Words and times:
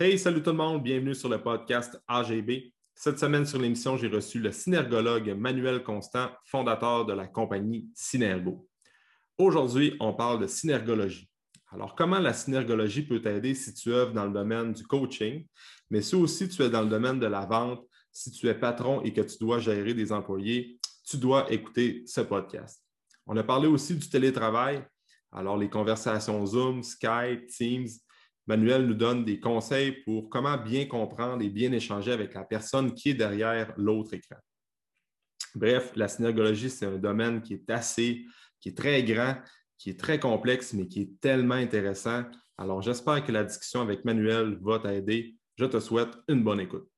Hey, 0.00 0.18
salut 0.18 0.42
tout 0.42 0.50
le 0.50 0.56
monde, 0.56 0.82
bienvenue 0.82 1.14
sur 1.14 1.28
le 1.28 1.42
podcast 1.42 2.02
AGB. 2.08 2.72
Cette 2.94 3.18
semaine 3.18 3.44
sur 3.44 3.58
l'émission, 3.60 3.98
j'ai 3.98 4.08
reçu 4.08 4.40
le 4.40 4.50
synergologue 4.50 5.36
Manuel 5.36 5.82
Constant, 5.82 6.30
fondateur 6.46 7.04
de 7.04 7.12
la 7.12 7.26
compagnie 7.26 7.90
Synergo. 7.94 8.66
Aujourd'hui, 9.36 9.94
on 10.00 10.14
parle 10.14 10.40
de 10.40 10.46
synergologie. 10.46 11.28
Alors, 11.70 11.94
comment 11.94 12.18
la 12.18 12.32
synergologie 12.32 13.02
peut 13.02 13.20
t'aider 13.20 13.54
si 13.54 13.74
tu 13.74 13.92
œuvres 13.92 14.14
dans 14.14 14.24
le 14.24 14.32
domaine 14.32 14.72
du 14.72 14.82
coaching, 14.82 15.46
mais 15.90 16.00
si 16.00 16.14
aussi 16.14 16.48
tu 16.48 16.62
es 16.62 16.70
dans 16.70 16.82
le 16.82 16.88
domaine 16.88 17.20
de 17.20 17.26
la 17.26 17.44
vente, 17.44 17.86
si 18.10 18.30
tu 18.30 18.48
es 18.48 18.54
patron 18.54 19.02
et 19.02 19.12
que 19.12 19.20
tu 19.20 19.36
dois 19.38 19.58
gérer 19.58 19.92
des 19.92 20.10
employés, 20.10 20.78
tu 21.04 21.18
dois 21.18 21.52
écouter 21.52 22.02
ce 22.06 22.22
podcast. 22.22 22.82
On 23.26 23.36
a 23.36 23.42
parlé 23.42 23.68
aussi 23.68 23.94
du 23.94 24.08
télétravail, 24.08 24.82
alors 25.30 25.58
les 25.58 25.68
conversations 25.68 26.44
Zoom, 26.46 26.82
Skype, 26.82 27.46
Teams, 27.48 27.88
Manuel 28.46 28.86
nous 28.86 28.94
donne 28.94 29.24
des 29.24 29.38
conseils 29.38 29.92
pour 30.04 30.28
comment 30.28 30.56
bien 30.56 30.86
comprendre 30.86 31.42
et 31.42 31.48
bien 31.48 31.70
échanger 31.72 32.12
avec 32.12 32.34
la 32.34 32.44
personne 32.44 32.92
qui 32.92 33.10
est 33.10 33.14
derrière 33.14 33.72
l'autre 33.76 34.14
écran. 34.14 34.36
Bref, 35.54 35.92
la 35.94 36.08
synergologie, 36.08 36.70
c'est 36.70 36.86
un 36.86 36.98
domaine 36.98 37.42
qui 37.42 37.54
est 37.54 37.70
assez, 37.70 38.24
qui 38.60 38.70
est 38.70 38.76
très 38.76 39.02
grand, 39.02 39.36
qui 39.78 39.90
est 39.90 39.98
très 40.00 40.18
complexe, 40.18 40.72
mais 40.72 40.86
qui 40.86 41.02
est 41.02 41.20
tellement 41.20 41.54
intéressant. 41.54 42.24
Alors, 42.56 42.82
j'espère 42.82 43.24
que 43.24 43.32
la 43.32 43.44
discussion 43.44 43.80
avec 43.80 44.04
Manuel 44.04 44.58
va 44.62 44.78
t'aider. 44.78 45.36
Je 45.56 45.66
te 45.66 45.78
souhaite 45.78 46.16
une 46.28 46.42
bonne 46.42 46.60
écoute. 46.60 46.88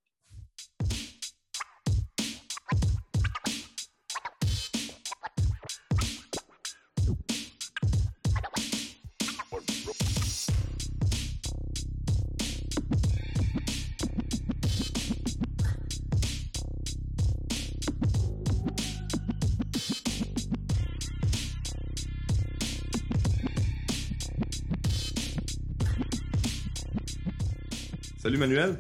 Salut 28.25 28.39
Manuel. 28.39 28.79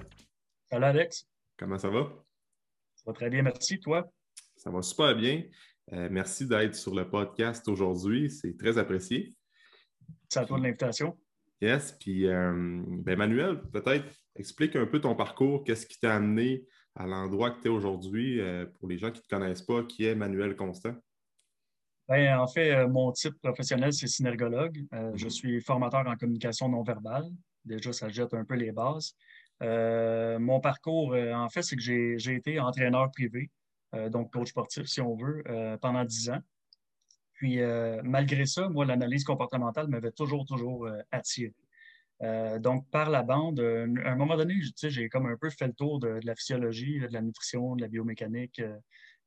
Salut 0.70 0.87
Alex. 0.87 1.28
Comment 1.59 1.77
ça 1.77 1.91
va? 1.91 2.09
Ça 2.95 3.03
va 3.05 3.12
très 3.12 3.28
bien, 3.28 3.42
merci. 3.42 3.78
Toi? 3.78 4.11
Ça 4.56 4.70
va 4.70 4.81
super 4.81 5.14
bien. 5.14 5.42
Euh, 5.92 6.09
merci 6.11 6.47
d'être 6.47 6.75
sur 6.75 6.95
le 6.95 7.11
podcast 7.11 7.69
aujourd'hui. 7.69 8.31
C'est 8.31 8.56
très 8.56 8.78
apprécié. 8.78 9.34
C'est 10.31 10.41
à 10.41 10.47
toi 10.47 10.59
de 10.59 10.62
l'invitation. 10.65 11.19
Yes. 11.61 11.92
Puis, 12.00 12.27
euh, 12.27 12.83
ben 12.87 13.19
Manuel, 13.19 13.61
peut-être 13.70 14.06
explique 14.34 14.77
un 14.77 14.87
peu 14.87 14.98
ton 14.98 15.15
parcours. 15.15 15.62
Qu'est-ce 15.62 15.84
qui 15.84 16.00
t'a 16.00 16.15
amené 16.15 16.65
à 16.95 17.06
l'endroit 17.06 17.50
que 17.50 17.61
tu 17.61 17.67
es 17.67 17.70
aujourd'hui 17.70 18.41
euh, 18.41 18.65
pour 18.65 18.89
les 18.89 18.97
gens 18.97 19.11
qui 19.11 19.19
ne 19.19 19.25
te 19.25 19.28
connaissent 19.28 19.61
pas, 19.61 19.84
qui 19.84 20.06
est 20.06 20.15
Manuel 20.15 20.56
Constant? 20.56 20.95
Ben, 22.09 22.39
en 22.39 22.47
fait, 22.47 22.87
mon 22.87 23.12
titre 23.12 23.37
professionnel, 23.42 23.92
c'est 23.92 24.06
synergologue. 24.06 24.87
Je 24.91 25.25
mhm. 25.25 25.31
suis 25.31 25.61
formateur 25.61 26.00
en 26.06 26.17
communication 26.17 26.70
non 26.70 26.83
verbale. 26.83 27.27
Déjà, 27.65 27.92
ça 27.92 28.09
jette 28.09 28.33
un 28.33 28.45
peu 28.45 28.55
les 28.55 28.72
bases. 28.72 29.15
Euh, 29.62 30.38
mon 30.38 30.60
parcours, 30.60 31.14
euh, 31.14 31.33
en 31.33 31.48
fait, 31.48 31.62
c'est 31.62 31.77
que 31.77 31.83
j'ai 31.83 32.34
été 32.34 32.58
entraîneur 32.60 33.10
privé, 33.10 33.50
euh, 33.94 34.08
donc 34.08 34.33
coach 34.33 34.50
sportif, 34.50 34.86
si 34.86 35.00
on 35.00 35.16
veut, 35.16 35.42
pendant 35.80 36.05
dix 36.05 36.30
ans. 36.30 36.41
Puis, 37.34 37.58
malgré 38.05 38.47
ça, 38.47 38.69
moi, 38.69 38.84
l'analyse 38.86 39.25
comportementale 39.25 39.88
m'avait 39.88 40.12
toujours, 40.12 40.47
toujours 40.47 40.88
attiré. 41.10 41.52
donc, 42.60 42.88
par 42.91 43.10
la 43.10 43.22
bande, 43.22 43.60
à 43.60 44.12
un 44.12 44.16
moment 44.16 44.36
donné, 44.36 44.55
j'ai 44.82 45.08
comme 45.08 45.27
un 45.27 45.36
peu 45.36 45.50
fait 45.50 45.66
le 45.66 45.72
tour 45.75 45.98
de, 45.98 46.20
la 46.22 46.34
physiologie, 46.36 47.00
de 47.00 47.12
la 47.12 47.20
nutrition, 47.20 47.75
de 47.75 47.82
la 47.82 47.88
biomécanique, 47.88 48.62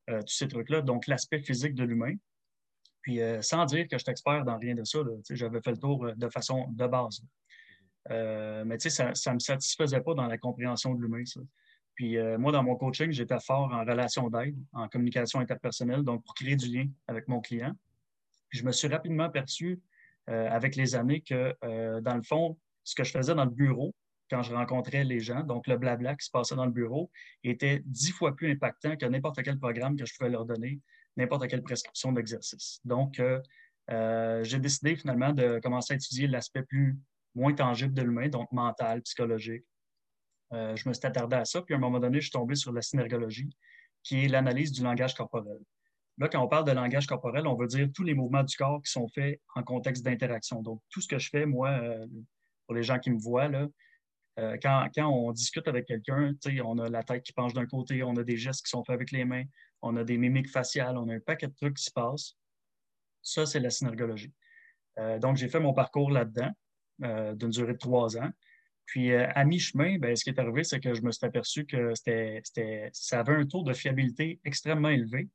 tous 0.08 0.34
ces 0.34 0.48
trucs-là. 0.48 0.82
Donc, 0.82 1.06
l'aspect 1.08 1.42
physique 1.42 1.76
de 1.76 1.84
l'humain. 1.84 2.16
Puis, 3.02 3.20
sans 3.42 3.66
dire 3.66 3.88
que 3.88 3.98
je 3.98 4.04
suis 4.04 4.12
expert 4.12 4.46
dans 4.46 4.58
rien 4.58 4.74
de 4.74 4.86
ça, 4.86 5.00
j'avais 5.30 5.62
fait 5.62 5.72
le 5.72 5.78
tour 5.78 6.08
de 6.16 6.30
façon 6.30 6.68
de 6.72 6.88
base. 6.88 7.22
Euh, 8.12 8.64
mais 8.66 8.78
tu 8.78 8.90
sais, 8.90 9.14
ça 9.14 9.32
ne 9.32 9.36
me 9.36 9.40
satisfaisait 9.40 10.02
pas 10.02 10.14
dans 10.14 10.28
la 10.28 10.38
compréhension 10.38 10.94
de 10.94 11.02
l'humain. 11.02 11.24
Puis 11.96 12.18
euh, 12.18 12.38
moi, 12.38 12.52
dans 12.52 12.64
mon 12.64 12.76
coaching, 12.76 13.12
j'étais 13.12 13.40
fort 13.40 13.74
en 13.74 13.80
relation 13.84 14.30
d'aide, 14.30 14.58
en 14.74 14.88
communication 14.88 15.40
interpersonnelle, 15.40 16.04
donc 16.04 16.24
pour 16.24 16.34
créer 16.36 16.56
du 16.56 16.68
lien 16.68 16.88
avec 17.08 17.28
mon 17.28 17.42
client. 17.42 17.74
Je 18.50 18.64
me 18.64 18.72
suis 18.72 18.88
rapidement 18.88 19.26
aperçu 19.26 19.82
euh, 20.30 20.50
avec 20.50 20.76
les 20.76 20.96
années 20.96 21.22
que, 21.22 21.56
dans 22.02 22.16
le 22.16 22.24
fond, 22.24 22.58
ce 22.84 22.96
que 22.96 23.04
je 23.04 23.12
faisais 23.12 23.36
dans 23.36 23.46
le 23.46 23.52
bureau, 23.52 23.94
quand 24.30 24.42
je 24.42 24.54
rencontrais 24.54 25.04
les 25.04 25.20
gens, 25.20 25.42
donc 25.44 25.68
le 25.68 25.78
blabla 25.78 26.16
qui 26.16 26.26
se 26.26 26.32
passait 26.32 26.56
dans 26.56 26.66
le 26.66 26.72
bureau, 26.72 27.10
était 27.44 27.82
dix 27.86 28.12
fois 28.12 28.36
plus 28.36 28.52
impactant 28.52 28.96
que 28.96 29.06
n'importe 29.06 29.42
quel 29.42 29.58
programme 29.58 29.96
que 29.96 30.06
je 30.06 30.14
pouvais 30.18 30.30
leur 30.30 30.46
donner, 30.46 30.80
n'importe 31.16 31.48
quelle 31.48 31.64
prescription 31.64 32.12
d'exercice. 32.12 32.80
Donc, 32.86 33.22
j'ai 33.90 34.60
décidé 34.60 34.96
finalement 34.96 35.32
de 35.34 35.60
commencer 35.60 35.94
à 35.94 35.96
étudier 35.96 36.28
l'aspect 36.28 36.64
plus 36.64 36.98
moins 37.38 37.54
tangible 37.54 37.94
de 37.94 38.02
l'humain, 38.02 38.28
donc 38.28 38.52
mental, 38.52 39.02
psychologique. 39.04 39.64
Euh, 40.54 40.76
je 40.76 40.90
me 40.90 40.94
suis 40.94 41.06
attardé 41.06 41.36
à 41.36 41.46
ça, 41.46 41.62
puis 41.62 41.74
à 41.74 41.78
un 41.78 41.80
moment 41.80 42.00
donné, 42.00 42.18
je 42.18 42.26
suis 42.26 42.32
tombé 42.32 42.56
sur 42.56 42.74
la 42.74 42.82
synergologie, 42.82 43.50
qui 44.04 44.26
est 44.26 44.28
l'analyse 44.28 44.72
du 44.72 44.82
langage 44.84 45.14
corporel. 45.14 45.60
Là, 46.18 46.30
quand 46.30 46.44
on 46.44 46.48
parle 46.48 46.66
de 46.66 46.72
langage 46.72 47.06
corporel, 47.06 47.46
on 47.46 47.56
veut 47.56 47.68
dire 47.68 47.90
tous 47.94 48.04
les 48.04 48.16
mouvements 48.16 48.44
du 48.44 48.56
corps 48.56 48.82
qui 48.82 48.92
sont 48.92 49.08
faits 49.08 49.40
en 49.56 49.64
contexte 49.64 50.04
d'interaction. 50.04 50.64
Donc, 50.64 50.82
tout 50.90 51.00
ce 51.00 51.08
que 51.08 51.20
je 51.20 51.30
fais, 51.30 51.46
moi, 51.46 51.70
euh, 51.70 52.08
pour 52.66 52.76
les 52.76 52.82
gens 52.82 52.98
qui 52.98 53.12
me 53.12 53.20
voient, 53.20 53.50
là, 53.50 53.68
euh, 54.40 54.58
quand, 54.62 54.88
quand, 54.96 55.08
on 55.08 55.32
discute 55.32 55.68
avec 55.68 55.86
quelqu'un, 55.86 56.34
on 56.64 56.80
a 56.80 56.90
la 56.90 57.04
tête 57.04 57.24
qui 57.24 57.34
penche 57.34 57.54
d'un 57.54 57.68
côté, 57.68 58.02
on 58.02 58.16
a 58.16 58.24
des 58.24 58.38
gestes 58.38 58.66
qui 58.66 58.70
sont 58.70 58.84
faits 58.84 58.96
avec 58.96 59.12
les 59.12 59.26
mains, 59.26 59.44
on 59.84 59.96
a 59.96 60.04
des 60.04 60.18
mimiques 60.18 60.50
faciales, 60.50 60.98
on 60.98 61.08
a 61.10 61.14
un 61.14 61.20
paquet 61.20 61.48
de 61.48 61.54
trucs 61.54 61.78
qui 61.78 61.84
se 61.84 61.92
passent. 61.92 62.36
Ça, 63.22 63.46
c'est 63.46 63.60
la 63.60 63.70
synergologie. 63.70 64.34
donc, 65.20 65.38
j'ai 65.38 65.50
fait 65.50 65.60
mon 65.60 65.74
parcours 65.74 66.10
là-dedans. 66.10 66.52
Euh, 67.04 67.36
d'une 67.36 67.52
durée 67.52 67.74
de 67.74 67.78
trois 67.78 68.18
ans. 68.18 68.32
Puis 68.88 69.12
euh, 69.12 69.28
à 69.36 69.46
mi-chemin, 69.46 70.00
ben, 70.00 70.16
ce 70.16 70.24
qui 70.24 70.32
est 70.32 70.40
arrivé, 70.40 70.64
c'est 70.64 70.80
que 70.80 70.96
je 70.96 71.04
me 71.04 71.12
suis 71.12 71.28
aperçu 71.28 71.64
que 71.64 71.94
ça 72.92 73.20
avait 73.20 73.36
un 73.36 73.46
taux 73.46 73.62
de 73.62 73.72
fiabilité 73.74 74.40
extrêmement 74.44 74.90
élevé. 74.90 75.30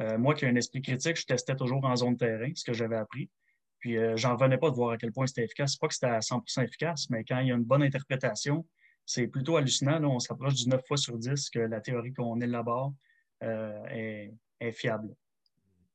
Euh, 0.00 0.18
moi 0.18 0.34
qui 0.34 0.44
ai 0.44 0.48
un 0.48 0.56
esprit 0.56 0.82
critique, 0.82 1.16
je 1.16 1.24
testais 1.24 1.54
toujours 1.54 1.84
en 1.84 1.94
zone 1.94 2.16
terrain, 2.16 2.50
ce 2.56 2.64
que 2.64 2.72
j'avais 2.72 2.96
appris. 2.96 3.30
Puis 3.78 3.96
j'en 4.16 4.34
revenais 4.34 4.58
pas 4.58 4.70
de 4.70 4.74
voir 4.74 4.92
à 4.92 4.96
quel 4.96 5.12
point 5.12 5.28
c'était 5.28 5.44
efficace. 5.44 5.76
Pas 5.76 5.86
que 5.86 5.94
c'était 5.94 6.06
à 6.06 6.18
100% 6.18 6.64
efficace, 6.64 7.08
mais 7.10 7.22
quand 7.22 7.38
il 7.38 7.48
y 7.48 7.52
a 7.52 7.54
une 7.54 7.62
bonne 7.62 7.82
interprétation, 7.82 8.66
c'est 9.06 9.28
plutôt 9.28 9.56
hallucinant. 9.56 10.02
On 10.02 10.18
s'approche 10.18 10.54
du 10.54 10.68
9 10.68 10.84
fois 10.84 10.96
sur 10.96 11.16
10 11.16 11.50
que 11.50 11.60
la 11.60 11.80
théorie 11.80 12.12
qu'on 12.12 12.40
élabore 12.40 12.92
est, 13.42 14.34
est 14.58 14.72
fiable. 14.72 15.14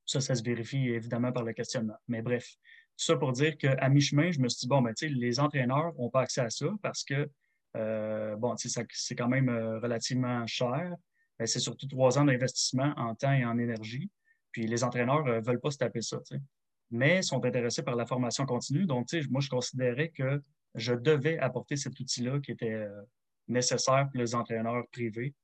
Ça, 0.06 0.20
ça 0.20 0.34
se 0.34 0.42
vérifie 0.42 0.88
évidemment 0.88 1.32
par 1.32 1.42
le 1.42 1.52
questionnement. 1.52 1.96
Mais 2.08 2.22
bref, 2.22 2.56
ça 3.00 3.16
pour 3.16 3.32
dire 3.32 3.56
qu'à 3.56 3.88
mi-chemin, 3.88 4.30
je 4.30 4.40
me 4.40 4.48
suis 4.48 4.60
dit, 4.60 4.68
bon, 4.68 4.82
ben, 4.82 4.94
les 5.00 5.40
entraîneurs 5.40 5.94
n'ont 5.98 6.10
pas 6.10 6.20
accès 6.20 6.42
à 6.42 6.50
ça 6.50 6.66
parce 6.82 7.02
que, 7.02 7.30
euh, 7.76 8.36
bon, 8.36 8.54
c'est 8.56 9.14
quand 9.14 9.28
même 9.28 9.48
euh, 9.48 9.78
relativement 9.78 10.46
cher. 10.46 10.94
Ben, 11.38 11.46
c'est 11.46 11.60
surtout 11.60 11.86
trois 11.86 12.18
ans 12.18 12.24
d'investissement 12.26 12.92
en 12.96 13.14
temps 13.14 13.32
et 13.32 13.44
en 13.44 13.58
énergie. 13.58 14.10
Puis 14.52 14.66
les 14.66 14.84
entraîneurs 14.84 15.24
ne 15.24 15.32
euh, 15.32 15.40
veulent 15.40 15.60
pas 15.60 15.70
se 15.70 15.78
taper 15.78 16.02
ça, 16.02 16.18
mais 16.90 17.22
sont 17.22 17.42
intéressés 17.44 17.82
par 17.82 17.96
la 17.96 18.04
formation 18.04 18.44
continue. 18.44 18.84
Donc, 18.84 19.08
moi, 19.30 19.40
je 19.40 19.48
considérais 19.48 20.10
que 20.10 20.42
je 20.74 20.92
devais 20.92 21.38
apporter 21.38 21.76
cet 21.76 21.98
outil-là 21.98 22.38
qui 22.40 22.52
était 22.52 22.86
nécessaire 23.48 24.08
pour 24.10 24.20
les 24.20 24.34
entraîneurs 24.34 24.84
privés 24.92 25.34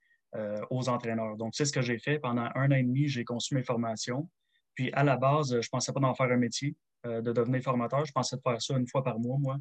aux 0.71 0.89
entraîneurs. 0.89 1.37
Donc, 1.37 1.55
c'est 1.55 1.65
ce 1.65 1.73
que 1.73 1.83
j'ai 1.83 1.99
fait. 1.99 2.19
Pendant 2.19 2.49
un 2.55 2.71
an 2.71 2.75
et 2.75 2.83
demi, 2.83 3.09
j'ai 3.09 3.25
conçu 3.25 3.55
mes 3.55 3.63
formations. 3.63 4.29
Puis, 4.75 4.93
à 4.93 5.03
la 5.03 5.17
base, 5.17 5.51
je 5.51 5.57
ne 5.57 5.71
pensais 5.71 5.93
pas 5.93 6.01
d'en 6.01 6.15
faire 6.15 6.31
un 6.31 6.37
métier. 6.37 6.77
Euh, 7.07 7.21
de 7.21 7.33
devenir 7.33 7.63
formateur. 7.63 8.05
Je 8.05 8.13
pensais 8.13 8.37
de 8.37 8.41
faire 8.43 8.61
ça 8.61 8.77
une 8.77 8.87
fois 8.87 9.03
par 9.03 9.19
mois, 9.19 9.39
moi, 9.39 9.57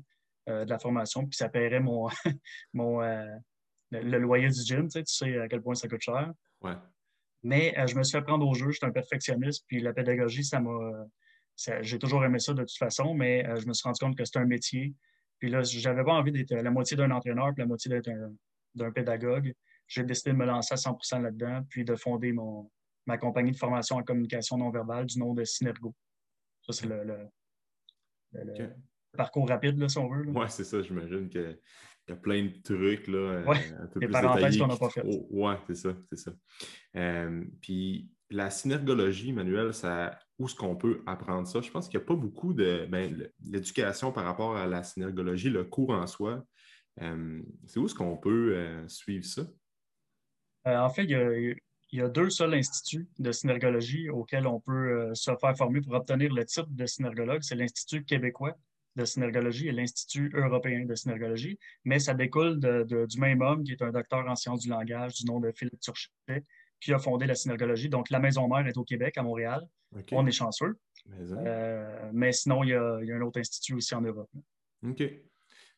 euh, 0.50 0.66
de 0.66 0.69
la 0.69 0.79
formation, 0.79 1.25
puis 1.25 1.35
ça 1.35 1.50
paierait 1.50 1.79
mon, 1.79 2.07
mon 2.73 3.01
euh, 3.01 3.25
le, 3.91 4.17
loyer 4.17 4.49
du 4.49 4.61
gym. 4.61 4.84
Tu 4.84 4.91
sais, 4.91 5.03
tu 5.03 5.14
sais 5.14 5.40
à 5.40 5.47
quel 5.47 5.61
point 5.61 5.75
ça 5.75 5.87
coûte 5.87 6.02
cher. 6.02 6.31
Mais 7.43 7.75
je 7.87 7.96
me 7.96 8.03
suis 8.03 8.17
fait 8.17 8.23
prendre 8.23 8.47
au 8.47 8.53
jeu. 8.55 8.72
J'étais 8.72 8.87
un 8.87 8.91
perfectionniste, 8.91 9.66
puis 9.67 9.79
la 9.79 9.93
pédagogie, 9.93 10.43
ça 10.43 10.59
m'a. 10.59 11.05
J'ai 11.81 11.99
toujours 11.99 12.25
aimé 12.25 12.40
ça 12.40 12.53
de 12.53 12.64
toute 12.64 12.78
façon, 12.78 13.14
mais 13.14 13.46
je 13.59 13.67
me 13.67 13.73
suis 13.73 13.84
rendu 13.84 13.99
compte 13.99 14.17
que 14.17 14.25
c'était 14.25 14.40
un 14.40 14.46
métier. 14.46 14.96
Puis 15.37 15.49
là, 15.49 15.61
j'avais 15.61 16.03
pas 16.03 16.14
envie 16.14 16.31
d'être 16.31 16.55
la 16.55 16.72
moitié 16.72 16.97
d'un 16.97 17.11
entraîneur, 17.11 17.53
puis 17.53 17.61
la 17.61 17.67
moitié 17.67 17.90
d'être 17.90 18.09
d'un 18.73 18.91
pédagogue. 18.91 19.53
J'ai 19.87 20.03
décidé 20.03 20.31
de 20.31 20.37
me 20.37 20.46
lancer 20.46 20.73
à 20.73 20.78
100% 20.78 21.22
là-dedans, 21.22 21.61
puis 21.70 21.85
de 21.85 21.96
fonder 21.96 22.34
mon, 22.34 22.72
ma 23.05 23.20
compagnie 23.20 23.52
de 23.52 23.58
formation 23.58 23.97
en 23.97 24.03
communication 24.03 24.58
non 24.58 24.72
verbale 24.72 25.05
du 25.05 25.20
nom 25.20 25.35
de 25.35 25.43
Synergo. 25.43 25.93
Ça, 26.66 26.73
c'est 26.73 26.88
le, 26.88 27.29
parcours 29.16 29.47
rapide, 29.47 29.78
là, 29.78 29.88
si 29.88 29.97
on 29.97 30.09
veut. 30.09 30.26
Oui, 30.28 30.46
c'est 30.50 30.64
ça. 30.64 30.82
J'imagine 30.82 31.29
qu'il 31.29 31.59
y 32.09 32.12
a 32.12 32.16
plein 32.16 32.44
de 32.46 32.62
trucs. 32.64 33.08
Là, 33.08 33.17
euh, 33.17 33.46
ouais, 33.46 33.73
un 33.79 33.88
peu 33.88 34.00
les 34.00 34.08
parenthèses 34.08 34.58
qu'on 34.58 34.67
n'a 34.67 34.78
pas 34.78 34.90
faites. 34.90 35.06
Oh, 35.08 35.28
oui, 35.29 35.53
c'est 35.67 35.76
ça. 35.76 35.96
C'est 36.09 36.17
ça. 36.17 36.32
Euh, 36.96 37.44
puis 37.62 38.09
la 38.32 38.50
synergologie, 38.50 39.32
Manuel, 39.32 39.73
ça, 39.73 40.17
où 40.40 40.47
est-ce 40.47 40.56
qu'on 40.56 40.76
peut 40.76 41.03
apprendre 41.06 41.47
ça? 41.47 41.62
Je 41.62 41.70
pense 41.70 41.88
qu'il 41.88 42.00
n'y 42.00 42.03
a 42.03 42.08
pas 42.08 42.16
beaucoup 42.16 42.53
de. 42.53 42.88
Ben, 42.90 43.29
l'éducation 43.44 44.11
par 44.11 44.26
rapport 44.26 44.58
à 44.58 44.66
la 44.66 44.84
synergologie, 44.84 45.50
le 45.50 45.66
cours 45.66 45.91
en 45.91 46.08
soi, 46.08 46.44
c'est 46.97 47.79
où 47.79 47.85
est-ce 47.85 47.96
qu'on 47.96 48.18
peut 48.18 48.85
suivre 48.88 49.26
ça? 49.26 49.44
en 50.66 50.90
fait, 50.90 51.03
il 51.03 51.11
y, 51.11 51.16
a, 51.16 51.56
il 51.91 51.99
y, 51.99 52.02
a, 52.02 52.09
deux 52.09 52.29
seuls 52.29 52.53
instituts 52.53 53.08
de 53.20 53.32
synergologie 53.32 54.09
auxquels 54.09 54.47
on 54.47 54.59
peut 54.59 55.14
se 55.14 55.32
faire 55.40 55.55
former 55.55 55.82
pour 55.82 55.93
obtenir 55.93 56.34
le 56.34 56.43
titre 56.46 56.67
de 56.70 56.85
synergologue. 56.85 57.41
C'est 57.41 57.55
l'Institut 57.55 58.03
québécois 58.03 58.58
de 58.96 59.05
synergologie 59.05 59.67
et 59.67 59.72
l'Institut 59.72 60.32
européen 60.35 60.85
de 60.85 60.96
synergologie, 60.96 61.59
mais 61.84 61.99
ça 61.99 62.14
découle 62.14 62.59
du 62.59 63.20
même 63.20 63.41
homme 63.41 63.64
qui 63.64 63.73
est 63.73 63.82
un 63.82 63.91
docteur 63.91 64.28
en 64.28 64.35
sciences 64.35 64.61
du 64.61 64.70
langage 64.70 65.16
du 65.16 65.26
nom 65.26 65.40
de 65.40 65.52
Philippe 65.52 65.79
Turchet, 65.79 66.43
qui 66.79 66.93
a 66.93 66.99
fondé 66.99 67.26
la 67.26 67.35
synergologie. 67.35 67.90
Donc, 67.90 68.09
la 68.09 68.20
maison 68.20 68.47
mère 68.47 68.67
est 68.67 68.78
au 68.78 68.84
Québec, 68.84 69.17
à 69.17 69.23
Montréal. 69.23 69.61
On 70.11 70.26
est 70.26 70.32
chanceux. 70.32 70.78
Mais, 71.08 71.17
euh, 71.32 72.32
sinon, 72.32 72.64
il 72.64 72.70
y, 72.70 72.73
a, 72.73 73.16
un 73.16 73.22
autre 73.22 73.40
institut 73.40 73.76
aussi 73.76 73.93
en 73.96 74.02
Europe. 74.02 74.29
OK. 74.87 75.03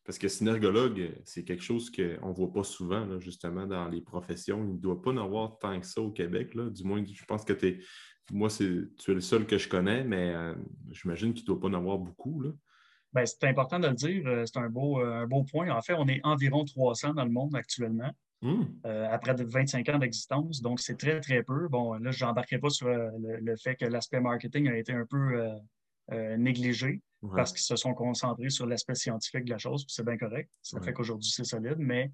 Parce 0.08 0.16
que 0.16 0.28
synergologue, 0.28 1.12
c'est 1.26 1.44
quelque 1.44 1.62
chose 1.62 1.90
qu'on 1.90 2.30
ne 2.30 2.34
voit 2.34 2.50
pas 2.50 2.64
souvent, 2.64 3.20
justement, 3.20 3.66
dans 3.66 3.90
les 3.90 4.00
professions. 4.00 4.64
Il 4.64 4.76
ne 4.76 4.78
doit 4.78 5.02
pas 5.02 5.10
en 5.10 5.18
avoir 5.18 5.58
tant 5.58 5.78
que 5.78 5.84
ça 5.84 6.00
au 6.00 6.10
Québec. 6.10 6.56
Du 6.56 6.82
moins, 6.82 7.04
je 7.04 7.24
pense 7.26 7.44
que 7.44 7.52
es, 7.66 7.78
moi, 8.32 8.48
tu 8.48 8.90
es 9.06 9.12
le 9.12 9.20
seul 9.20 9.46
que 9.46 9.58
je 9.58 9.68
connais, 9.68 10.04
mais 10.04 10.34
euh, 10.34 10.54
j'imagine 10.92 11.34
qu'il 11.34 11.42
ne 11.42 11.48
doit 11.48 11.60
pas 11.60 11.68
en 11.68 11.74
avoir 11.74 11.98
beaucoup. 11.98 12.40
Là. 12.40 12.52
Ben, 13.12 13.26
c'est 13.26 13.44
important 13.44 13.78
de 13.78 13.88
le 13.88 13.94
dire. 13.94 14.22
Euh, 14.26 14.46
c'est 14.46 14.58
un 14.58 14.70
beau, 14.70 14.98
euh, 14.98 15.24
un 15.24 15.26
beau 15.26 15.44
point. 15.44 15.68
En 15.68 15.82
fait, 15.82 15.92
on 15.92 16.08
est 16.08 16.22
environ 16.24 16.64
300 16.64 17.12
dans 17.12 17.24
le 17.26 17.30
monde 17.30 17.54
actuellement, 17.54 18.10
hmm. 18.40 18.62
euh, 18.86 19.08
après 19.10 19.34
25 19.34 19.90
ans 19.90 19.98
d'existence. 19.98 20.62
Donc, 20.62 20.80
c'est 20.80 20.96
très, 20.96 21.20
très 21.20 21.42
peu. 21.42 21.68
Bon, 21.68 21.92
là, 21.98 22.12
je 22.12 22.24
n'embarquerai 22.24 22.60
pas 22.60 22.70
sur 22.70 22.88
le, 22.88 23.56
fait 23.56 23.76
que 23.76 23.84
l'aspect 23.84 24.20
marketing 24.20 24.68
a 24.68 24.76
été 24.78 24.94
un 24.94 25.04
peu 25.04 25.50
négligé 26.38 27.02
parce 27.34 27.52
qu'ils 27.52 27.62
se 27.62 27.76
sont 27.76 27.94
concentrés 27.94 28.50
sur 28.50 28.66
l'aspect 28.66 28.94
scientifique 28.94 29.44
de 29.44 29.50
la 29.50 29.58
chose. 29.58 29.84
C'est 29.88 30.04
bien 30.04 30.16
correct. 30.16 30.50
Ça 30.62 30.80
fait 30.80 30.92
qu'aujourd'hui, 30.92 31.30
c'est 31.30 31.44
solide. 31.44 31.78
Mais 31.78 32.12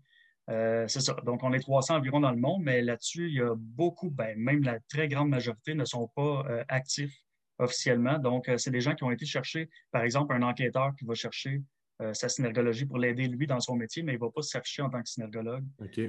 c'est 0.48 1.00
ça. 1.00 1.14
Donc, 1.24 1.42
on 1.42 1.52
est 1.52 1.60
300 1.60 1.96
environ 1.96 2.20
dans 2.20 2.30
le 2.30 2.38
monde, 2.38 2.62
mais 2.62 2.82
là-dessus, 2.82 3.28
il 3.28 3.34
y 3.34 3.40
a 3.40 3.54
beaucoup, 3.56 4.10
ben, 4.10 4.38
même 4.38 4.62
la 4.62 4.78
très 4.88 5.08
grande 5.08 5.28
majorité 5.28 5.74
ne 5.74 5.84
sont 5.84 6.08
pas 6.14 6.44
actifs 6.68 7.24
officiellement. 7.58 8.18
Donc, 8.18 8.48
euh, 8.48 8.58
c'est 8.58 8.70
des 8.70 8.80
gens 8.80 8.94
qui 8.94 9.04
ont 9.04 9.10
été 9.10 9.26
chercher, 9.26 9.68
par 9.90 10.02
exemple, 10.02 10.34
un 10.34 10.42
enquêteur 10.42 10.92
qui 10.98 11.04
va 11.04 11.14
chercher 11.14 11.62
euh, 12.02 12.12
sa 12.12 12.28
synergologie 12.28 12.86
pour 12.86 12.98
l'aider, 12.98 13.28
lui, 13.28 13.46
dans 13.46 13.60
son 13.60 13.76
métier, 13.76 14.02
mais 14.02 14.12
il 14.12 14.16
ne 14.16 14.20
va 14.20 14.30
pas 14.30 14.42
s'afficher 14.42 14.82
en 14.82 14.90
tant 14.90 15.02
que 15.02 15.08
synergologue. 15.08 15.64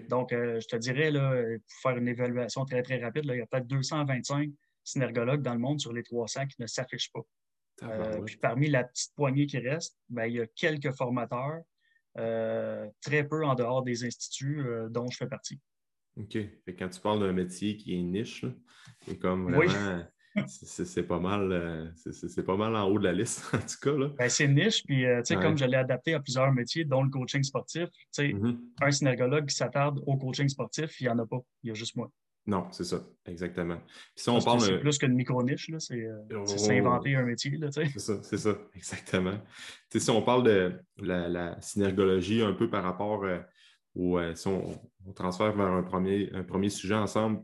Donc, 0.10 0.34
euh, 0.34 0.60
je 0.60 0.68
te 0.68 0.76
dirais, 0.76 1.12
là, 1.12 1.32
pour 1.34 1.80
faire 1.82 1.98
une 1.98 2.08
évaluation 2.08 2.66
très, 2.66 2.82
très 2.82 2.98
rapide, 2.98 3.24
il 3.26 3.38
y 3.38 3.42
a 3.42 3.46
peut-être 3.46 3.68
225 3.68 4.50
synergologues 4.84 5.42
dans 5.42 5.54
le 5.54 5.60
monde 5.60 5.80
sur 5.80 5.94
les 5.94 6.04
300 6.04 6.48
qui 6.48 6.62
ne 6.62 6.68
s'affichent 6.68 7.12
pas. 7.12 7.22
Puis 8.25 8.38
parmi 8.38 8.69
la 8.69 8.83
petite 8.83 9.13
poignée 9.16 9.45
qui 9.45 9.60
reste, 9.60 9.98
ben, 10.10 10.25
il 10.25 10.36
y 10.36 10.42
a 10.42 10.48
quelques 10.48 10.92
formateurs, 10.92 11.62
très 12.16 13.27
peu 13.27 13.45
en 13.45 13.56
dehors 13.56 13.83
des 13.83 14.06
instituts 14.06 14.63
dont 14.89 15.07
je 15.10 15.18
fais 15.18 15.27
partie. 15.27 15.60
OK. 16.18 16.38
quand 16.80 16.89
tu 16.89 17.01
parles 17.01 17.19
d'un 17.19 17.33
métier 17.33 17.75
qui 17.75 18.00
est 18.00 18.01
niche, 18.01 18.45
c'est 19.06 19.18
comme 19.18 19.54
vraiment 19.54 20.06
c'est 20.48 21.04
pas 21.04 21.19
mal 21.19 21.51
euh, 21.51 21.89
c'est 21.95 22.44
pas 22.44 22.57
mal 22.57 22.75
en 22.75 22.89
haut 22.89 23.00
de 23.00 23.06
la 23.06 23.13
liste, 23.13 23.44
en 23.54 23.60
tout 23.60 23.77
cas. 23.81 24.13
Ben, 24.18 24.30
c'est 24.30 24.48
niche, 24.48 24.83
puis 24.83 25.06
euh, 25.06 25.22
comme 25.42 25.57
je 25.57 25.66
l'ai 25.66 25.77
adapté 25.77 26.13
à 26.13 26.19
plusieurs 26.19 26.51
métiers, 26.51 26.86
dont 26.86 27.04
le 27.04 27.10
coaching 27.10 27.44
sportif, 27.44 27.88
mm-hmm. 28.18 28.57
un 28.81 28.92
synergologue 28.92 29.45
qui 29.48 29.56
s'attarde 29.56 30.01
au 30.06 30.18
coaching 30.18 30.50
sportif, 30.50 31.00
il 31.00 31.06
n'y 31.06 31.10
en 31.10 31.19
a 31.19 31.25
pas. 31.25 31.39
Il 31.63 31.69
y 31.69 31.72
a 31.72 31.74
juste 31.74 31.95
moi. 31.95 32.12
Non, 32.48 32.68
c'est 32.72 32.84
ça, 32.84 33.02
exactement. 33.26 33.80
on 34.28 34.42
parle. 34.42 34.62
C'est 34.62 34.78
plus 34.80 34.98
qu'une 35.00 35.14
micro-niche, 35.14 35.72
c'est 35.80 36.06
euh, 36.06 36.22
oh, 36.36 36.46
s'inventer 36.46 37.16
un 37.16 37.24
métier. 37.24 37.60
C'est 37.72 38.00
ça, 38.00 38.22
c'est 38.22 38.38
ça, 38.38 38.58
exactement. 38.76 39.40
si 39.90 40.10
on 40.12 40.22
parle 40.22 40.44
de 40.44 40.74
la, 41.00 41.60
synergologie 41.62 42.44
un 42.44 42.54
peu 42.54 42.70
par 42.70 42.84
rapport 42.84 43.26
au. 43.96 44.20
si 44.36 44.48
on, 44.48 44.80
transfère 45.16 45.56
vers 45.56 45.68
un 45.68 45.84
premier, 45.84 46.30
un 46.34 46.44
premier 46.44 46.70
sujet 46.70 46.96
ensemble 46.96 47.42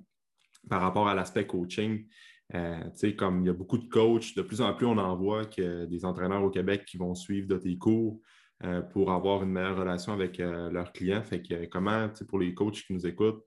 par 0.69 0.81
rapport 0.81 1.07
à 1.07 1.15
l'aspect 1.15 1.47
coaching, 1.47 2.05
euh, 2.53 3.11
comme 3.17 3.41
il 3.41 3.47
y 3.47 3.49
a 3.49 3.53
beaucoup 3.53 3.77
de 3.77 3.87
coachs, 3.87 4.35
de 4.35 4.41
plus 4.41 4.61
en 4.61 4.73
plus 4.73 4.85
on 4.85 4.97
en 4.97 5.15
voit 5.15 5.45
que 5.45 5.85
des 5.85 6.05
entraîneurs 6.05 6.43
au 6.43 6.49
Québec 6.49 6.83
qui 6.85 6.97
vont 6.97 7.15
suivre 7.15 7.47
de 7.47 7.57
tes 7.57 7.77
cours 7.77 8.19
euh, 8.63 8.81
pour 8.81 9.11
avoir 9.11 9.43
une 9.43 9.51
meilleure 9.51 9.77
relation 9.77 10.13
avec 10.13 10.39
euh, 10.39 10.69
leurs 10.69 10.91
clients. 10.91 11.23
Fait 11.23 11.41
que 11.41 11.65
comment, 11.65 12.09
pour 12.27 12.39
les 12.39 12.53
coachs 12.53 12.83
qui 12.85 12.93
nous 12.93 13.07
écoutent, 13.07 13.43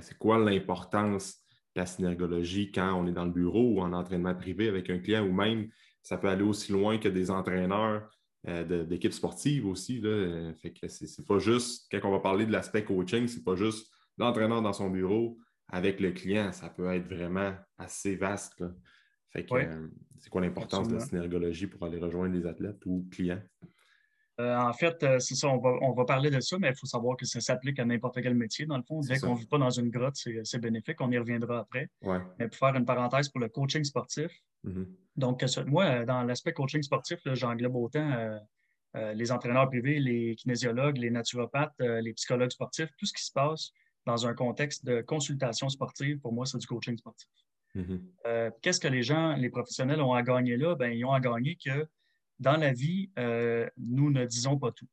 c'est 0.00 0.18
quoi 0.18 0.38
l'importance 0.38 1.38
de 1.74 1.80
la 1.80 1.86
synergologie 1.86 2.72
quand 2.72 2.94
on 2.94 3.06
est 3.06 3.12
dans 3.12 3.24
le 3.24 3.30
bureau 3.30 3.74
ou 3.74 3.80
en 3.80 3.92
entraînement 3.92 4.34
privé 4.34 4.68
avec 4.68 4.90
un 4.90 4.98
client 4.98 5.24
ou 5.24 5.32
même 5.32 5.68
ça 6.02 6.18
peut 6.18 6.28
aller 6.28 6.42
aussi 6.42 6.72
loin 6.72 6.98
que 6.98 7.08
des 7.08 7.30
entraîneurs 7.30 8.10
d'équipes 8.44 9.12
sportives 9.12 9.66
aussi. 9.66 10.00
Là. 10.00 10.52
Fait 10.60 10.72
que 10.72 10.88
c'est 10.88 11.26
pas 11.26 11.38
juste, 11.38 11.86
quand 11.90 12.08
on 12.08 12.12
va 12.12 12.20
parler 12.20 12.46
de 12.46 12.52
l'aspect 12.52 12.84
coaching, 12.84 13.28
c'est 13.28 13.44
pas 13.44 13.56
juste 13.56 13.90
l'entraîneur 14.18 14.62
dans 14.62 14.72
son 14.72 14.90
bureau 14.90 15.38
avec 15.72 16.00
le 16.00 16.12
client, 16.12 16.52
ça 16.52 16.68
peut 16.68 16.92
être 16.92 17.06
vraiment 17.06 17.54
assez 17.78 18.16
vaste. 18.16 18.64
Fait 19.30 19.44
que, 19.44 19.54
euh, 19.54 19.88
c'est 20.18 20.28
quoi 20.28 20.40
l'importance 20.40 20.88
de 20.88 20.94
la 20.94 21.00
synergologie 21.00 21.68
pour 21.68 21.86
aller 21.86 21.98
rejoindre 21.98 22.34
les 22.34 22.46
athlètes 22.46 22.84
ou 22.86 23.06
clients? 23.10 23.42
Euh, 24.40 24.56
en 24.56 24.72
fait, 24.72 25.02
euh, 25.02 25.18
c'est 25.18 25.34
ça, 25.34 25.48
on 25.48 25.92
va, 25.92 26.04
parler 26.04 26.30
de 26.30 26.40
ça, 26.40 26.56
mais 26.58 26.70
il 26.70 26.76
faut 26.76 26.86
savoir 26.86 27.16
que 27.16 27.26
ça 27.26 27.40
s'applique 27.40 27.78
à 27.78 27.84
n'importe 27.84 28.20
quel 28.22 28.34
métier. 28.34 28.64
Dans 28.64 28.76
le 28.76 28.82
fond, 28.82 29.00
dès 29.00 29.18
qu'on 29.18 29.34
ne 29.34 29.38
vit 29.38 29.46
pas 29.46 29.58
dans 29.58 29.70
une 29.70 29.90
grotte, 29.90 30.16
c'est 30.16 30.58
bénéfique. 30.58 31.00
On 31.00 31.10
y 31.10 31.18
reviendra 31.18 31.60
après. 31.60 31.88
Mais 32.38 32.48
pour 32.48 32.56
faire 32.56 32.74
une 32.76 32.86
parenthèse 32.86 33.28
pour 33.28 33.40
le 33.40 33.48
coaching 33.48 33.84
sportif, 33.84 34.32
mm-hmm. 34.64 34.86
donc 35.16 35.44
moi, 35.66 36.04
dans 36.04 36.22
l'aspect 36.22 36.52
coaching 36.52 36.82
sportif, 36.82 37.18
j'englobe 37.26 37.76
autant 37.76 38.40
les 38.94 39.30
entraîneurs 39.30 39.68
privés, 39.68 40.00
les 40.00 40.34
kinésiologues, 40.36 40.96
les 40.96 41.10
naturopathes, 41.10 41.74
les 41.78 42.12
psychologues 42.14 42.50
sportifs, 42.50 42.88
tout 42.96 43.06
ce 43.06 43.12
qui 43.12 43.24
se 43.24 43.32
passe 43.32 43.72
dans 44.06 44.26
un 44.26 44.34
contexte 44.34 44.84
de 44.84 45.02
consultation 45.02 45.68
sportive, 45.68 46.18
pour 46.20 46.32
moi, 46.32 46.46
c'est 46.46 46.58
du 46.58 46.66
coaching 46.66 46.96
sportif. 46.96 47.28
Mm-hmm. 47.76 48.00
Euh, 48.26 48.50
qu'est-ce 48.62 48.80
que 48.80 48.88
les 48.88 49.02
gens, 49.02 49.34
les 49.36 49.50
professionnels 49.50 50.00
ont 50.00 50.14
à 50.14 50.22
gagner 50.22 50.56
là? 50.56 50.74
Ben, 50.74 50.92
ils 50.92 51.04
ont 51.04 51.12
à 51.12 51.20
gagner 51.20 51.56
que 51.64 51.86
dans 52.40 52.56
la 52.56 52.72
vie, 52.72 53.10
euh, 53.18 53.68
nous 53.76 54.10
ne 54.10 54.24
disons 54.24 54.58
pas 54.58 54.72
tout. 54.72 54.88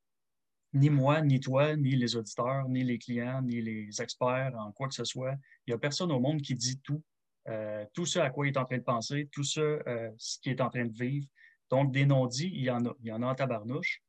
Ni 0.73 0.89
moi, 0.89 1.21
ni 1.21 1.39
toi, 1.39 1.75
ni 1.75 1.95
les 1.95 2.15
auditeurs, 2.15 2.67
ni 2.69 2.83
les 2.83 2.99
clients, 2.99 3.41
ni 3.41 3.61
les 3.61 4.01
experts 4.01 4.53
en 4.57 4.71
quoi 4.71 4.87
que 4.87 4.93
ce 4.93 5.05
soit. 5.05 5.33
Il 5.65 5.71
n'y 5.71 5.73
a 5.73 5.77
personne 5.77 6.11
au 6.11 6.19
monde 6.19 6.41
qui 6.41 6.53
dit 6.53 6.79
tout. 6.81 7.01
Euh, 7.47 7.85
tout 7.93 8.05
ce 8.05 8.19
à 8.19 8.29
quoi 8.29 8.45
il 8.45 8.53
est 8.53 8.57
en 8.57 8.65
train 8.65 8.77
de 8.77 8.83
penser, 8.83 9.29
tout 9.31 9.43
ce, 9.43 9.79
ce 10.17 10.37
qu'il 10.39 10.51
est 10.51 10.61
en 10.61 10.69
train 10.69 10.85
de 10.85 10.93
vivre. 10.93 11.25
Donc, 11.71 11.93
des 11.93 12.05
non-dits, 12.05 12.51
il 12.53 12.63
y 12.63 12.69
en 12.69 12.85
a. 12.85 12.93
Il 12.99 13.07
y 13.07 13.11
en 13.11 13.23
a 13.23 13.27
en 13.27 13.35
tabarnouche. 13.35 14.03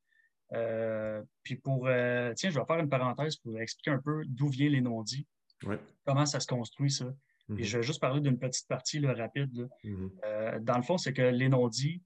Euh, 0.53 1.21
puis 1.43 1.55
pour, 1.55 1.87
euh, 1.87 2.33
tiens, 2.35 2.49
je 2.49 2.59
vais 2.59 2.65
faire 2.65 2.79
une 2.79 2.89
parenthèse 2.89 3.35
pour 3.37 3.59
expliquer 3.59 3.91
un 3.91 3.99
peu 3.99 4.23
d'où 4.25 4.47
viennent 4.47 4.73
les 4.73 4.81
non-dits, 4.81 5.27
comment 6.05 6.25
ça 6.25 6.39
se 6.39 6.47
construit 6.47 6.91
ça? 6.91 7.05
Et 7.49 7.53
mhm. 7.53 7.63
je 7.63 7.77
vais 7.77 7.83
juste 7.83 7.99
parler 7.99 8.21
d'une 8.21 8.37
petite 8.37 8.67
partie 8.67 9.05
rapide. 9.05 9.69
Mhm. 9.83 10.11
Euh, 10.23 10.59
dans 10.59 10.77
le 10.77 10.83
fond, 10.83 10.97
c'est 10.97 11.13
que 11.13 11.21
les 11.21 11.49
non-dits, 11.49 12.01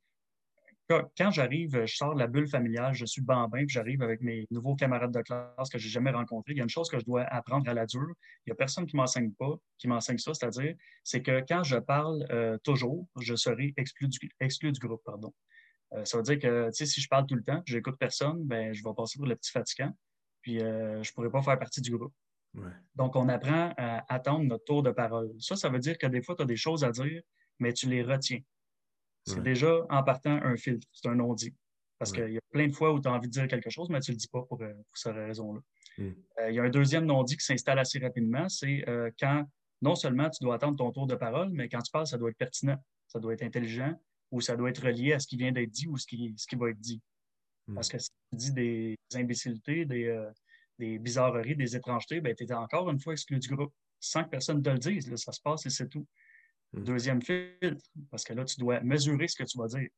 quand, 0.90 1.32
j'arrive, 1.32 1.86
je 1.86 1.96
sors 1.96 2.14
de 2.14 2.20
la 2.20 2.28
bulle 2.28 2.48
familiale, 2.48 2.94
je 2.94 3.06
suis 3.06 3.22
bambin, 3.22 3.60
puis 3.60 3.70
j'arrive 3.70 4.02
avec 4.02 4.22
mes 4.22 4.46
nouveaux 4.52 4.76
camarades 4.76 5.14
de 5.14 5.22
classe 5.22 5.70
que 5.72 5.78
j'ai 5.78 5.90
jamais 5.90 6.12
rencontrés. 6.12 6.54
Il 6.54 6.58
y 6.58 6.62
a 6.62 6.64
une 6.64 6.70
chose 6.70 6.90
que 6.90 7.00
je 7.00 7.06
dois 7.06 7.24
apprendre 7.24 7.70
à 7.70 7.74
la 7.74 7.86
dure. 7.86 8.14
Il 8.46 8.50
n'y 8.50 8.52
a 8.52 8.56
personne 8.56 8.86
qui 8.86 8.96
m'enseigne 8.96 9.32
pas, 9.32 9.56
qui 9.78 9.88
m'enseigne 9.88 10.18
ça, 10.18 10.34
c'est-à-dire, 10.34 10.76
c'est 11.04 11.22
que 11.22 11.44
quand 11.48 11.64
je 11.64 11.78
parle 11.78 12.28
toujours, 12.64 13.08
je 13.20 13.36
serai 13.36 13.74
exclu 13.78 14.08
du, 14.08 14.20
exclu 14.40 14.72
du 14.72 14.80
groupe. 14.80 15.02
Pardon. 15.06 15.34
Euh, 15.96 16.06
ça 16.06 16.18
veut 16.18 16.24
dire 16.24 16.40
que 16.40 16.70
si 16.72 17.02
je 17.02 17.08
parle 17.08 17.26
tout 17.26 17.36
le 17.36 17.44
temps, 17.44 17.58
que 17.58 17.72
j'écoute 17.72 17.98
personne, 18.00 18.44
ben, 18.46 18.74
je 18.74 18.84
vais 18.84 18.94
passer 18.96 19.18
pour 19.18 19.28
le 19.28 19.36
petit 19.36 19.52
fatigant, 19.52 19.92
puis 20.42 20.62
euh, 20.62 21.04
je 21.04 21.12
ne 21.12 21.14
pourrai 21.14 21.30
pas 21.30 21.42
faire 21.42 21.60
partie 21.60 21.82
du 21.82 21.96
groupe. 21.96 22.14
Donc, 22.94 23.16
on 23.16 23.30
apprend 23.30 23.74
à 23.78 24.14
attendre 24.14 24.44
notre 24.44 24.64
tour 24.64 24.84
de 24.84 24.92
parole. 24.92 25.32
Ça, 25.40 25.56
ça 25.56 25.70
veut 25.70 25.80
dire 25.80 25.98
que 25.98 26.06
des 26.06 26.22
fois, 26.22 26.36
tu 26.36 26.44
as 26.44 26.46
des 26.46 26.56
choses 26.56 26.84
à 26.84 26.92
dire, 26.92 27.20
mais 27.58 27.74
tu 27.74 27.90
les 27.90 28.04
retiens. 28.04 28.42
C'est 29.26 29.42
déjà, 29.42 29.86
en 29.90 30.04
partant, 30.04 30.32
un 30.44 30.58
filtre. 30.58 30.88
C'est 30.92 31.08
un 31.08 31.16
non-dit. 31.16 31.54
Parce 31.98 32.12
qu'il 32.12 32.34
y 32.34 32.38
a 32.38 32.42
plein 32.52 32.68
de 32.68 32.74
fois 32.74 32.92
où 32.92 33.00
tu 33.00 33.08
as 33.08 33.14
envie 33.14 33.28
de 33.28 33.32
dire 33.32 33.48
quelque 33.48 33.70
chose, 33.70 33.90
mais 33.90 34.02
tu 34.02 34.12
ne 34.12 34.16
le 34.16 34.20
dis 34.20 34.28
pas 34.28 34.42
pour, 34.42 34.62
euh, 34.62 34.74
cette 34.94 35.16
raison-là. 35.16 35.62
Hmm. 35.98 36.12
Il 36.50 36.56
y 36.56 36.60
a 36.60 36.64
un 36.64 36.70
deuxième 36.70 37.06
non-dit 37.06 37.38
qui 37.38 37.46
s'installe 37.46 37.80
assez 37.80 38.00
rapidement, 38.00 38.50
c'est 38.50 38.84
quand 39.20 39.46
non 39.82 39.96
seulement 39.96 40.30
tu 40.30 40.44
dois 40.44 40.56
attendre 40.56 40.78
ton 40.78 40.92
tour 40.92 41.08
de 41.08 41.16
parole, 41.16 41.50
mais 41.52 41.70
quand 41.70 41.82
tu 41.82 41.92
parles, 41.92 42.08
ça 42.08 42.18
doit 42.18 42.30
être 42.30 42.38
pertinent, 42.38 42.78
ça 43.08 43.20
doit 43.20 43.34
être 43.34 43.44
intelligent, 43.44 43.94
ou 44.32 44.42
ça 44.42 44.56
doit 44.56 44.70
être 44.70 44.84
relié 44.84 45.14
à 45.14 45.20
ce 45.20 45.28
qui 45.28 45.38
vient 45.38 45.52
d'être 45.52 45.70
dit 45.70 45.88
ou 45.88 45.98
ce 45.98 46.08
qui, 46.08 46.34
ce 46.38 46.48
qui 46.48 46.56
va 46.56 46.70
être 46.70 46.80
dit. 46.80 47.02
Hmm. 47.68 47.76
Parce 47.76 47.90
que 47.90 48.00
si 48.00 48.10
tu 48.32 48.38
dis 48.38 48.54
des 48.54 48.96
imbécilités, 49.14 49.86
des, 49.86 50.06
euh, 50.06 50.32
des 50.80 50.98
bizarreries, 51.00 51.56
des 51.56 51.76
étrangetés, 51.76 52.22
ben, 52.22 52.34
tu 52.36 52.44
es 52.44 52.54
encore 52.54 52.90
une 52.90 53.00
fois 53.00 53.14
exclu 53.14 53.40
du 53.40 53.50
groupe. 53.50 53.74
Sans 54.00 54.24
que 54.26 54.30
personne 54.30 54.62
te 54.62 54.70
le 54.70 54.80
dise, 54.80 55.16
ça 55.16 55.32
se 55.32 55.40
passe 55.40 55.66
et 55.66 55.70
c'est 55.70 55.88
tout. 55.88 56.06
Hmm. 56.74 56.84
Deuxième 56.84 57.22
filtre, 57.22 57.84
parce 58.10 58.24
que 58.24 58.34
là, 58.34 58.46
tu 58.46 58.60
dois 58.60 58.82
mesurer 58.82 59.28
ce 59.28 59.36
que 59.36 59.44
tu 59.44 59.58
vas 59.58 59.68
dire, 59.68 59.90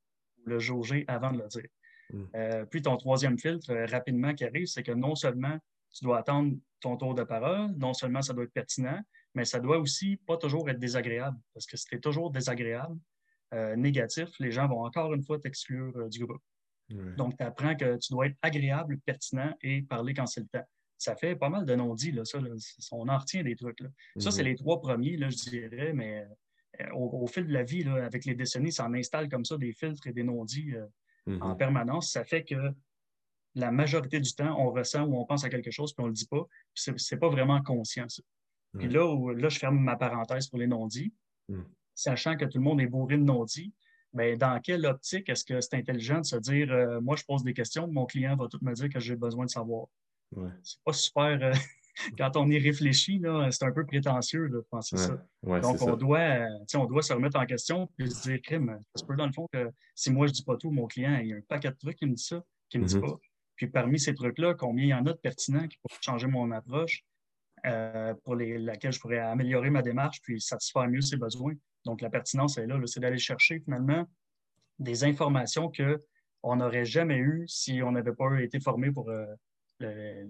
le 0.45 0.59
jauger 0.59 1.05
avant 1.07 1.31
de 1.31 1.39
le 1.39 1.47
dire. 1.47 1.69
Hmm. 2.11 2.25
Euh, 2.35 2.65
puis 2.65 2.81
ton 2.81 2.97
troisième 2.97 3.37
filtre, 3.37 3.71
euh, 3.71 3.85
rapidement, 3.85 4.33
qui 4.33 4.43
arrive, 4.43 4.67
c'est 4.67 4.83
que 4.83 4.91
non 4.91 5.15
seulement 5.15 5.57
tu 5.91 6.03
dois 6.03 6.19
attendre 6.19 6.55
ton 6.81 6.97
tour 6.97 7.15
de 7.15 7.23
parole, 7.23 7.71
non 7.77 7.93
seulement 7.93 8.21
ça 8.21 8.33
doit 8.33 8.43
être 8.43 8.53
pertinent, 8.53 8.99
mais 9.33 9.45
ça 9.45 9.59
doit 9.59 9.79
aussi 9.79 10.17
pas 10.17 10.37
toujours 10.37 10.69
être 10.69 10.79
désagréable. 10.79 11.37
Parce 11.53 11.65
que 11.65 11.77
si 11.77 11.85
tu 11.85 11.95
es 11.95 11.99
toujours 11.99 12.31
désagréable, 12.31 12.97
euh, 13.53 13.75
négatif, 13.75 14.29
les 14.39 14.51
gens 14.51 14.67
vont 14.67 14.85
encore 14.85 15.13
une 15.13 15.23
fois 15.23 15.39
t'exclure 15.39 16.09
du 16.09 16.25
groupe. 16.25 16.41
Donc, 16.89 17.35
tu 17.37 17.43
apprends 17.43 17.75
que 17.75 17.97
tu 17.97 18.13
dois 18.13 18.27
être 18.27 18.37
agréable, 18.43 18.99
pertinent 18.99 19.55
et 19.61 19.81
parler 19.81 20.13
quand 20.13 20.27
c'est 20.27 20.41
le 20.41 20.47
temps. 20.47 20.67
Ça 20.97 21.15
fait 21.15 21.35
pas 21.35 21.49
mal 21.49 21.65
de 21.65 21.75
non-dits, 21.75 22.11
là, 22.11 22.23
ça. 22.25 22.39
On 22.91 23.07
en 23.09 23.17
retient 23.17 23.43
des 23.43 23.55
trucs. 23.55 23.79
Là. 23.79 23.89
Ça, 24.17 24.31
c'est 24.31 24.43
mhm. 24.43 24.49
les 24.49 24.55
trois 24.55 24.79
premiers, 24.79 25.17
là, 25.17 25.29
je 25.29 25.49
dirais, 25.49 25.93
mais 25.93 26.25
au, 26.93 27.27
fil 27.27 27.47
de 27.47 27.53
la 27.53 27.63
vie, 27.63 27.83
là, 27.83 28.05
avec 28.05 28.25
les 28.25 28.35
décennies, 28.35 28.71
ça 28.71 28.85
en 28.85 28.93
installe 28.93 29.29
comme 29.29 29.45
ça 29.45 29.57
des 29.57 29.73
filtres 29.73 30.07
et 30.07 30.13
des 30.13 30.23
non-dits 30.23 30.75
euh, 30.75 31.39
en 31.39 31.49
mhm. 31.49 31.57
permanence. 31.57 32.11
Ça 32.11 32.23
fait 32.23 32.43
que 32.43 32.55
la 33.55 33.71
majorité 33.71 34.19
du 34.19 34.33
temps, 34.33 34.59
on 34.59 34.71
ressent 34.71 35.05
ou 35.05 35.17
on 35.17 35.25
pense 35.25 35.43
à 35.43 35.49
quelque 35.49 35.71
chose, 35.71 35.93
puis 35.93 36.01
on 36.03 36.07
ne 36.07 36.11
le 36.11 36.15
dit 36.15 36.27
pas. 36.27 36.45
Ce 36.73 36.91
n'est 36.91 37.19
pas 37.19 37.29
vraiment 37.29 37.61
conscient, 37.61 38.07
ça. 38.09 38.21
Puis 38.77 38.89
là, 38.89 39.07
où, 39.07 39.29
là, 39.29 39.47
je 39.47 39.57
ferme 39.57 39.79
ma 39.79 39.95
parenthèse 39.95 40.47
pour 40.47 40.59
les 40.59 40.67
non-dits, 40.67 41.13
mhm. 41.47 41.65
sachant 41.93 42.35
que 42.35 42.45
tout 42.45 42.57
le 42.57 42.63
monde 42.63 42.81
est 42.81 42.87
bourré 42.87 43.17
de 43.17 43.23
non-dits. 43.23 43.73
Ben, 44.11 44.37
dans 44.37 44.59
quelle 44.61 44.85
optique 44.85 45.27
est-ce 45.27 45.43
que 45.43 45.59
c'est 45.59 45.75
intelligent 45.75 46.19
de 46.19 46.25
se 46.25 46.37
dire 46.37 46.71
euh, 46.71 47.01
moi, 47.01 47.15
je 47.17 47.23
pose 47.25 47.43
des 47.43 47.53
questions, 47.53 47.87
mon 47.87 48.05
client 48.05 48.35
va 48.37 48.47
tout 48.47 48.59
me 48.61 48.73
dire 48.73 48.89
que 48.89 48.99
j'ai 48.99 49.15
besoin 49.15 49.45
de 49.45 49.49
savoir? 49.49 49.87
Ouais. 50.31 50.51
C'est 50.63 50.81
pas 50.83 50.93
super. 50.93 51.37
Euh, 51.41 51.53
quand 52.17 52.35
on 52.37 52.49
y 52.49 52.57
réfléchit, 52.59 53.21
c'est 53.51 53.65
un 53.65 53.71
peu 53.71 53.85
prétentieux 53.85 54.49
de 54.49 54.59
penser 54.69 54.97
ça. 54.97 55.17
Donc, 55.43 55.81
on, 55.81 55.95
Doit, 55.95 56.19
euh, 56.19 56.47
on 56.75 56.85
doit 56.85 57.01
se 57.01 57.13
remettre 57.13 57.39
en 57.39 57.45
question 57.45 57.89
et 57.99 58.07
se 58.07 58.29
dire 58.29 58.41
crime. 58.41 58.79
Ça 58.95 59.05
peut, 59.05 59.15
dans 59.15 59.25
le 59.25 59.31
fond, 59.31 59.47
que 59.51 59.69
si 59.93 60.11
moi, 60.11 60.27
je 60.27 60.33
dis 60.33 60.43
pas 60.43 60.57
tout, 60.57 60.71
mon 60.71 60.87
client, 60.87 61.17
il 61.21 61.27
y 61.27 61.33
a 61.33 61.37
un 61.37 61.41
paquet 61.47 61.69
de 61.69 61.77
trucs 61.77 61.97
qui 61.97 62.05
me 62.05 62.13
dit 62.13 62.23
ça, 62.23 62.43
qui 62.69 62.77
ne 62.77 62.83
me 62.83 62.87
dit 62.87 62.95
mm-hmm. 62.95 63.01
pas. 63.01 63.19
Puis 63.55 63.67
parmi 63.67 63.99
ces 63.99 64.13
trucs-là, 64.13 64.53
combien 64.53 64.83
il 64.83 64.89
y 64.89 64.93
en 64.93 65.05
a 65.05 65.13
de 65.13 65.17
pertinents 65.17 65.67
qui 65.67 65.77
pourraient 65.77 66.01
changer 66.01 66.27
mon 66.27 66.51
approche, 66.51 67.05
pour 68.23 68.35
les, 68.35 68.59
laquelle 68.59 68.91
je 68.91 68.99
pourrais 68.99 69.17
améliorer 69.17 69.71
ma 69.71 69.81
démarche 69.81 70.21
puis 70.21 70.39
satisfaire 70.39 70.87
mieux 70.87 71.01
ses 71.01 71.17
besoins? 71.17 71.53
Donc, 71.85 72.01
la 72.01 72.09
pertinence 72.09 72.57
est 72.57 72.67
là, 72.67 72.79
c'est 72.85 72.99
d'aller 72.99 73.17
chercher 73.17 73.59
finalement 73.59 74.05
des 74.79 75.03
informations 75.03 75.71
qu'on 75.71 76.55
n'aurait 76.55 76.85
jamais 76.85 77.17
eues 77.17 77.45
si 77.47 77.81
on 77.81 77.91
n'avait 77.91 78.13
pas 78.13 78.41
été 78.41 78.59
formé 78.59 78.91
pour 78.91 79.09
euh, 79.09 79.25
le, 79.79 80.27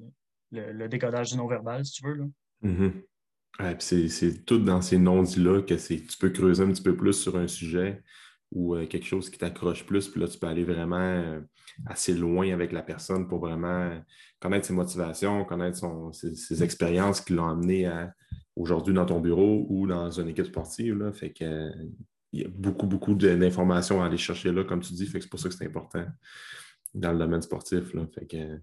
décodage 0.87 1.31
du 1.31 1.37
non-verbal, 1.37 1.85
si 1.85 1.93
tu 1.93 2.07
veux. 2.07 2.29
Mm-hmm. 2.63 3.79
c'est 3.79 4.45
tout 4.45 4.59
dans 4.59 4.81
ces 4.81 4.97
non-dits-là 4.97 5.61
que 5.61 5.73
tu 5.73 6.17
peux 6.19 6.29
creuser 6.29 6.63
un 6.63 6.71
petit 6.71 6.83
peu 6.83 6.95
plus 6.95 7.13
sur 7.13 7.37
un 7.37 7.47
sujet 7.47 8.01
ou 8.51 8.75
euh, 8.75 8.85
quelque 8.85 9.05
chose 9.05 9.29
qui 9.29 9.37
t'accroche 9.37 9.85
plus, 9.85 10.07
puis 10.07 10.21
là, 10.21 10.27
tu 10.27 10.37
peux 10.37 10.47
aller 10.47 10.63
vraiment 10.63 10.97
euh, 10.97 11.41
assez 11.85 12.13
loin 12.13 12.53
avec 12.53 12.71
la 12.71 12.81
personne 12.81 13.27
pour 13.27 13.39
vraiment 13.39 13.99
connaître 14.39 14.65
ses 14.65 14.73
motivations, 14.73 15.43
connaître 15.45 15.79
ses, 16.13 16.63
expériences 16.63 17.21
qui 17.21 17.33
l'ont 17.33 17.47
amené 17.47 17.91
aujourd'hui 18.55 18.93
dans 18.93 19.05
ton 19.05 19.19
bureau 19.19 19.65
ou 19.69 19.87
dans 19.87 20.09
une 20.09 20.29
équipe 20.29 20.45
sportive. 20.45 20.97
Là. 20.97 21.11
Fait 21.11 21.31
que, 21.31 21.71
il 22.31 22.41
y 22.41 22.45
a 22.45 22.49
beaucoup, 22.49 22.85
beaucoup 22.85 23.13
d'informations 23.13 24.03
à 24.03 24.07
aller 24.07 24.17
chercher 24.17 24.51
là, 24.51 24.63
comme 24.63 24.81
tu 24.81 24.93
dis. 24.93 25.05
Fait 25.05 25.19
que 25.19 25.23
c'est 25.23 25.29
pour 25.29 25.39
ça 25.39 25.49
que 25.49 25.55
c'est 25.55 25.65
important 25.65 26.05
dans 26.93 27.11
le 27.11 27.19
domaine 27.19 27.41
sportif. 27.41 27.93
Là. 27.93 28.05
Fait 28.13 28.25
que, 28.25 28.59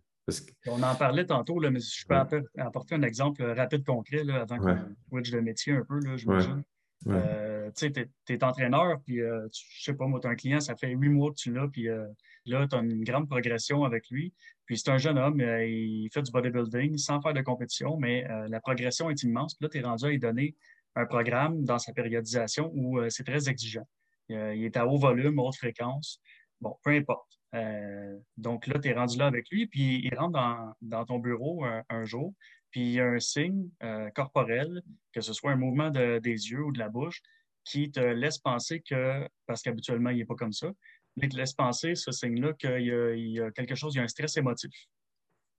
On 0.67 0.83
en 0.83 0.95
parlait 0.95 1.27
tantôt, 1.27 1.59
là, 1.59 1.71
mais 1.71 1.81
je 1.81 2.07
peux 2.07 2.15
apporter 2.59 2.95
un 2.95 3.03
exemple 3.03 3.43
rapide, 3.43 3.85
concret, 3.85 4.25
là, 4.25 4.43
avant 4.43 4.59
qu'on 4.59 4.77
switch 5.09 5.31
de 5.31 5.41
métier 5.41 5.73
un 5.73 5.85
peu, 5.85 5.99
là, 6.01 6.17
j'imagine. 6.17 6.63
Euh, 7.09 7.71
tu 7.77 7.93
sais, 7.93 8.09
tu 8.27 8.33
es, 8.33 8.45
entraîneur, 8.45 9.01
puis 9.05 9.21
euh, 9.21 9.49
je 9.53 9.83
sais 9.83 9.95
pas, 9.95 10.07
moi, 10.07 10.21
tu 10.21 10.27
as 10.27 10.31
un 10.31 10.37
client, 10.37 10.61
ça 10.61 10.77
fait 10.77 10.91
huit 10.91 11.09
mois 11.09 11.31
que 11.31 11.37
tu 11.37 11.53
l'as, 11.53 11.69
puis 11.69 11.89
euh, 11.89 12.07
là, 12.47 12.67
tu 12.69 12.77
as 12.77 12.81
une 12.81 13.03
grande 13.03 13.29
progression 13.29 13.85
avec 13.85 14.09
lui. 14.11 14.33
Puis 14.67 14.79
c'est 14.79 14.91
un 14.91 14.99
jeune 14.99 15.19
homme, 15.19 15.41
il 15.41 16.09
fait 16.13 16.23
du 16.23 16.31
bodybuilding 16.31 16.97
sans 16.97 17.21
faire 17.21 17.35
de 17.35 17.43
compétition, 17.43 17.97
mais 17.99 18.25
la 18.49 18.61
progression 18.61 19.11
est 19.11 19.23
immense. 19.23 19.55
Puis 19.55 19.65
là, 19.65 19.69
tu 19.69 19.79
es 19.79 19.83
rendu 19.83 20.05
à 20.05 20.09
lui 20.09 20.19
donner 20.19 20.55
un 20.95 21.05
programme 21.05 21.65
dans 21.65 21.79
sa 21.79 21.93
périodisation 21.93 22.71
où 22.75 22.99
c'est 23.11 23.25
très 23.25 23.49
exigeant. 23.49 23.87
il 24.29 24.65
est 24.65 24.77
à 24.77 24.87
haut 24.87 24.99
volume, 24.99 25.39
haute 25.41 25.57
fréquence. 25.57 26.21
Bon, 26.61 26.77
peu 26.85 26.91
importe. 26.91 27.42
Donc 28.39 28.67
là, 28.67 28.79
tu 28.79 28.89
es 28.89 28.93
rendu 28.93 29.19
là 29.19 29.27
avec 29.27 29.51
lui, 29.51 29.67
puis 29.67 30.01
il 30.05 30.15
rentre 30.15 30.75
dans, 30.81 31.05
ton 31.05 31.19
bureau 31.19 31.65
un 31.65 32.05
jour, 32.05 32.35
puis 32.73 32.81
il 32.81 32.93
y 32.93 33.01
a 33.01 33.07
un 33.07 33.21
signe 33.21 33.69
euh, 33.85 34.11
corporel, 34.11 34.83
que 35.13 35.21
ce 35.21 35.33
soit 35.33 35.53
un 35.53 35.57
mouvement 35.57 35.91
des 35.91 36.21
yeux 36.25 36.65
ou 36.65 36.73
de 36.73 36.79
la 36.79 36.89
bouche, 36.89 37.23
qui 37.65 37.93
te 37.93 38.01
laisse 38.01 38.39
penser 38.39 38.81
que, 38.81 39.29
parce 39.47 39.63
qu'habituellement, 39.63 40.11
il 40.11 40.17
n'est 40.17 40.25
pas 40.25 40.35
comme 40.35 40.53
ça, 40.53 40.73
mais 41.17 41.29
te 41.29 41.37
laisse 41.37 41.53
penser, 41.53 41.95
ce 41.95 42.11
signe-là, 42.11 42.55
qu'il 42.55 42.81
y, 42.81 43.41
a 43.41 43.51
quelque 43.53 43.75
chose, 43.75 43.95
il 43.95 43.99
y 43.99 44.01
a 44.01 44.05
un 44.05 44.09
stress 44.09 44.37
émotif. 44.39 44.73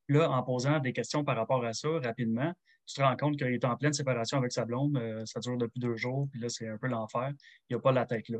Là, 0.10 0.30
en 0.30 0.44
posant 0.44 0.80
des 0.80 0.92
questions 0.92 1.24
par 1.24 1.38
rapport 1.38 1.64
à 1.64 1.72
ça 1.74 1.88
rapidement, 2.00 2.52
tu 2.86 2.96
te 2.96 3.02
rends 3.02 3.16
compte 3.16 3.38
qu'il 3.38 3.54
est 3.54 3.64
en 3.64 3.78
pleine 3.78 3.94
séparation 3.94 4.40
avec 4.40 4.52
sa 4.52 4.66
blonde, 4.66 4.98
euh, 4.98 5.24
ça 5.26 5.40
dure 5.40 5.58
depuis 5.58 5.80
deux 5.80 5.96
jours, 5.96 6.28
puis 6.32 6.42
là, 6.42 6.50
c'est 6.50 6.68
un 6.68 6.78
peu 6.78 6.88
l'enfer. 6.88 7.32
Il 7.70 7.76
n'y 7.76 7.78
a 7.78 7.80
pas 7.80 7.94
la 7.94 8.06
tête 8.06 8.28
là. 8.28 8.40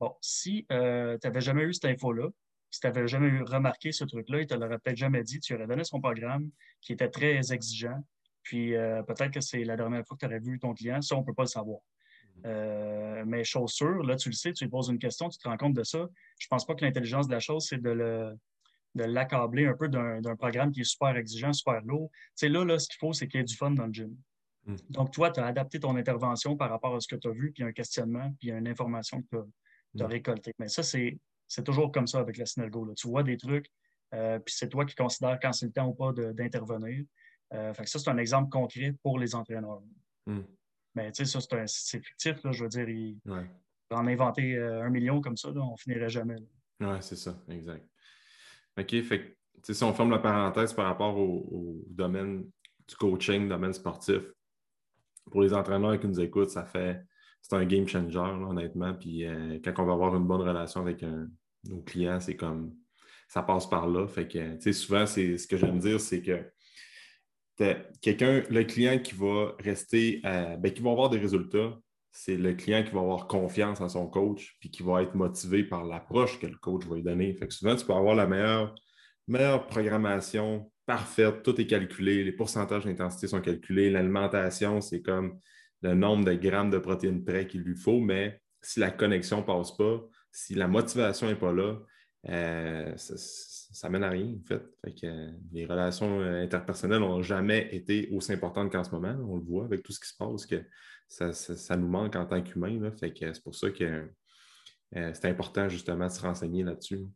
Bon, 0.00 0.14
si 0.20 0.64
euh, 0.72 1.18
tu 1.20 1.26
n'avais 1.26 1.42
jamais 1.42 1.64
eu 1.64 1.74
cette 1.74 1.84
info-là, 1.84 2.28
si 2.72 2.80
tu 2.80 2.86
n'avais 2.86 3.06
jamais 3.06 3.40
remarqué 3.42 3.92
ce 3.92 4.02
truc-là, 4.04 4.38
il 4.38 4.42
ne 4.42 4.46
te 4.46 4.54
l'aurait 4.54 4.78
peut-être 4.78 4.96
jamais 4.96 5.22
dit. 5.22 5.38
Tu 5.38 5.54
aurais 5.54 5.66
donné 5.66 5.84
son 5.84 6.00
programme 6.00 6.50
qui 6.80 6.94
était 6.94 7.08
très 7.08 7.52
exigeant. 7.52 8.04
Puis 8.42 8.74
euh, 8.74 9.02
peut-être 9.02 9.30
que 9.30 9.40
c'est 9.40 9.62
la 9.62 9.76
dernière 9.76 10.04
fois 10.04 10.16
que 10.16 10.20
tu 10.20 10.26
aurais 10.26 10.40
vu 10.40 10.58
ton 10.58 10.74
client. 10.74 11.00
Ça, 11.00 11.14
on 11.14 11.20
ne 11.20 11.24
peut 11.24 11.34
pas 11.34 11.44
le 11.44 11.48
savoir. 11.48 11.80
Mm-hmm. 11.80 12.40
Euh, 12.46 13.24
mais 13.26 13.44
chose 13.44 13.72
sûre, 13.72 14.02
là, 14.02 14.16
tu 14.16 14.30
le 14.30 14.34
sais, 14.34 14.52
tu 14.52 14.64
lui 14.64 14.70
poses 14.70 14.88
une 14.88 14.98
question, 14.98 15.28
tu 15.28 15.38
te 15.38 15.46
rends 15.46 15.56
compte 15.56 15.74
de 15.74 15.84
ça. 15.84 16.08
Je 16.38 16.46
ne 16.46 16.48
pense 16.48 16.66
pas 16.66 16.74
que 16.74 16.84
l'intelligence 16.84 17.28
de 17.28 17.32
la 17.32 17.40
chose, 17.40 17.66
c'est 17.68 17.80
de 17.80 17.90
le 17.90 18.34
de 18.94 19.04
l'accabler 19.04 19.66
un 19.66 19.74
peu 19.74 19.88
d'un 19.88 20.36
programme 20.36 20.70
qui 20.70 20.80
est 20.80 20.84
super 20.84 21.16
exigeant, 21.16 21.52
super 21.52 21.80
lourd. 21.82 22.10
Tu 22.12 22.30
sais, 22.34 22.48
là, 22.48 22.64
là, 22.64 22.78
ce 22.78 22.88
qu'il 22.88 22.98
faut, 22.98 23.12
c'est 23.12 23.26
qu'il 23.26 23.38
y 23.38 23.40
ait 23.40 23.44
du 23.44 23.56
fun 23.56 23.70
dans 23.70 23.86
le 23.86 23.92
gym. 23.92 24.14
Mm. 24.66 24.76
Donc, 24.90 25.12
toi, 25.12 25.30
tu 25.30 25.40
as 25.40 25.46
adapté 25.46 25.80
ton 25.80 25.96
intervention 25.96 26.56
par 26.56 26.70
rapport 26.70 26.94
à 26.94 27.00
ce 27.00 27.08
que 27.08 27.16
tu 27.16 27.28
as 27.28 27.32
vu, 27.32 27.52
puis 27.52 27.62
un 27.62 27.72
questionnement, 27.72 28.34
puis 28.38 28.50
une 28.50 28.68
information 28.68 29.22
que 29.22 29.28
tu 29.96 30.02
as, 30.02 30.06
mm. 30.06 30.10
récoltée. 30.10 30.52
Mais 30.58 30.68
ça, 30.68 30.82
c'est 30.82 31.18
c'est 31.52 31.64
toujours 31.64 31.92
comme 31.92 32.06
ça 32.06 32.18
avec 32.18 32.38
la 32.38 32.46
Synergo. 32.46 32.90
Tu 32.94 33.06
vois 33.06 33.22
des 33.22 33.36
trucs, 33.36 33.70
euh, 34.14 34.38
puis 34.38 34.54
c'est 34.56 34.70
toi 34.70 34.86
qui 34.86 34.94
considères 34.94 35.38
quand 35.38 35.52
c'est 35.52 35.66
le 35.66 35.72
temps 35.72 35.86
ou 35.86 35.92
pas 35.92 36.10
d'intervenir. 36.32 37.04
Euh, 37.52 37.74
ça, 37.84 37.98
c'est 37.98 38.08
un 38.08 38.16
exemple 38.16 38.48
concret 38.48 38.94
pour 39.02 39.18
les 39.18 39.34
entraîneurs. 39.34 39.82
Hmm. 40.26 40.40
Mais 40.94 41.12
tu 41.12 41.26
sais, 41.26 41.38
ça, 41.38 41.66
c'est 41.66 42.02
fictif, 42.02 42.38
je 42.50 42.62
veux 42.62 42.70
dire. 42.70 42.88
Il, 42.88 43.18
En 43.90 44.06
inventer 44.06 44.56
euh, 44.56 44.82
un 44.82 44.88
million 44.88 45.20
comme 45.20 45.36
ça, 45.36 45.50
on 45.50 45.76
finirait 45.76 46.08
jamais. 46.08 46.36
Oui, 46.80 46.96
c'est 47.02 47.16
ça, 47.16 47.36
exact. 47.50 47.86
OK, 48.78 49.02
fait 49.02 49.36
si 49.62 49.84
on 49.84 49.92
ferme 49.92 50.10
la 50.10 50.20
parenthèse 50.20 50.72
par 50.72 50.86
rapport 50.86 51.18
au, 51.18 51.84
domaine 51.86 52.48
du 52.88 52.96
coaching, 52.96 53.46
domaine 53.46 53.74
sportif, 53.74 54.22
pour 55.30 55.42
les 55.42 55.52
entraîneurs 55.52 56.00
qui 56.00 56.08
nous 56.08 56.20
écoutent, 56.20 56.50
ça 56.50 56.64
fait 56.64 57.02
c'est 57.42 57.56
un 57.56 57.66
game 57.66 57.86
changer, 57.86 58.18
honnêtement. 58.18 58.94
Puis 58.94 59.26
quand 59.62 59.74
on 59.78 59.84
va 59.84 59.92
avoir 59.92 60.16
une 60.16 60.26
bonne 60.26 60.40
relation 60.40 60.80
avec 60.80 61.02
un, 61.02 61.28
nos 61.64 61.80
clients, 61.80 62.20
c'est 62.20 62.36
comme 62.36 62.74
ça 63.28 63.42
passe 63.42 63.68
par 63.68 63.88
là. 63.88 64.06
Fait 64.06 64.28
que, 64.28 64.54
tu 64.56 64.60
sais, 64.60 64.72
souvent, 64.72 65.06
c'est 65.06 65.38
ce 65.38 65.46
que 65.46 65.56
j'aime 65.56 65.78
dire, 65.78 66.00
c'est 66.00 66.22
que 66.22 66.44
quelqu'un, 68.00 68.42
le 68.50 68.64
client 68.64 68.98
qui 68.98 69.14
va 69.14 69.54
rester, 69.58 70.20
ben, 70.22 70.70
qui 70.72 70.82
va 70.82 70.90
avoir 70.90 71.10
des 71.10 71.18
résultats, 71.18 71.78
c'est 72.10 72.36
le 72.36 72.52
client 72.52 72.82
qui 72.82 72.90
va 72.90 73.00
avoir 73.00 73.26
confiance 73.26 73.80
en 73.80 73.88
son 73.88 74.06
coach 74.06 74.56
puis 74.60 74.70
qui 74.70 74.82
va 74.82 75.02
être 75.02 75.14
motivé 75.14 75.64
par 75.64 75.84
l'approche 75.84 76.38
que 76.38 76.46
le 76.46 76.56
coach 76.56 76.84
va 76.84 76.96
lui 76.96 77.02
donner. 77.02 77.32
Fait 77.34 77.48
que 77.48 77.54
souvent, 77.54 77.74
tu 77.74 77.86
peux 77.86 77.94
avoir 77.94 78.14
la 78.14 78.26
meilleure, 78.26 78.74
meilleure 79.28 79.66
programmation 79.66 80.70
parfaite, 80.84 81.42
tout 81.42 81.58
est 81.60 81.66
calculé, 81.66 82.24
les 82.24 82.32
pourcentages 82.32 82.84
d'intensité 82.84 83.28
sont 83.28 83.40
calculés, 83.40 83.88
l'alimentation, 83.88 84.80
c'est 84.80 85.00
comme 85.00 85.38
le 85.80 85.94
nombre 85.94 86.24
de 86.24 86.34
grammes 86.34 86.70
de 86.70 86.78
protéines 86.78 87.24
près 87.24 87.46
qu'il 87.46 87.62
lui 87.62 87.76
faut, 87.76 88.00
mais 88.00 88.40
si 88.60 88.80
la 88.80 88.90
connexion 88.90 89.38
ne 89.38 89.42
passe 89.44 89.76
pas, 89.76 90.00
si 90.32 90.54
la 90.54 90.66
motivation 90.66 91.28
n'est 91.28 91.36
pas 91.36 91.52
là, 91.52 91.76
euh, 92.28 92.92
ça, 92.96 93.88
ne 93.88 93.92
mène 93.92 94.04
à 94.04 94.10
rien, 94.10 94.26
en 94.26 94.44
fait. 94.46 94.62
les 95.52 95.66
relations 95.66 96.20
euh, 96.20 96.42
interpersonnelles 96.42 97.00
n'ont 97.00 97.22
jamais 97.22 97.68
été 97.74 98.08
aussi 98.12 98.32
importantes 98.32 98.70
qu'en 98.72 98.84
ce 98.84 98.90
moment. 98.90 99.16
On 99.28 99.36
le 99.36 99.42
voit 99.42 99.64
avec 99.64 99.82
tout 99.82 99.92
ce 99.92 100.00
qui 100.00 100.08
se 100.08 100.16
passe, 100.16 100.46
que 100.46 100.64
ça, 101.08 101.76
nous 101.76 101.88
manque 101.88 102.16
en 102.16 102.26
tant 102.26 102.42
qu'humain. 102.42 102.90
c'est 102.96 103.42
pour 103.42 103.54
ça 103.54 103.70
que 103.70 104.08
euh, 104.96 105.10
c'est 105.14 105.26
important 105.26 105.68
justement 105.68 106.06
de 106.06 106.12
se 106.12 106.20
renseigner 106.20 106.64
là-dessus. 106.64 107.06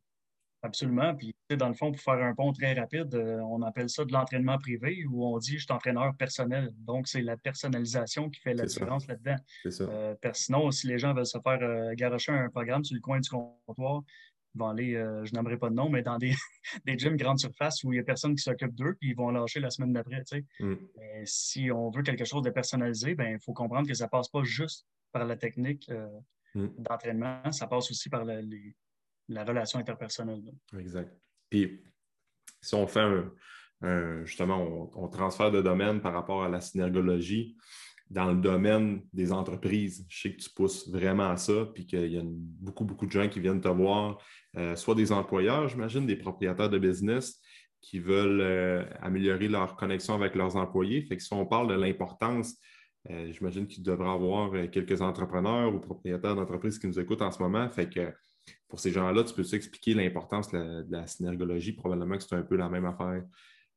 Absolument. 0.66 1.14
Puis, 1.14 1.32
dans 1.56 1.68
le 1.68 1.74
fond, 1.74 1.92
pour 1.92 2.00
faire 2.00 2.22
un 2.22 2.34
pont 2.34 2.52
très 2.52 2.72
rapide, 2.74 3.14
euh, 3.14 3.38
on 3.42 3.62
appelle 3.62 3.88
ça 3.88 4.04
de 4.04 4.12
l'entraînement 4.12 4.58
privé 4.58 5.04
où 5.08 5.24
on 5.24 5.38
dit 5.38 5.58
je 5.58 5.64
suis 5.64 5.72
entraîneur 5.72 6.12
personnel. 6.16 6.72
Donc, 6.78 7.06
c'est 7.06 7.22
la 7.22 7.36
personnalisation 7.36 8.28
qui 8.28 8.40
fait 8.40 8.52
la 8.52 8.66
différence 8.66 9.06
là-dedans. 9.06 9.36
Euh, 9.64 10.14
sinon, 10.32 10.72
si 10.72 10.88
les 10.88 10.98
gens 10.98 11.14
veulent 11.14 11.24
se 11.24 11.38
faire 11.38 11.62
euh, 11.62 11.94
garocher 11.94 12.32
un 12.32 12.50
programme 12.50 12.84
sur 12.84 12.96
le 12.96 13.00
coin 13.00 13.20
du 13.20 13.28
comptoir, 13.28 14.02
ils 14.54 14.58
vont 14.58 14.68
aller, 14.68 14.94
je 14.94 15.32
n'aimerais 15.34 15.58
pas 15.58 15.68
de 15.68 15.74
nom, 15.74 15.88
mais 15.88 16.02
dans 16.02 16.18
des, 16.18 16.32
des 16.84 16.98
gyms 16.98 17.16
grande 17.16 17.38
surface 17.38 17.84
où 17.84 17.92
il 17.92 17.96
n'y 17.96 18.00
a 18.00 18.04
personne 18.04 18.34
qui 18.34 18.42
s'occupe 18.42 18.74
d'eux, 18.74 18.96
puis 18.98 19.10
ils 19.10 19.16
vont 19.16 19.30
lâcher 19.30 19.60
la 19.60 19.70
semaine 19.70 19.92
d'après. 19.92 20.22
Mm. 20.58 20.74
Si 21.26 21.70
on 21.70 21.90
veut 21.90 22.02
quelque 22.02 22.24
chose 22.24 22.42
de 22.42 22.50
personnalisé, 22.50 23.14
ben, 23.14 23.32
il 23.32 23.38
faut 23.38 23.52
comprendre 23.52 23.86
que 23.86 23.94
ça 23.94 24.06
ne 24.06 24.10
passe 24.10 24.28
pas 24.28 24.42
juste 24.44 24.86
par 25.12 25.26
la 25.26 25.36
technique 25.36 25.90
mm. 26.54 26.68
d'entraînement, 26.78 27.52
ça 27.52 27.66
passe 27.66 27.90
aussi 27.90 28.08
par 28.08 28.24
les 28.24 28.74
la 29.28 29.44
relation 29.44 29.78
interpersonnelle. 29.78 30.42
Exact. 30.78 31.16
Puis, 31.50 31.82
si 32.60 32.74
on 32.74 32.86
fait 32.86 33.00
un, 33.82 34.24
justement, 34.24 34.90
on, 34.96 35.08
transfère 35.08 35.50
de 35.50 35.62
domaine 35.62 36.00
par 36.00 36.12
rapport 36.12 36.42
à 36.42 36.48
la 36.48 36.60
synergologie, 36.60 37.56
dans 38.08 38.26
le 38.26 38.36
domaine 38.36 39.02
des 39.12 39.32
entreprises. 39.32 40.06
Je 40.08 40.20
sais 40.20 40.32
que 40.32 40.40
tu 40.40 40.50
pousses 40.50 40.88
vraiment 40.88 41.28
à 41.28 41.36
ça, 41.36 41.66
puis 41.74 41.86
qu'il 41.86 42.12
y 42.12 42.18
a 42.18 42.22
beaucoup, 42.24 42.84
beaucoup 42.84 43.06
de 43.06 43.10
gens 43.10 43.28
qui 43.28 43.40
viennent 43.40 43.60
te 43.60 43.68
voir, 43.68 44.18
euh, 44.56 44.76
soit 44.76 44.94
des 44.94 45.12
employeurs, 45.12 45.68
j'imagine, 45.68 46.06
des 46.06 46.16
propriétaires 46.16 46.70
de 46.70 46.78
business 46.78 47.40
qui 47.80 47.98
veulent 47.98 48.40
euh, 48.40 48.84
améliorer 49.00 49.48
leur 49.48 49.76
connexion 49.76 50.14
avec 50.14 50.34
leurs 50.34 50.56
employés. 50.56 51.02
Fait 51.02 51.16
que 51.16 51.22
si 51.22 51.32
on 51.32 51.46
parle 51.46 51.68
de 51.68 51.74
l'importance, 51.74 52.56
euh, 53.10 53.32
j'imagine 53.32 53.66
qu'il 53.66 53.82
devrait 53.82 54.10
avoir 54.10 54.52
quelques 54.70 55.00
entrepreneurs 55.02 55.74
ou 55.74 55.80
propriétaires 55.80 56.34
d'entreprises 56.34 56.78
qui 56.78 56.86
nous 56.86 56.98
écoutent 56.98 57.22
en 57.22 57.30
ce 57.30 57.42
moment. 57.42 57.68
Fait 57.70 57.88
que 57.88 58.12
pour 58.68 58.80
ces 58.80 58.90
gens-là, 58.90 59.24
tu 59.24 59.34
peux-tu 59.34 59.54
expliquer 59.54 59.94
l'importance 59.94 60.50
de, 60.50 60.86
la 60.88 61.06
synergologie? 61.06 61.72
Probablement 61.72 62.16
que 62.16 62.22
c'est 62.22 62.34
un 62.34 62.42
peu 62.42 62.56
la 62.56 62.68
même 62.68 62.84
affaire 62.84 63.22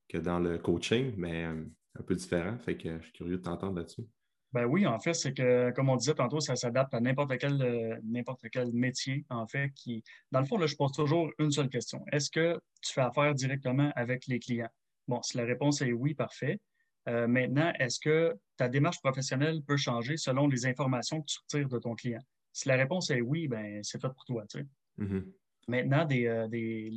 que 0.07 0.17
dans 0.17 0.39
le 0.39 0.57
coaching, 0.57 1.13
mais 1.17 1.43
un 1.43 2.03
peu 2.05 2.15
différent. 2.15 2.57
Fait 2.59 2.77
que 2.77 2.97
je 2.99 3.03
suis 3.03 3.13
curieux 3.13 3.37
de 3.37 3.41
t'entendre 3.41 3.75
là-dessus. 3.77 4.03
Ben 4.51 4.65
oui, 4.65 4.87
en 4.87 4.99
fait, 4.99 5.13
c'est 5.13 5.33
que, 5.33 5.69
comme 5.71 5.89
on 5.89 5.95
disait 5.95 6.15
tantôt, 6.15 6.39
ça 6.39 6.55
s'adapte 6.55 6.93
à 6.95 6.99
n'importe 6.99 7.37
quel, 7.37 7.61
euh, 7.61 8.23
quel 8.51 8.73
métier, 8.73 9.23
en 9.29 9.45
fait, 9.45 9.69
qui, 9.75 10.03
dans 10.31 10.39
le 10.39 10.45
fond, 10.47 10.57
là, 10.57 10.65
je 10.65 10.75
pose 10.75 10.91
toujours 10.91 11.29
une 11.37 11.51
seule 11.51 11.69
question. 11.69 12.03
Est-ce 12.11 12.31
que 12.31 12.59
tu 12.81 12.93
fais 12.93 13.01
affaire 13.01 13.35
directement 13.35 13.91
avec 13.95 14.25
les 14.25 14.39
clients? 14.39 14.69
Bon, 15.07 15.21
si 15.21 15.37
la 15.37 15.45
réponse 15.45 15.81
est 15.81 15.91
oui, 15.91 16.15
parfait. 16.15 16.59
Euh, 17.07 17.27
maintenant, 17.27 17.71
est-ce 17.77 17.99
que 17.99 18.35
ta 18.57 18.69
démarche 18.69 18.99
professionnelle 19.01 19.61
peut 19.67 19.77
changer 19.77 20.17
selon 20.17 20.47
les 20.47 20.65
informations 20.65 21.21
que 21.21 21.27
tu 21.27 21.37
retires 21.43 21.69
de 21.69 21.77
ton 21.77 21.93
client? 21.93 22.21
Si 22.51 22.67
la 22.67 22.75
réponse 22.75 23.09
est 23.11 23.21
oui, 23.21 23.47
ben 23.47 23.83
c'est 23.83 24.01
fait 24.01 24.09
pour 24.09 24.25
toi, 24.25 24.45
tu 24.49 24.59
sais. 24.59 24.65
Mm-hmm. 24.99 25.23
Maintenant, 25.67 26.05
des, 26.05 26.25
euh, 26.25 26.47
des, 26.47 26.91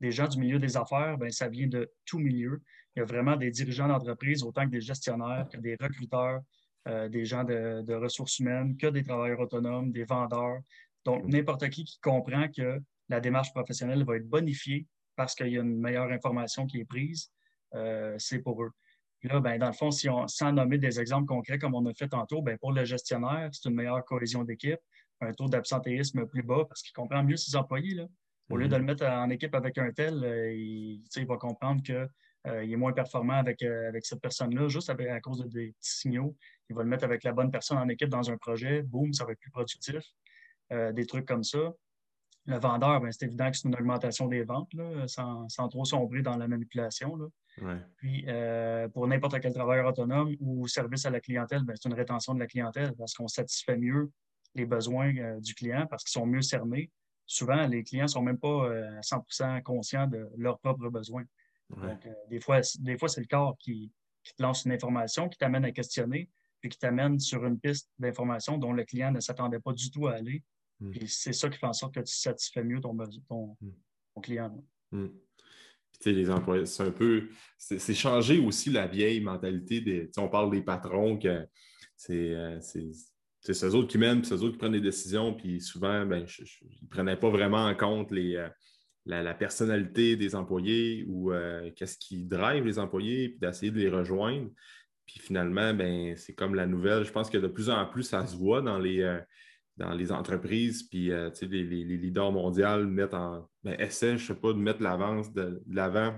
des, 0.00 0.10
gens 0.10 0.28
du 0.28 0.38
milieu 0.38 0.58
des 0.58 0.76
affaires, 0.76 1.18
ben 1.18 1.30
ça 1.30 1.48
vient 1.48 1.66
de 1.66 1.90
tout 2.04 2.18
milieu. 2.18 2.62
Il 2.96 3.00
y 3.00 3.02
a 3.02 3.04
vraiment 3.04 3.36
des 3.36 3.50
dirigeants 3.50 3.88
d'entreprise, 3.88 4.42
autant 4.42 4.64
que 4.64 4.70
des 4.70 4.80
gestionnaires, 4.80 5.46
que 5.52 5.58
des 5.58 5.76
recruteurs, 5.80 6.40
euh, 6.88 7.08
des 7.08 7.24
gens 7.24 7.44
de, 7.44 7.94
ressources 7.94 8.38
humaines, 8.38 8.76
que 8.76 8.86
des 8.86 9.02
travailleurs 9.02 9.40
autonomes, 9.40 9.92
des 9.92 10.04
vendeurs. 10.04 10.60
Donc, 11.04 11.24
mm. 11.24 11.28
n'importe 11.30 11.68
qui 11.68 11.84
qui 11.84 11.98
comprend 12.00 12.48
que 12.48 12.80
la 13.08 13.20
démarche 13.20 13.52
professionnelle 13.52 14.04
va 14.04 14.16
être 14.16 14.28
bonifiée 14.28 14.86
parce 15.16 15.34
qu'il 15.34 15.48
y 15.48 15.58
a 15.58 15.62
une 15.62 15.80
meilleure 15.80 16.10
information 16.10 16.66
qui 16.66 16.80
est 16.80 16.84
prise, 16.84 17.30
euh, 17.74 18.14
c'est 18.18 18.38
pour 18.38 18.62
eux. 18.62 18.70
Là, 19.24 19.40
ben, 19.40 19.58
dans 19.58 19.66
le 19.66 19.72
fond, 19.72 19.90
si 19.90 20.08
on, 20.08 20.28
sans 20.28 20.52
nommer 20.52 20.78
des 20.78 21.00
exemples 21.00 21.26
concrets 21.26 21.58
comme 21.58 21.74
on 21.74 21.84
a 21.86 21.94
fait 21.94 22.08
tantôt, 22.08 22.40
ben, 22.40 22.56
pour 22.58 22.72
le 22.72 22.84
gestionnaire, 22.84 23.48
c'est 23.52 23.68
une 23.68 23.74
meilleure 23.74 24.04
cohésion 24.04 24.44
d'équipe, 24.44 24.78
un 25.20 25.32
taux 25.32 25.48
d'absentéisme 25.48 26.26
plus 26.26 26.42
bas 26.42 26.64
parce 26.68 26.82
qu'il 26.82 26.92
comprend 26.92 27.24
mieux 27.24 27.36
ses 27.36 27.56
employés. 27.56 27.94
Là. 27.94 28.06
Au 28.50 28.56
lieu 28.56 28.68
de 28.68 28.76
mm. 28.76 28.78
le 28.78 28.84
mettre 28.84 29.06
en 29.06 29.28
équipe 29.30 29.54
avec 29.54 29.76
un 29.78 29.90
tel, 29.90 30.22
euh, 30.24 30.54
il, 30.54 31.02
il, 31.16 31.26
va 31.26 31.36
comprendre 31.36 31.82
qu'il 31.82 32.08
est 32.44 32.76
moins 32.76 32.92
performant 32.92 33.34
avec, 33.34 33.62
avec 33.62 34.06
cette 34.06 34.20
personne-là, 34.20 34.68
juste 34.68 34.90
à 34.90 35.20
cause 35.20 35.40
de 35.40 35.48
des 35.48 35.72
petits 35.72 35.98
signaux 35.98 36.36
il 36.68 36.76
va 36.76 36.82
le 36.82 36.88
mettre 36.88 37.04
avec 37.04 37.24
la 37.24 37.32
bonne 37.32 37.50
personne 37.50 37.78
en 37.78 37.88
équipe 37.88 38.08
dans 38.08 38.30
un 38.30 38.36
projet, 38.36 38.82
boum, 38.82 39.12
ça 39.12 39.24
va 39.24 39.32
être 39.32 39.40
plus 39.40 39.50
productif. 39.50 39.96
Euh, 40.72 40.92
des 40.92 41.06
trucs 41.06 41.26
comme 41.26 41.44
ça. 41.44 41.72
Le 42.46 42.58
vendeur, 42.58 43.00
ben, 43.00 43.12
c'est 43.12 43.26
évident 43.26 43.50
que 43.50 43.56
c'est 43.56 43.68
une 43.68 43.74
augmentation 43.74 44.26
des 44.26 44.42
ventes, 44.42 44.70
sans, 45.06 45.68
trop 45.68 45.84
sombrer 45.84 46.22
dans 46.22 46.36
la 46.36 46.48
manipulation. 46.48 47.18
Puis, 47.96 48.24
euh, 48.28 48.88
pour 48.88 49.06
n'importe 49.06 49.40
quel 49.40 49.52
travailleur 49.52 49.86
autonome 49.86 50.34
ou 50.40 50.66
service 50.66 51.04
à 51.04 51.10
la 51.10 51.20
clientèle, 51.20 51.62
ben, 51.64 51.74
c'est 51.76 51.88
une 51.88 51.94
rétention 51.94 52.34
de 52.34 52.38
la 52.38 52.46
clientèle 52.46 52.94
parce 52.96 53.14
qu'on 53.14 53.28
satisfait 53.28 53.76
mieux 53.76 54.10
les 54.54 54.64
besoins 54.64 55.14
euh, 55.16 55.40
du 55.40 55.54
client 55.54 55.86
parce 55.88 56.04
qu'ils 56.04 56.12
sont 56.12 56.26
mieux 56.26 56.42
cernés. 56.42 56.90
Souvent, 57.26 57.66
les 57.66 57.82
clients 57.84 58.04
ne 58.04 58.08
sont 58.08 58.22
même 58.22 58.38
pas 58.38 58.70
à 58.70 59.00
100% 59.00 59.62
conscients 59.62 60.06
de 60.06 60.26
leurs 60.38 60.58
propres 60.58 60.88
besoins. 60.88 61.24
Donc, 61.68 62.08
des 62.30 62.40
fois, 62.40 62.60
des 62.80 62.96
fois 62.96 63.08
c'est 63.10 63.20
le 63.20 63.26
corps 63.26 63.54
qui, 63.58 63.92
qui, 64.24 64.34
te 64.34 64.42
lance 64.42 64.64
une 64.64 64.72
information, 64.72 65.28
qui 65.28 65.36
t'amène 65.36 65.66
à 65.66 65.72
questionner 65.72 66.30
puis 66.60 66.70
qui 66.70 66.78
t'amène 66.78 67.18
sur 67.18 67.44
une 67.44 67.58
piste 67.58 67.90
d'information 67.98 68.58
dont 68.58 68.72
le 68.72 68.84
client 68.84 69.12
ne 69.12 69.20
s'attendait 69.20 69.60
pas 69.60 69.72
du 69.72 69.90
tout 69.90 70.08
à 70.08 70.14
aller. 70.14 70.42
Puis 70.90 71.08
c'est 71.08 71.32
ça 71.32 71.48
qui 71.48 71.58
fait 71.58 71.66
en 71.66 71.72
sorte 71.72 71.94
que 71.94 72.00
tu 72.00 72.14
satisfais 72.14 72.62
mieux 72.62 72.80
ton, 72.80 72.96
ton, 73.28 73.56
ton 74.14 74.20
client. 74.20 74.64
Puis, 74.90 76.14
les 76.14 76.30
employés, 76.30 76.66
c'est 76.66 76.84
un 76.84 76.92
peu. 76.92 77.28
C'est 77.56 77.94
changer 77.94 78.38
aussi 78.38 78.70
la 78.70 78.86
vieille 78.86 79.20
mentalité 79.20 79.80
des. 79.80 80.10
On 80.16 80.28
parle 80.28 80.50
des 80.50 80.62
patrons 80.62 81.18
que 81.18 81.46
c'est. 81.96 82.34
Euh, 82.34 82.60
c'est 82.60 83.64
autres 83.74 83.88
qui 83.88 83.98
mènent, 83.98 84.20
puis 84.20 84.28
ceux 84.28 84.42
autres 84.42 84.52
qui 84.52 84.58
prennent 84.58 84.72
des 84.72 84.80
décisions, 84.80 85.34
puis 85.34 85.60
souvent, 85.60 86.04
ben, 86.04 86.26
ils 86.38 86.82
ne 86.82 86.88
prenaient 86.88 87.16
pas 87.16 87.30
vraiment 87.30 87.64
en 87.64 87.74
compte 87.74 88.10
les, 88.10 88.36
euh, 88.36 88.48
la, 89.06 89.34
personnalité 89.34 90.16
des 90.16 90.34
employés 90.34 91.04
ou 91.08 91.32
euh, 91.32 91.70
qu'est-ce 91.74 91.98
qui 91.98 92.24
drive 92.24 92.64
les 92.64 92.78
employés, 92.78 93.30
puis 93.30 93.38
d'essayer 93.38 93.72
de 93.72 93.78
les 93.78 93.88
rejoindre. 93.88 94.50
Puis 95.06 95.20
finalement, 95.20 95.72
ben, 95.72 96.16
c'est 96.16 96.34
comme 96.34 96.54
la 96.54 96.66
nouvelle. 96.66 97.04
Je 97.04 97.12
pense 97.12 97.30
que 97.30 97.38
de 97.38 97.46
plus 97.46 97.70
en 97.70 97.86
plus, 97.86 98.02
ça 98.02 98.26
se 98.26 98.36
voit 98.36 98.60
dans 98.60 98.78
les, 98.78 99.00
euh, 99.00 99.20
dans 99.78 99.92
les 99.92 100.12
entreprises. 100.12 100.82
Puis 100.82 101.10
euh, 101.10 101.30
les, 101.42 101.64
les, 101.64 101.96
leaders 101.96 102.32
mondiaux 102.32 102.86
mettent 102.86 103.14
en 103.14 103.48
ben, 103.62 103.76
essaient, 103.78 104.18
je 104.18 104.26
sais 104.26 104.34
pas, 104.34 104.52
de 104.52 104.58
mettre 104.58 104.82
l'avance 104.82 105.32
de, 105.32 105.62
l'avant 105.68 106.14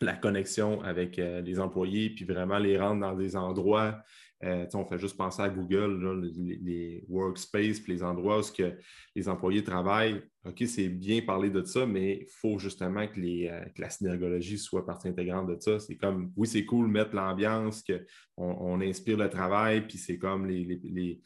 la 0.00 0.14
connexion 0.14 0.82
avec 0.82 1.18
euh, 1.18 1.40
les 1.40 1.60
employés, 1.60 2.10
puis 2.10 2.24
vraiment 2.24 2.58
les 2.58 2.78
rendre 2.78 3.00
dans 3.00 3.14
des 3.14 3.36
endroits 3.36 4.02
euh, 4.44 4.66
on 4.74 4.84
fait 4.84 4.98
juste 4.98 5.16
penser 5.16 5.40
à 5.42 5.48
Google, 5.48 6.30
les, 6.36 7.04
workspaces, 7.08 7.80
puis 7.80 7.94
les 7.94 8.02
endroits 8.02 8.40
où 8.40 8.52
que 8.52 8.76
les 9.14 9.28
employés 9.28 9.64
travaillent. 9.64 10.22
OK, 10.44 10.64
c'est 10.66 10.88
bien 10.88 11.22
parler 11.22 11.48
de 11.48 11.64
ça, 11.64 11.86
mais 11.86 12.18
il 12.22 12.26
faut 12.28 12.58
justement 12.58 13.06
que, 13.06 13.20
euh, 13.20 13.64
la 13.78 13.90
synergologie 13.90 14.58
soit 14.58 14.84
partie 14.84 15.08
intégrante 15.08 15.48
de 15.48 15.56
ça. 15.58 15.78
C'est 15.78 15.96
comme, 15.96 16.32
oui, 16.36 16.46
c'est 16.46 16.64
cool 16.64 16.88
mettre 16.88 17.14
l'ambiance, 17.14 17.82
qu'on 17.82 18.02
on 18.36 18.80
inspire 18.82 19.16
le 19.16 19.30
travail, 19.30 19.86
puis 19.86 19.96
c'est 19.96 20.18
comme 20.18 20.46
les, 20.46 20.80
les, 20.82 21.22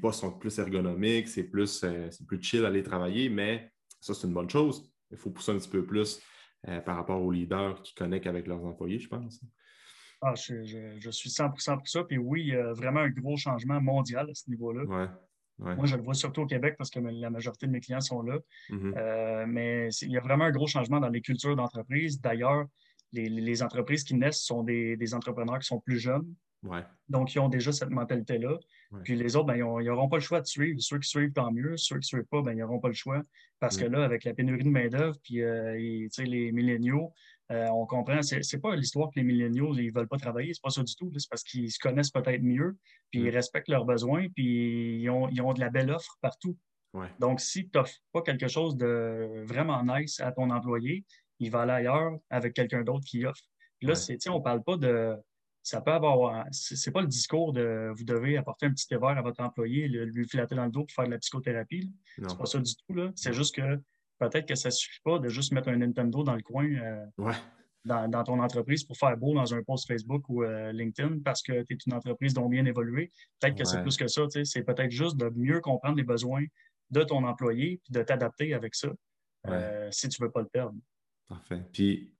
postes 0.00 0.20
sont 0.20 0.32
plus 0.32 0.58
ergonomiques, 0.58 1.28
c'est 1.28 1.44
plus, 1.44 1.82
euh, 1.84 2.08
plus 2.26 2.42
chill 2.42 2.64
à 2.64 2.68
aller 2.68 2.82
travailler, 2.82 3.28
mais 3.28 3.70
ça, 4.00 4.14
c'est 4.14 4.26
une 4.26 4.34
bonne 4.34 4.50
chose. 4.50 4.90
Il 5.10 5.16
faut 5.16 5.30
pousser 5.30 5.52
un 5.52 5.58
petit 5.58 5.70
peu 5.70 5.84
plus 5.84 6.20
par 6.86 6.96
rapport 6.96 7.22
aux 7.22 7.30
leaders 7.30 7.82
qui 7.82 7.94
connectent 7.94 8.26
avec 8.26 8.46
leurs 8.46 8.64
employés, 8.64 8.98
je 8.98 9.06
pense. 9.06 9.38
Ah, 10.22 10.34
je, 10.34 11.10
suis 11.10 11.28
100% 11.28 11.76
pour 11.76 11.88
ça. 11.88 12.04
Puis 12.04 12.16
oui, 12.16 12.40
il 12.40 12.48
y 12.48 12.56
a 12.56 12.72
vraiment 12.72 13.00
un 13.00 13.10
gros 13.10 13.36
changement 13.36 13.80
mondial 13.82 14.30
à 14.30 14.34
ce 14.34 14.48
niveau-là. 14.48 15.10
Moi, 15.58 15.86
je 15.86 15.96
le 15.96 16.02
vois 16.02 16.14
surtout 16.14 16.42
au 16.42 16.46
Québec 16.46 16.74
parce 16.78 16.90
que 16.90 16.98
la 16.98 17.30
majorité 17.30 17.66
de 17.66 17.72
mes 17.72 17.80
clients 17.80 18.00
sont 18.00 18.22
là. 18.22 18.38
Mm-hmm. 18.70 18.94
Euh, 18.96 19.44
mais 19.46 19.88
il 20.02 20.10
y 20.10 20.16
a 20.16 20.20
vraiment 20.20 20.44
un 20.44 20.50
gros 20.50 20.66
changement 20.66 20.98
dans 20.98 21.08
les 21.08 21.20
cultures 21.20 21.56
d'entreprise. 21.56 22.20
D'ailleurs, 22.20 22.64
les, 23.12 23.62
entreprises 23.62 24.02
qui 24.02 24.14
naissent 24.14 24.42
sont 24.42 24.62
des, 24.62 25.14
entrepreneurs 25.14 25.58
qui 25.58 25.66
sont 25.66 25.80
plus 25.80 25.98
jeunes. 25.98 26.26
Donc, 27.08 27.34
ils 27.34 27.38
ont 27.38 27.48
déjà 27.48 27.72
cette 27.72 27.90
mentalité-là. 27.90 28.58
Puis 29.02 29.16
les 29.16 29.36
autres, 29.36 29.46
ben, 29.46 29.56
ils 29.56 29.86
n'auront 29.86 30.08
pas 30.08 30.16
le 30.16 30.22
choix 30.22 30.40
de 30.40 30.46
suivre. 30.46 30.80
Ceux 30.80 30.98
qui 30.98 31.08
suivent, 31.08 31.32
tant 31.32 31.52
mieux. 31.52 31.76
Ceux 31.76 31.96
qui 31.96 32.14
ne 32.14 32.18
suivent 32.18 32.28
pas, 32.30 32.42
ben, 32.42 32.52
ils 32.52 32.58
n'auront 32.58 32.78
pas 32.78 32.88
le 32.88 32.94
choix. 32.94 33.20
Parce 33.60 33.76
que 33.76 33.84
là, 33.84 34.04
avec 34.04 34.24
la 34.24 34.34
pénurie 34.34 34.64
de 34.64 34.68
main-d'œuvre, 34.70 35.16
puis 35.22 35.42
euh, 35.42 35.74
les 36.18 36.52
milléniaux, 36.52 37.12
euh, 37.50 37.68
on 37.68 37.86
comprend, 37.86 38.22
c'est 38.22 38.40
n'est 38.40 38.60
pas 38.60 38.74
l'histoire 38.74 39.10
que 39.10 39.20
les 39.20 39.24
milléniaux 39.24 39.74
ils 39.74 39.92
veulent 39.92 40.08
pas 40.08 40.16
travailler, 40.16 40.54
c'est 40.54 40.62
pas 40.62 40.70
ça 40.70 40.82
du 40.82 40.94
tout. 40.96 41.12
C'est 41.16 41.28
parce 41.28 41.42
qu'ils 41.42 41.70
se 41.70 41.78
connaissent 41.78 42.10
peut-être 42.10 42.42
mieux, 42.42 42.76
puis 43.10 43.20
ils 43.20 43.30
respectent 43.30 43.68
leurs 43.68 43.84
besoins, 43.84 44.28
puis 44.34 45.02
ils 45.02 45.10
ont, 45.10 45.28
de 45.28 45.60
la 45.60 45.70
belle 45.70 45.90
offre 45.90 46.16
partout. 46.20 46.56
Donc, 47.18 47.40
si 47.40 47.68
tu 47.68 47.76
n'offres 47.76 47.98
pas 48.12 48.22
quelque 48.22 48.48
chose 48.48 48.76
de 48.76 49.44
vraiment 49.44 49.82
nice 49.84 50.20
à 50.20 50.32
ton 50.32 50.50
employé, 50.50 51.04
il 51.40 51.50
va 51.50 51.62
aller 51.62 51.72
ailleurs 51.72 52.12
avec 52.30 52.54
quelqu'un 52.54 52.82
d'autre 52.82 53.04
qui 53.04 53.26
offre. 53.26 53.42
Puis 53.78 53.88
là, 53.88 53.94
on 54.28 54.40
parle 54.40 54.62
pas 54.62 54.76
de. 54.76 55.16
Ça 55.64 55.80
peut 55.80 55.92
avoir. 55.92 56.44
C'est 56.52 56.92
pas 56.92 57.00
le 57.00 57.08
discours 57.08 57.54
de 57.54 57.90
vous 57.96 58.04
devez 58.04 58.36
apporter 58.36 58.66
un 58.66 58.70
petit 58.70 58.86
thé 58.86 58.96
vert 58.96 59.16
à 59.16 59.22
votre 59.22 59.42
employé, 59.42 59.88
lui 59.88 60.28
filater 60.28 60.54
dans 60.54 60.66
le 60.66 60.70
dos 60.70 60.84
pour 60.84 60.92
faire 60.92 61.06
de 61.06 61.10
la 61.10 61.18
psychothérapie. 61.18 61.90
C'est 62.16 62.36
pas 62.36 62.44
ça 62.44 62.58
du 62.58 62.72
tout. 62.76 62.94
C'est 63.16 63.32
juste 63.32 63.54
que 63.54 63.80
peut-être 64.18 64.46
que 64.46 64.54
ça 64.54 64.68
ne 64.68 64.74
suffit 64.74 65.00
pas 65.02 65.18
de 65.18 65.28
juste 65.30 65.52
mettre 65.52 65.70
un 65.70 65.76
Nintendo 65.76 66.22
dans 66.22 66.34
le 66.34 66.42
coin 66.42 66.66
euh, 66.66 67.32
dans, 67.86 68.24
ton 68.24 68.40
entreprise 68.40 68.84
pour 68.84 68.98
faire 68.98 69.16
beau 69.16 69.34
dans 69.34 69.54
un 69.54 69.62
post 69.62 69.86
Facebook 69.86 70.28
ou 70.28 70.42
euh, 70.42 70.70
LinkedIn 70.72 71.20
parce 71.24 71.42
que 71.42 71.62
tu 71.62 71.74
es 71.74 71.78
une 71.86 71.94
entreprise 71.94 72.34
dont 72.34 72.48
bien 72.48 72.66
évolué. 72.66 73.10
Peut-être 73.40 73.56
que 73.56 73.64
c'est 73.64 73.80
plus 73.80 73.96
que 73.96 74.06
ça. 74.06 74.22
C'est 74.44 74.62
peut-être 74.64 74.90
juste 74.90 75.16
de 75.16 75.30
mieux 75.34 75.60
comprendre 75.60 75.96
les 75.96 76.04
besoins 76.04 76.44
de 76.90 77.02
ton 77.02 77.24
employé 77.24 77.80
et 77.88 77.92
de 77.92 78.02
t'adapter 78.02 78.52
avec 78.52 78.74
ça 78.74 78.88
euh, 79.46 79.88
si 79.90 80.10
tu 80.10 80.20
ne 80.20 80.26
veux 80.26 80.30
pas 80.30 80.40
le 80.40 80.48
perdre. 80.48 80.76
Parfait. 81.26 81.62
Puis, 81.72 82.12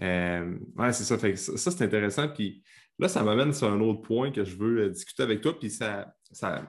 ouais, 0.00 0.92
c'est 0.92 1.04
ça. 1.04 1.18
ça, 1.18 1.70
c'est 1.70 1.84
intéressant. 1.84 2.28
Puis 2.28 2.62
là, 2.98 3.08
ça 3.08 3.22
m'amène 3.22 3.52
sur 3.52 3.70
un 3.70 3.80
autre 3.80 4.02
point 4.02 4.30
que 4.30 4.44
je 4.44 4.56
veux 4.56 4.90
discuter 4.90 5.22
avec 5.22 5.40
toi. 5.40 5.58
Puis 5.58 5.70
ça, 5.70 6.14
ça 6.30 6.64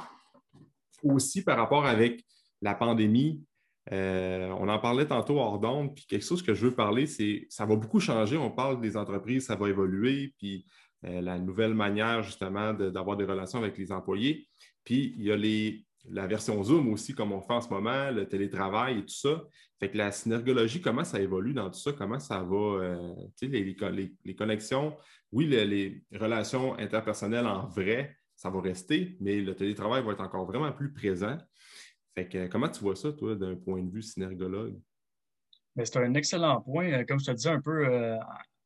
aussi 1.04 1.44
par 1.44 1.58
rapport 1.58 1.86
avec 1.86 2.26
la 2.62 2.76
pandémie, 2.76 3.44
euh, 3.92 4.50
on 4.60 4.68
en 4.68 4.80
parlait 4.80 5.08
tantôt 5.08 5.40
hors 5.40 5.60
d'onde, 5.60 5.96
puis 5.96 6.06
quelque 6.06 6.26
chose 6.26 6.44
que 6.44 6.54
je 6.54 6.68
veux 6.68 6.76
parler, 6.76 7.08
c'est 7.08 7.48
ça 7.50 7.66
va 7.66 7.76
beaucoup 7.76 8.00
changer. 8.00 8.38
On 8.38 8.52
parle 8.52 8.82
des 8.82 8.98
entreprises, 8.98 9.46
ça 9.46 9.56
va 9.56 9.70
évoluer, 9.70 10.34
puis 10.38 10.66
euh, 11.06 11.22
la 11.22 11.40
nouvelle 11.40 11.74
manière 11.74 12.22
justement 12.22 12.74
d'avoir 12.74 13.18
des 13.18 13.26
relations 13.26 13.60
avec 13.60 13.78
les 13.78 13.92
employés. 13.92 14.48
Puis 14.84 15.16
il 15.18 15.24
y 15.24 15.32
a 15.32 15.38
les, 15.38 15.86
la 16.12 16.28
version 16.28 16.62
Zoom 16.64 16.92
aussi, 16.92 17.14
comme 17.14 17.32
on 17.32 17.42
fait 17.42 17.54
en 17.54 17.62
ce 17.62 17.70
moment, 17.70 18.12
le 18.12 18.28
télétravail 18.28 19.00
et 19.00 19.02
tout 19.02 19.14
ça. 19.14 19.44
Fait 19.80 19.90
que 19.90 19.98
la 19.98 20.12
synergologie, 20.12 20.82
comment 20.82 21.04
ça 21.04 21.20
évolue 21.20 21.54
dans 21.54 21.70
tout 21.70 21.80
ça? 21.80 21.94
Comment 21.94 22.20
ça 22.20 22.44
va? 22.44 22.56
Euh, 22.56 23.14
les, 23.42 24.16
les, 24.26 24.36
connexions, 24.36 24.96
oui, 25.32 25.46
les, 25.46 26.04
relations 26.14 26.78
interpersonnelles 26.78 27.48
en 27.48 27.68
vrai, 27.68 28.18
ça 28.36 28.50
va 28.50 28.62
rester, 28.62 29.18
mais 29.20 29.42
le 29.42 29.56
télétravail 29.56 30.04
va 30.04 30.12
être 30.14 30.22
encore 30.22 30.46
vraiment 30.46 30.72
plus 30.72 30.92
présent. 30.92 31.38
Fait 32.16 32.28
que 32.28 32.48
comment 32.48 32.70
tu 32.70 32.82
vois 32.82 32.96
ça, 32.96 33.14
toi, 33.14 33.36
d'un 33.36 33.56
point 33.56 33.82
de 33.82 33.92
vue 33.92 34.02
synergologue? 34.02 34.80
Ben, 35.76 35.86
c'est 35.86 35.98
un 35.98 36.14
excellent 36.14 36.62
point. 36.62 36.92
Euh, 36.92 37.06
comme 37.06 37.20
je 37.20 37.26
te 37.26 37.32
disais 37.32 37.50
un 37.50 37.62
peu 37.62 37.88
euh, 37.88 38.18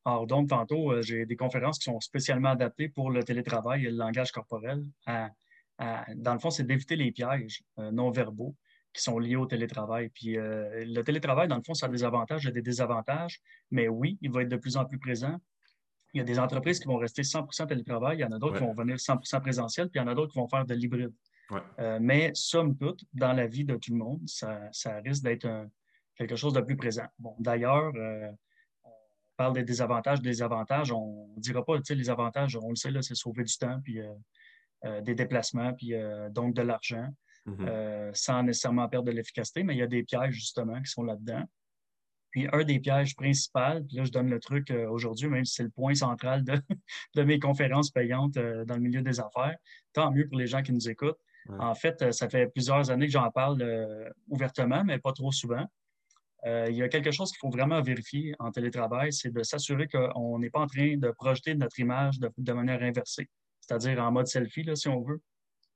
hors 0.05 0.25
d'onde 0.25 0.49
tantôt, 0.49 0.91
euh, 0.91 1.01
j'ai 1.01 1.25
des 1.25 1.35
conférences 1.35 1.77
qui 1.77 1.85
sont 1.85 1.99
spécialement 1.99 2.49
adaptées 2.49 2.89
pour 2.89 3.11
le 3.11 3.23
télétravail 3.23 3.85
et 3.85 3.91
le 3.91 3.97
langage 3.97 4.31
corporel. 4.31 4.83
Dans 5.79 6.33
le 6.33 6.39
fond, 6.39 6.49
c'est 6.49 6.63
d'éviter 6.63 6.95
les 6.95 7.11
pièges 7.11 7.63
non 7.77 8.11
verbaux 8.11 8.55
qui 8.93 9.01
sont 9.01 9.17
liés 9.17 9.35
au 9.35 9.45
télétravail. 9.45 10.09
Puis 10.09 10.35
le 10.35 11.01
télétravail, 11.01 11.47
dans 11.47 11.57
le 11.57 11.63
fond, 11.63 11.73
ça 11.73 11.87
a 11.87 11.89
des 11.89 12.03
avantages 12.03 12.45
et 12.45 12.51
des 12.51 12.61
désavantages, 12.61 13.41
mais 13.71 13.87
oui, 13.87 14.17
il 14.21 14.31
va 14.31 14.43
être 14.43 14.49
de 14.49 14.57
plus 14.57 14.77
en 14.77 14.85
plus 14.85 14.99
présent. 14.99 15.37
Il 16.13 16.19
y 16.19 16.21
a 16.21 16.23
des 16.23 16.37
entreprises 16.37 16.79
qui 16.79 16.87
vont 16.87 16.97
rester 16.97 17.23
100% 17.23 17.67
télétravail, 17.67 18.17
il 18.17 18.21
y 18.21 18.25
en 18.25 18.31
a 18.31 18.37
d'autres 18.37 18.59
qui 18.59 18.63
vont 18.63 18.73
venir 18.73 18.97
100% 18.97 19.41
présentiel, 19.41 19.89
puis 19.89 19.99
il 19.99 20.03
y 20.03 20.05
en 20.05 20.11
a 20.11 20.13
d'autres 20.13 20.31
qui 20.31 20.37
vont 20.37 20.47
faire 20.47 20.65
de 20.65 20.73
l'hybride. 20.75 21.13
mais 21.99 22.31
somme 22.35 22.77
toute, 22.77 23.03
dans 23.13 23.33
la 23.33 23.47
vie 23.47 23.65
de 23.65 23.75
tout 23.75 23.91
le 23.91 23.97
monde, 23.97 24.21
ça, 24.27 24.69
ça 24.71 24.99
risque 24.99 25.23
d'être 25.23 25.47
quelque 26.15 26.35
chose 26.35 26.53
de 26.53 26.61
plus 26.61 26.77
présent. 26.77 27.05
Bon, 27.19 27.35
d'ailleurs, 27.39 27.91
euh, 27.95 28.31
on 28.83 28.89
parle 29.37 29.53
des 29.53 29.63
désavantages, 29.63 30.21
des 30.21 30.41
avantages. 30.41 30.91
On 30.91 31.33
ne 31.35 31.41
dira 31.41 31.63
pas, 31.65 31.77
tu 31.77 31.85
sais, 31.85 31.95
les 31.95 32.09
avantages, 32.09 32.55
on 32.55 32.69
le 32.69 32.75
sait, 32.75 32.89
c'est 33.01 33.15
sauver 33.15 33.43
du 33.43 33.57
temps, 33.57 33.79
puis 33.83 33.99
euh, 33.99 34.05
euh, 34.07 34.15
des 35.01 35.15
déplacements, 35.15 35.73
puis 35.73 35.93
donc 36.31 36.53
de 36.53 36.61
l'argent, 36.61 37.07
mm-hmm. 37.47 38.13
sans 38.13 38.43
nécessairement 38.43 38.89
perdre 38.89 39.07
de 39.07 39.11
l'efficacité, 39.11 39.63
mais 39.63 39.75
il 39.75 39.79
y 39.79 39.83
a 39.83 39.87
des 39.87 40.03
pièges, 40.03 40.33
justement, 40.33 40.81
qui 40.81 40.91
sont 40.91 41.03
là-dedans. 41.03 41.43
Puis 42.31 42.47
un 42.51 42.63
des 42.63 42.79
pièges 42.79 43.15
principaux, 43.15 43.83
puis 43.87 43.97
là, 43.97 44.03
je 44.05 44.11
donne 44.11 44.29
le 44.29 44.39
truc 44.39 44.73
aujourd'hui, 44.89 45.29
même 45.29 45.45
si 45.45 45.53
c'est 45.53 45.63
le 45.63 45.69
point 45.69 45.93
central 45.93 46.43
de, 46.43 46.59
de 47.15 47.23
mes 47.23 47.39
conférences 47.39 47.91
payantes 47.91 48.33
dans 48.33 48.75
le 48.75 48.81
milieu 48.81 49.01
des 49.01 49.19
affaires, 49.19 49.55
tant 49.93 50.11
mieux 50.11 50.27
pour 50.27 50.37
les 50.37 50.47
gens 50.47 50.61
qui 50.61 50.73
nous 50.73 50.89
écoutent. 50.89 51.19
En 51.59 51.75
fait, 51.75 52.13
ça 52.13 52.29
fait 52.29 52.47
plusieurs 52.47 52.89
années 52.89 53.05
que 53.05 53.11
j'en 53.11 53.29
parle 53.29 53.63
ouvertement, 54.29 54.83
mais 54.83 54.97
pas 54.97 55.11
trop 55.11 55.31
souvent. 55.31 55.67
Euh, 56.45 56.67
il 56.69 56.75
y 56.75 56.83
a 56.83 56.89
quelque 56.89 57.11
chose 57.11 57.31
qu'il 57.31 57.39
faut 57.39 57.49
vraiment 57.49 57.81
vérifier 57.81 58.35
en 58.39 58.51
télétravail, 58.51 59.13
c'est 59.13 59.31
de 59.31 59.43
s'assurer 59.43 59.87
qu'on 59.87 60.39
n'est 60.39 60.49
pas 60.49 60.59
en 60.59 60.67
train 60.67 60.97
de 60.97 61.11
projeter 61.11 61.55
notre 61.55 61.79
image 61.79 62.19
de, 62.19 62.53
manière 62.53 62.81
inversée, 62.83 63.29
c'est-à-dire 63.65 63.99
en 64.03 64.11
mode 64.11 64.27
selfie, 64.27 64.65
si 64.75 64.87
on 64.89 65.01
veut. 65.01 65.21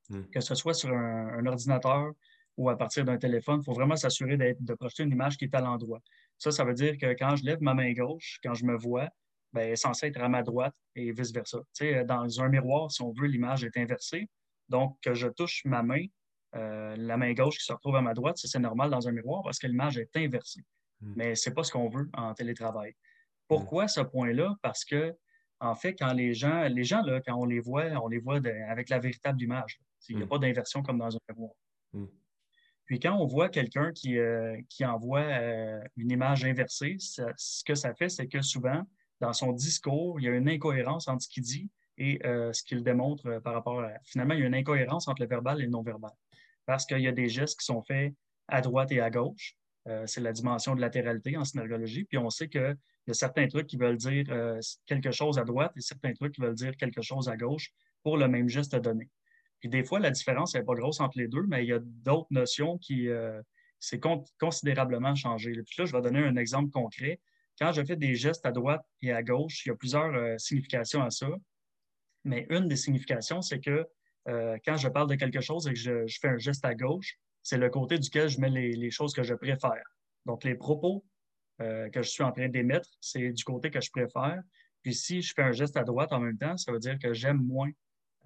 Hmm. 0.10 0.24
Que 0.34 0.40
ce 0.40 0.56
soit 0.56 0.74
sur 0.74 0.90
un, 0.90 1.46
ordinateur 1.46 2.12
ou 2.58 2.70
à 2.70 2.78
partir 2.78 3.06
d'un 3.06 3.18
téléphone, 3.18 3.60
il 3.62 3.66
faut 3.66 3.74
vraiment 3.74 3.96
s'assurer 3.96 4.38
de 4.38 4.74
projeter 4.74 5.04
une 5.04 5.12
image 5.12 5.38
qui 5.38 5.46
est 5.46 5.56
à 5.56 5.62
l'endroit. 5.62 6.02
Ça, 6.38 6.52
ça 6.52 6.64
veut 6.64 6.74
dire 6.74 6.98
que 6.98 7.14
quand 7.14 7.36
je 7.36 7.46
lève 7.46 7.62
ma 7.62 7.74
main 7.74 7.94
gauche, 7.94 8.40
quand 8.44 8.54
je 8.54 8.66
me 8.66 8.76
vois, 8.76 9.10
ben, 9.54 9.62
elle 9.62 9.74
est 9.74 9.76
censée 9.76 10.08
être 10.08 10.22
à 10.22 10.28
ma 10.28 10.44
droite 10.44 10.76
et 10.96 11.12
vice-versa. 11.12 11.60
Dans 12.06 12.42
un 12.42 12.50
miroir, 12.50 12.92
si 12.92 13.02
on 13.02 13.12
veut, 13.12 13.28
l'image 13.28 13.64
est 13.64 13.78
inversée. 13.78 14.28
Donc, 14.70 14.98
que 15.02 15.14
je 15.14 15.28
touche 15.28 15.64
ma 15.66 15.84
main, 15.84 16.06
euh, 16.56 16.96
la 16.98 17.18
main 17.18 17.34
gauche 17.34 17.58
qui 17.58 17.66
se 17.66 17.74
retrouve 17.74 17.96
à 17.96 18.02
ma 18.02 18.14
droite, 18.14 18.38
c'est 18.38 18.60
normal 18.60 18.90
dans 18.90 19.08
un 19.08 19.12
miroir 19.12 19.44
parce 19.44 19.60
que 19.60 19.68
l'image 19.68 19.98
est 19.98 20.16
inversée. 20.16 20.64
Hmm. 21.02 21.14
Mais 21.16 21.36
ce 21.36 21.50
n'est 21.50 21.54
pas 21.54 21.64
ce 21.64 21.72
qu'on 21.72 21.90
veut 21.90 22.10
en 22.14 22.34
télétravail. 22.34 22.96
Pourquoi 23.48 23.86
hmm. 23.86 23.90
ce 23.90 24.02
point-là? 24.02 24.56
Parce 24.62 24.84
que, 24.84 25.16
en 25.60 25.76
fait, 25.76 25.96
quand 25.96 26.14
les 26.14 26.34
gens, 26.34 26.64
les 26.64 26.84
gens, 26.84 27.02
là, 27.02 27.22
quand 27.22 27.36
on 27.36 27.46
les 27.46 27.60
voit, 27.60 27.86
on 28.04 28.08
les 28.08 28.20
voit 28.20 28.40
avec 28.70 28.90
la 28.90 29.00
véritable 29.00 29.42
image. 29.42 29.80
Il 30.10 30.16
n'y 30.16 30.22
a 30.22 30.26
hmm. 30.26 30.30
pas 30.30 30.38
d'inversion 30.38 30.84
comme 30.84 31.00
dans 31.00 31.16
un 31.16 31.20
miroir. 31.30 31.54
Puis 32.86 33.00
quand 33.00 33.18
on 33.18 33.26
voit 33.26 33.50
quelqu'un 33.50 33.92
qui, 33.92 34.18
euh, 34.18 34.56
qui 34.70 34.86
envoie 34.86 35.20
euh, 35.20 35.82
une 35.98 36.12
image 36.12 36.46
inversée, 36.46 36.96
ce 37.00 37.64
que 37.66 37.76
ça 37.76 37.94
fait, 37.94 38.08
c'est 38.08 38.28
que 38.28 38.42
souvent, 38.42 38.84
dans 39.20 39.34
son 39.34 39.52
discours, 39.52 40.20
il 40.20 40.24
y 40.24 40.30
a 40.30 40.32
une 40.32 40.48
incohérence 40.48 41.08
entre 41.10 41.24
ce 41.24 41.28
qu'il 41.28 41.44
dit 41.44 41.70
et 41.98 42.20
ce 42.24 42.64
qu'il 42.64 42.84
démontre 42.84 43.40
par 43.40 43.56
rapport 43.56 43.82
à... 43.82 43.90
Finalement, 44.06 44.36
il 44.36 44.42
y 44.42 44.44
a 44.44 44.46
une 44.46 44.56
incohérence 44.56 45.08
entre 45.08 45.24
le 45.24 45.28
verbal 45.28 45.60
et 45.60 45.64
le 45.64 45.72
non-verbal 45.72 46.12
parce 46.68 46.86
qu'il 46.86 47.00
y 47.00 47.08
a 47.08 47.12
des 47.12 47.30
gestes 47.30 47.60
qui 47.60 47.66
sont 47.66 47.82
faits 47.82 48.14
à 48.48 48.62
droite 48.62 48.92
et 48.92 49.02
à 49.02 49.10
gauche. 49.10 49.56
Euh, 49.88 50.04
c'est 50.06 50.22
la 50.22 50.34
dimension 50.34 50.76
de 50.76 50.82
latéralité 50.82 51.38
en 51.38 51.46
synergologie. 51.46 52.04
Puis 52.06 52.18
on 52.18 52.30
sait 52.30 52.50
qu'il 52.50 52.78
y 53.08 53.12
a 53.12 53.14
certains 53.14 53.48
trucs 53.48 53.68
qui 53.68 53.78
veulent 53.78 53.98
dire 53.98 54.26
euh, 54.30 54.60
quelque 54.86 55.12
chose 55.12 55.40
à 55.40 55.44
droite 55.44 55.72
et 55.76 55.82
certains 55.82 56.14
trucs 56.14 56.34
qui 56.34 56.42
veulent 56.42 56.56
dire 56.56 56.76
quelque 56.76 57.02
chose 57.02 57.30
à 57.30 57.38
gauche 57.38 57.72
pour 58.04 58.18
le 58.18 58.28
même 58.28 58.50
geste 58.50 58.76
donné. 58.76 59.10
Puis 59.60 59.70
des 59.70 59.84
fois, 59.84 60.00
la 60.00 60.12
différence 60.12 60.56
n'est 60.56 60.64
pas 60.64 60.76
grosse 60.76 61.00
entre 61.00 61.18
les 61.18 61.28
deux, 61.28 61.44
mais 61.48 61.64
il 61.64 61.70
y 61.70 61.74
a 61.74 61.80
d'autres 61.80 62.28
notions 62.32 62.78
qui 62.78 63.08
euh, 63.08 63.42
c'est 63.80 64.02
considérablement 64.40 65.16
changé. 65.16 65.52
Puis 65.52 65.76
là, 65.78 65.86
je 65.86 65.92
vais 65.94 66.02
donner 66.02 66.20
un 66.20 66.36
exemple 66.36 66.72
concret. 66.72 67.20
Quand 67.60 67.72
je 67.72 67.84
fais 67.84 67.96
des 67.96 68.16
gestes 68.16 68.46
à 68.46 68.52
droite 68.52 68.86
et 69.02 69.12
à 69.12 69.24
gauche, 69.24 69.66
il 69.66 69.70
y 69.70 69.72
a 69.72 69.76
plusieurs 69.76 70.40
significations 70.40 71.02
à 71.02 71.10
ça. 71.10 71.28
Mais 72.24 72.46
une 72.50 72.68
des 72.68 72.76
significations, 72.76 73.42
c'est 73.42 73.60
que 73.60 73.88
euh, 74.28 74.58
quand 74.66 74.78
je 74.78 74.90
parle 74.90 75.10
de 75.10 75.16
quelque 75.16 75.42
chose 75.42 75.68
et 75.68 75.74
que 75.74 75.80
je, 75.80 76.18
fais 76.20 76.28
un 76.28 76.38
geste 76.38 76.66
à 76.66 76.76
gauche, 76.76 77.18
c'est 77.44 77.58
le 77.58 77.70
côté 77.70 77.98
duquel 77.98 78.30
je 78.30 78.40
mets 78.40 78.50
les, 78.50 78.92
choses 78.92 79.14
que 79.14 79.24
je 79.24 79.34
préfère. 79.34 79.84
Donc, 80.26 80.44
les 80.44 80.56
propos 80.56 81.06
euh, 81.62 81.90
que 81.90 82.02
je 82.02 82.10
suis 82.10 82.24
en 82.24 82.32
train 82.32 82.50
d'émettre, 82.50 82.90
c'est 83.00 83.32
du 83.32 83.44
côté 83.44 83.70
que 83.70 83.82
je 83.82 83.90
préfère. 83.92 84.42
Puis 84.84 84.94
si 84.94 85.22
je 85.22 85.34
fais 85.34 85.44
un 85.44 85.52
geste 85.52 85.78
à 85.78 85.84
droite 85.84 86.14
en 86.14 86.20
même 86.20 86.38
temps, 86.38 86.58
ça 86.58 86.72
veut 86.72 86.80
dire 86.80 86.98
que 87.00 87.14
j'aime 87.14 87.42
moins 87.42 87.70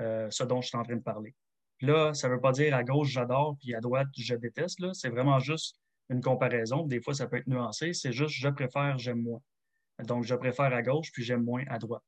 euh, 0.02 0.28
ce 0.30 0.44
dont 0.44 0.62
je 0.62 0.68
suis 0.68 0.78
en 0.78 0.84
train 0.84 0.96
de 0.96 1.02
parler. 1.02 1.36
là, 1.82 2.14
ça 2.14 2.28
ne 2.28 2.34
veut 2.34 2.42
pas 2.42 2.52
dire 2.52 2.76
à 2.76 2.84
gauche, 2.84 3.10
j'adore, 3.10 3.58
puis 3.60 3.74
à 3.76 3.80
droite, 3.80 4.08
je 4.18 4.36
déteste. 4.36 4.80
C'est 4.94 5.10
vraiment 5.10 5.40
juste 5.40 5.78
une 6.10 6.22
comparaison. 6.22 6.86
Des 6.86 7.02
fois, 7.02 7.14
ça 7.14 7.28
peut 7.28 7.38
être 7.38 7.48
nuancé. 7.48 7.94
C'est 7.94 8.12
juste 8.12 8.36
je 8.36 8.50
préfère, 8.50 8.98
j'aime 8.98 9.22
moins. 9.22 9.42
Donc, 10.04 10.24
je 10.24 10.36
préfère 10.36 10.74
à 10.74 10.82
gauche, 10.82 11.12
puis 11.12 11.24
j'aime 11.24 11.44
moins 11.44 11.64
à 11.68 11.78
droite. 11.78 12.04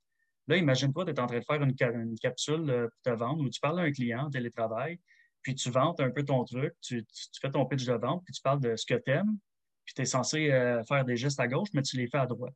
Là, 0.48 0.58
imagine-toi, 0.58 1.06
tu 1.06 1.12
es 1.12 1.20
en 1.20 1.28
train 1.28 1.40
de 1.40 1.46
faire 1.46 1.62
une, 1.62 2.16
capsule 2.20 2.70
euh, 2.70 2.88
pour 2.88 3.14
te 3.14 3.18
vendre 3.18 3.44
où 3.44 3.50
tu 3.50 3.60
parles 3.60 3.80
à 3.80 3.84
un 3.84 3.92
client 3.92 4.26
en 4.26 4.30
télétravail, 4.30 5.00
puis 5.44 5.56
tu 5.56 5.70
vantes 5.70 6.00
un 6.00 6.10
peu 6.10 6.24
ton 6.24 6.44
truc, 6.46 6.74
tu, 6.82 7.06
fais 7.42 7.52
ton 7.52 7.66
pitch 7.66 7.86
de 7.86 7.94
vente, 7.94 8.24
puis 8.24 8.34
tu 8.34 8.42
parles 8.42 8.62
de 8.62 8.76
ce 8.76 8.86
que 8.86 8.96
tu 8.96 9.12
aimes, 9.12 9.38
puis 9.86 9.94
tu 9.94 10.02
es 10.02 10.06
censé 10.06 10.52
euh, 10.52 10.84
faire 10.84 11.06
des 11.06 11.18
gestes 11.18 11.40
à 11.40 11.48
gauche, 11.48 11.70
mais 11.74 11.82
tu 11.82 11.98
les 11.98 12.08
fais 12.08 12.18
à 12.18 12.26
droite. 12.26 12.54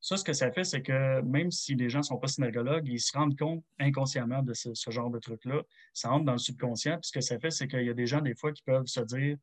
Ça, 0.00 0.16
ce 0.16 0.24
que 0.24 0.32
ça 0.32 0.50
fait, 0.50 0.64
c'est 0.64 0.82
que 0.82 1.20
même 1.22 1.52
si 1.52 1.76
les 1.76 1.88
gens 1.88 2.00
ne 2.00 2.04
sont 2.04 2.18
pas 2.18 2.26
synergologues, 2.26 2.88
ils 2.88 3.00
se 3.00 3.16
rendent 3.16 3.38
compte 3.38 3.64
inconsciemment 3.78 4.42
de 4.42 4.52
ce, 4.52 4.90
genre 4.90 5.10
de 5.10 5.20
truc-là. 5.20 5.62
Ça 5.94 6.10
entre 6.10 6.24
dans 6.24 6.32
le 6.32 6.38
subconscient. 6.38 6.98
Puis 6.98 7.08
ce 7.08 7.12
que 7.12 7.20
ça 7.20 7.38
fait, 7.38 7.52
c'est 7.52 7.68
qu'il 7.68 7.84
y 7.84 7.88
a 7.88 7.94
des 7.94 8.08
gens, 8.08 8.20
des 8.20 8.34
fois, 8.34 8.52
qui 8.52 8.62
peuvent 8.62 8.86
se 8.86 9.00
dire 9.00 9.36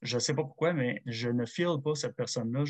je 0.00 0.14
ne 0.14 0.20
sais 0.20 0.34
pas 0.34 0.44
pourquoi, 0.44 0.72
mais 0.72 1.02
je 1.06 1.28
ne 1.28 1.44
file 1.44 1.76
pas 1.84 1.94
cette 1.94 2.14
personne-là. 2.16 2.64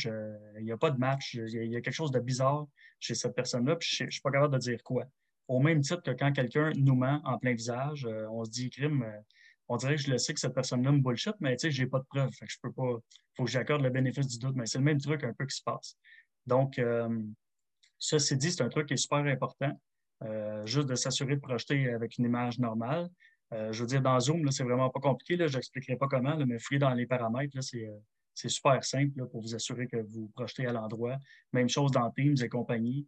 Il 0.58 0.64
n'y 0.64 0.72
a 0.72 0.76
pas 0.76 0.90
de 0.90 0.98
match. 0.98 1.34
Il 1.34 1.70
y, 1.70 1.76
a 1.76 1.80
quelque 1.80 1.94
chose 1.94 2.10
de 2.10 2.18
bizarre 2.18 2.66
chez 2.98 3.14
cette 3.14 3.36
personne-là, 3.36 3.76
puis 3.76 3.88
je 3.88 4.04
ne 4.04 4.10
suis 4.10 4.20
pas 4.20 4.32
capable 4.32 4.54
de 4.54 4.58
dire 4.58 4.82
quoi. 4.82 5.04
Au 5.48 5.60
même 5.60 5.80
titre 5.80 6.02
que 6.02 6.10
quand 6.10 6.32
quelqu'un 6.32 6.72
nous 6.76 6.94
ment 6.94 7.20
en 7.24 7.38
plein 7.38 7.54
visage, 7.54 8.06
euh, 8.06 8.26
on 8.30 8.44
se 8.44 8.50
dit, 8.50 8.70
crime, 8.70 9.02
euh, 9.02 9.20
on 9.68 9.76
dirait 9.76 9.96
que 9.96 10.02
je 10.02 10.10
le 10.10 10.18
sais 10.18 10.34
que 10.34 10.40
cette 10.40 10.54
personne-là 10.54 10.92
me 10.92 11.00
bullshit, 11.00 11.34
mais 11.40 11.56
tu 11.56 11.62
sais, 11.62 11.70
j'ai 11.70 11.86
pas 11.86 11.98
de 11.98 12.04
preuves. 12.04 12.30
Fait 12.32 12.46
que 12.46 12.52
je 12.52 12.58
peux 12.62 12.72
pas. 12.72 12.98
faut 13.34 13.44
que 13.44 13.50
j'accorde 13.50 13.82
le 13.82 13.90
bénéfice 13.90 14.26
du 14.26 14.38
doute, 14.38 14.56
mais 14.56 14.66
c'est 14.66 14.78
le 14.78 14.84
même 14.84 15.00
truc 15.00 15.24
un 15.24 15.32
peu 15.32 15.46
qui 15.46 15.56
se 15.56 15.62
passe. 15.62 15.96
Donc, 16.46 16.78
euh, 16.78 17.08
ça, 17.98 18.18
c'est 18.18 18.36
dit, 18.36 18.52
c'est 18.52 18.62
un 18.62 18.68
truc 18.68 18.86
qui 18.86 18.94
est 18.94 18.98
super 18.98 19.18
important. 19.18 19.72
juste 20.64 20.88
de 20.88 20.94
s'assurer 20.94 21.36
de 21.36 21.40
projeter 21.40 21.90
avec 21.90 22.18
une 22.18 22.24
image 22.24 22.58
normale. 22.58 23.08
je 23.52 23.80
veux 23.80 23.86
dire, 23.86 24.02
dans 24.02 24.18
Zoom, 24.20 24.50
c'est 24.50 24.64
vraiment 24.64 24.90
pas 24.90 25.00
compliqué. 25.00 25.36
Je 25.48 25.56
n'expliquerai 25.56 25.96
pas 25.96 26.08
comment, 26.08 26.36
mais 26.46 26.58
fouiller 26.58 26.80
dans 26.80 26.94
les 26.94 27.06
paramètres, 27.06 27.60
c'est 27.62 27.88
c'est 28.38 28.48
super 28.48 28.84
simple 28.84 29.26
pour 29.26 29.42
vous 29.42 29.54
assurer 29.56 29.88
que 29.88 29.96
vous 29.96 30.28
projetez 30.28 30.64
à 30.64 30.72
l'endroit. 30.72 31.16
Même 31.52 31.68
chose 31.68 31.90
dans 31.90 32.08
Teams 32.12 32.36
et 32.40 32.48
compagnie. 32.48 33.04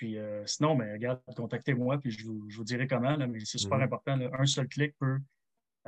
Puis 0.00 0.16
euh, 0.16 0.42
sinon, 0.46 0.76
mais 0.76 0.94
regarde, 0.94 1.20
contactez-moi, 1.36 1.98
puis 1.98 2.10
je 2.10 2.26
vous, 2.26 2.64
dirai 2.64 2.86
comment, 2.86 3.18
mais 3.18 3.40
c'est 3.44 3.58
super 3.58 3.76
mhm. 3.76 3.84
important. 3.84 4.18
Un 4.32 4.46
seul 4.46 4.66
clic 4.66 4.96
peut 4.98 5.18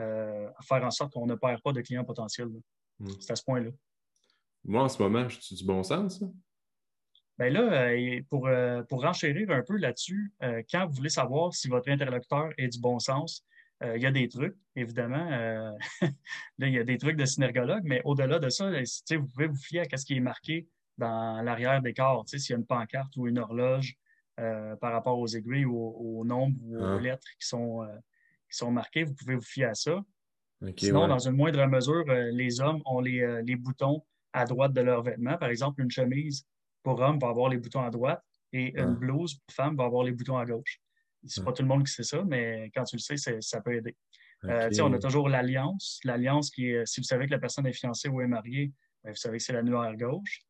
euh, 0.00 0.50
faire 0.68 0.84
en 0.84 0.90
sorte 0.90 1.14
qu'on 1.14 1.24
ne 1.24 1.34
perd 1.34 1.62
pas 1.62 1.72
de 1.72 1.80
clients 1.80 2.04
potentiels. 2.04 2.50
Mhm. 2.98 3.10
C'est 3.20 3.32
à 3.32 3.36
ce 3.36 3.42
point-là. 3.42 3.70
Moi, 4.64 4.82
en 4.82 4.88
ce 4.90 5.02
moment, 5.02 5.26
je 5.30 5.40
suis 5.40 5.56
du 5.56 5.64
bon 5.64 5.82
sens? 5.82 6.22
Bien 7.38 7.48
là, 7.48 7.88
euh, 7.88 8.20
pour, 8.28 8.50
pour 8.90 9.00
renchérir 9.00 9.50
un 9.50 9.62
peu 9.62 9.78
là-dessus, 9.78 10.30
quand 10.70 10.86
vous 10.86 10.92
voulez 10.92 11.08
savoir 11.08 11.54
si 11.54 11.68
votre 11.68 11.88
interlocuteur 11.88 12.50
est 12.58 12.68
du 12.68 12.80
bon 12.80 12.98
sens, 12.98 13.46
il 13.82 14.02
y 14.02 14.06
a 14.06 14.12
des 14.12 14.28
trucs, 14.28 14.58
évidemment. 14.76 15.24
Là, 16.02 16.66
il 16.66 16.74
y 16.74 16.78
a 16.78 16.84
des 16.84 16.98
trucs 16.98 17.16
de 17.16 17.24
synergologue, 17.24 17.84
mais 17.84 18.02
au-delà 18.04 18.38
de 18.38 18.50
ça, 18.50 18.70
vous 18.70 19.26
pouvez 19.28 19.46
vous 19.46 19.56
fier 19.56 19.86
à 19.90 19.96
ce 19.96 20.04
qui 20.04 20.16
est 20.16 20.20
marqué 20.20 20.68
dans 20.98 21.40
l'arrière 21.42 21.80
des 21.80 21.94
corps. 21.94 22.24
S'il 22.28 22.50
y 22.50 22.52
a 22.52 22.58
une 22.58 22.66
pancarte 22.66 23.16
ou 23.16 23.26
une 23.26 23.38
horloge 23.38 23.96
euh, 24.40 24.76
par 24.76 24.92
rapport 24.92 25.18
aux 25.18 25.26
aiguilles 25.26 25.64
ou 25.64 25.76
au, 25.76 26.24
nombre 26.24 26.56
ou 26.62 26.76
aux 26.76 26.84
ah. 26.84 27.00
lettres 27.00 27.28
qui 27.40 27.46
sont, 27.46 27.86
qui 28.50 28.56
sont 28.56 28.70
marquées, 28.70 29.04
vous 29.04 29.14
pouvez 29.14 29.34
vous 29.34 29.42
fier 29.42 29.66
à 29.66 29.74
ça. 29.74 30.02
Sinon, 30.76 31.08
dans 31.08 31.18
une 31.18 31.34
moindre 31.34 31.66
mesure, 31.66 32.04
les 32.06 32.60
hommes 32.60 32.82
ont 32.86 33.00
les, 33.00 33.42
les, 33.42 33.56
boutons 33.56 34.04
à 34.32 34.44
droite 34.44 34.72
de 34.72 34.80
leur 34.80 35.02
vêtement. 35.02 35.36
Par 35.36 35.48
exemple, 35.48 35.82
une 35.82 35.90
chemise 35.90 36.46
pour 36.84 37.00
homme 37.00 37.18
va 37.18 37.28
avoir 37.28 37.48
les 37.48 37.58
boutons 37.58 37.82
à 37.82 37.90
droite 37.90 38.22
et 38.52 38.78
une 38.78 38.78
ah. 38.78 38.98
blouse 38.98 39.34
pour 39.34 39.54
femme 39.54 39.76
va 39.76 39.84
avoir 39.84 40.04
les 40.04 40.12
boutons 40.12 40.38
à 40.38 40.46
gauche. 40.46 40.80
C'est 41.24 41.44
pas 41.44 41.52
tout 41.52 41.62
le 41.62 41.68
monde 41.68 41.84
qui 41.84 41.92
sait 41.92 42.02
ça, 42.02 42.22
mais 42.24 42.70
quand 42.74 42.84
tu 42.84 42.96
le 42.96 43.00
sais, 43.00 43.16
ça 43.40 43.60
peut 43.60 43.74
aider. 43.74 43.96
Euh, 44.44 44.70
on 44.80 44.92
a 44.92 44.98
toujours 44.98 45.28
l'alliance. 45.28 46.00
L'alliance 46.04 46.50
qui 46.50 46.70
est, 46.70 46.84
si 46.86 47.00
vous 47.00 47.06
savez 47.06 47.26
que 47.26 47.30
la 47.30 47.38
personne 47.38 47.66
est 47.66 47.72
fiancée 47.72 48.08
ou 48.08 48.20
est 48.20 48.26
mariée, 48.26 48.72
ben, 49.04 49.10
vous 49.10 49.16
savez 49.16 49.38
que 49.38 49.44
c'est 49.44 49.52
la 49.52 49.82
à 49.82 49.96
gauche. 49.96 50.40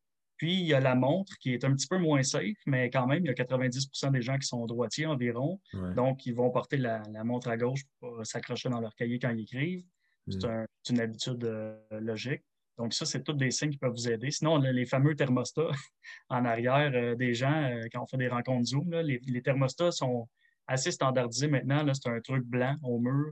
Puis, 0.43 0.55
il 0.55 0.65
y 0.65 0.73
a 0.73 0.81
la 0.81 0.93
montre 0.93 1.37
qui 1.37 1.53
est 1.53 1.63
un 1.63 1.73
petit 1.73 1.87
peu 1.87 1.97
moins 1.97 2.21
safe, 2.21 2.57
mais 2.65 2.89
quand 2.89 3.07
même, 3.07 3.23
il 3.23 3.27
y 3.27 3.29
a 3.29 3.33
90% 3.33 4.11
des 4.11 4.21
gens 4.21 4.37
qui 4.37 4.45
sont 4.45 4.65
droitiers 4.65 5.05
environ. 5.05 5.61
Donc, 5.95 6.25
ils 6.25 6.35
vont 6.35 6.51
porter 6.51 6.75
la, 6.75 7.01
montre 7.23 7.47
à 7.47 7.55
gauche 7.55 7.79
pour 8.01 8.25
s'accrocher 8.25 8.67
dans 8.67 8.81
leur 8.81 8.93
cahier 8.93 9.19
quand 9.19 9.29
ils 9.29 9.43
écrivent. 9.43 9.85
C'est 10.27 10.45
mm. 10.45 10.65
une 10.89 10.99
habitude 10.99 11.45
euh, 11.45 11.77
logique. 11.91 12.41
Donc, 12.77 12.93
ça, 12.93 13.05
c'est 13.05 13.23
tous 13.23 13.31
des 13.31 13.51
signes 13.51 13.69
qui 13.69 13.77
peuvent 13.77 13.93
vous 13.93 14.09
aider. 14.09 14.31
Sinon, 14.31 14.57
les 14.57 14.85
fameux 14.85 15.15
thermostats 15.15 15.69
en 16.29 16.43
arrière 16.43 16.91
euh, 16.93 17.15
des 17.15 17.33
gens, 17.33 17.63
euh, 17.63 17.85
quand 17.93 18.03
on 18.03 18.07
fait 18.07 18.17
des 18.17 18.27
rencontres 18.27 18.65
Zoom, 18.65 18.93
les, 18.93 19.41
thermostats 19.41 19.91
sont 19.91 20.27
assez 20.67 20.91
standardisés 20.91 21.47
maintenant. 21.47 21.85
C'est 21.93 22.09
un 22.09 22.19
truc 22.19 22.43
blanc 22.43 22.75
au 22.83 22.99
mur. 22.99 23.31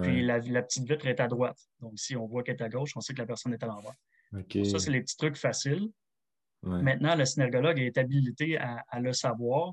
Puis 0.00 0.22
la, 0.22 0.38
petite 0.38 0.88
vitre 0.88 1.08
est 1.08 1.18
à 1.18 1.26
droite. 1.26 1.58
Donc, 1.80 1.94
si 1.96 2.14
on 2.14 2.28
voit 2.28 2.44
qu'elle 2.44 2.54
est 2.54 2.62
à 2.62 2.68
gauche, 2.68 2.92
on 2.94 3.00
sait 3.00 3.14
que 3.14 3.18
la 3.18 3.26
personne 3.26 3.52
est 3.52 3.64
à 3.64 3.66
l'envers. 3.66 3.96
Ça, 4.64 4.78
c'est 4.78 4.92
les 4.92 5.00
petits 5.00 5.16
trucs 5.16 5.36
faciles. 5.36 5.90
Maintenant, 6.62 7.16
le 7.16 7.24
synergologue 7.24 7.78
est 7.80 7.98
habilité 7.98 8.58
à, 8.58 9.00
le 9.00 9.12
savoir 9.12 9.72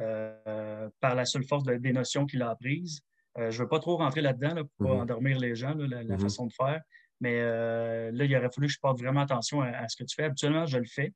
euh, 0.00 0.88
par 1.00 1.14
la 1.14 1.24
seule 1.24 1.44
force 1.44 1.64
des 1.64 1.92
notions 1.92 2.26
qu'il 2.26 2.42
a 2.42 2.50
apprises. 2.50 3.00
je 3.36 3.44
ne 3.44 3.50
veux 3.50 3.68
pas 3.68 3.80
trop 3.80 3.96
rentrer 3.96 4.20
là-dedans 4.20 4.50
pour 4.50 4.56
ne 4.56 4.62
pas 4.62 4.84
mm-hmm. 4.84 5.02
endormir 5.02 5.38
les 5.38 5.54
gens, 5.54 5.74
la, 5.74 6.04
mm-hmm. 6.04 6.20
façon 6.20 6.46
de 6.46 6.52
faire. 6.52 6.80
Mais 7.20 7.40
euh, 7.40 8.10
là, 8.12 8.24
il 8.24 8.36
aurait 8.36 8.50
fallu 8.50 8.68
que 8.68 8.72
je 8.72 8.78
porte 8.80 9.00
vraiment 9.00 9.20
attention 9.20 9.60
à, 9.60 9.88
ce 9.88 9.96
que 9.96 10.04
tu 10.04 10.14
fais. 10.14 10.24
Habituellement, 10.24 10.66
je 10.66 10.78
le 10.78 10.86
fais. 10.86 11.06
là, 11.06 11.12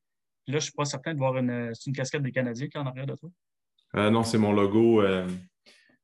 je 0.49 0.55
ne 0.55 0.61
suis 0.61 0.73
pas 0.73 0.85
certain 0.85 1.15
de 1.15 1.19
voir 1.19 1.37
une. 1.37 1.73
Une 1.87 1.93
casquette 1.93 2.23
des 2.23 2.33
Canadiens 2.33 2.69
qui 2.69 2.77
est 2.77 2.81
en 2.81 2.87
arrière 2.87 3.07
de 3.07 3.15
toi? 3.15 3.31
Euh, 3.97 4.11
non, 4.11 4.23
c'est 4.23 4.39
mon 4.39 4.53
logo. 4.53 5.03
Euh, 5.03 5.29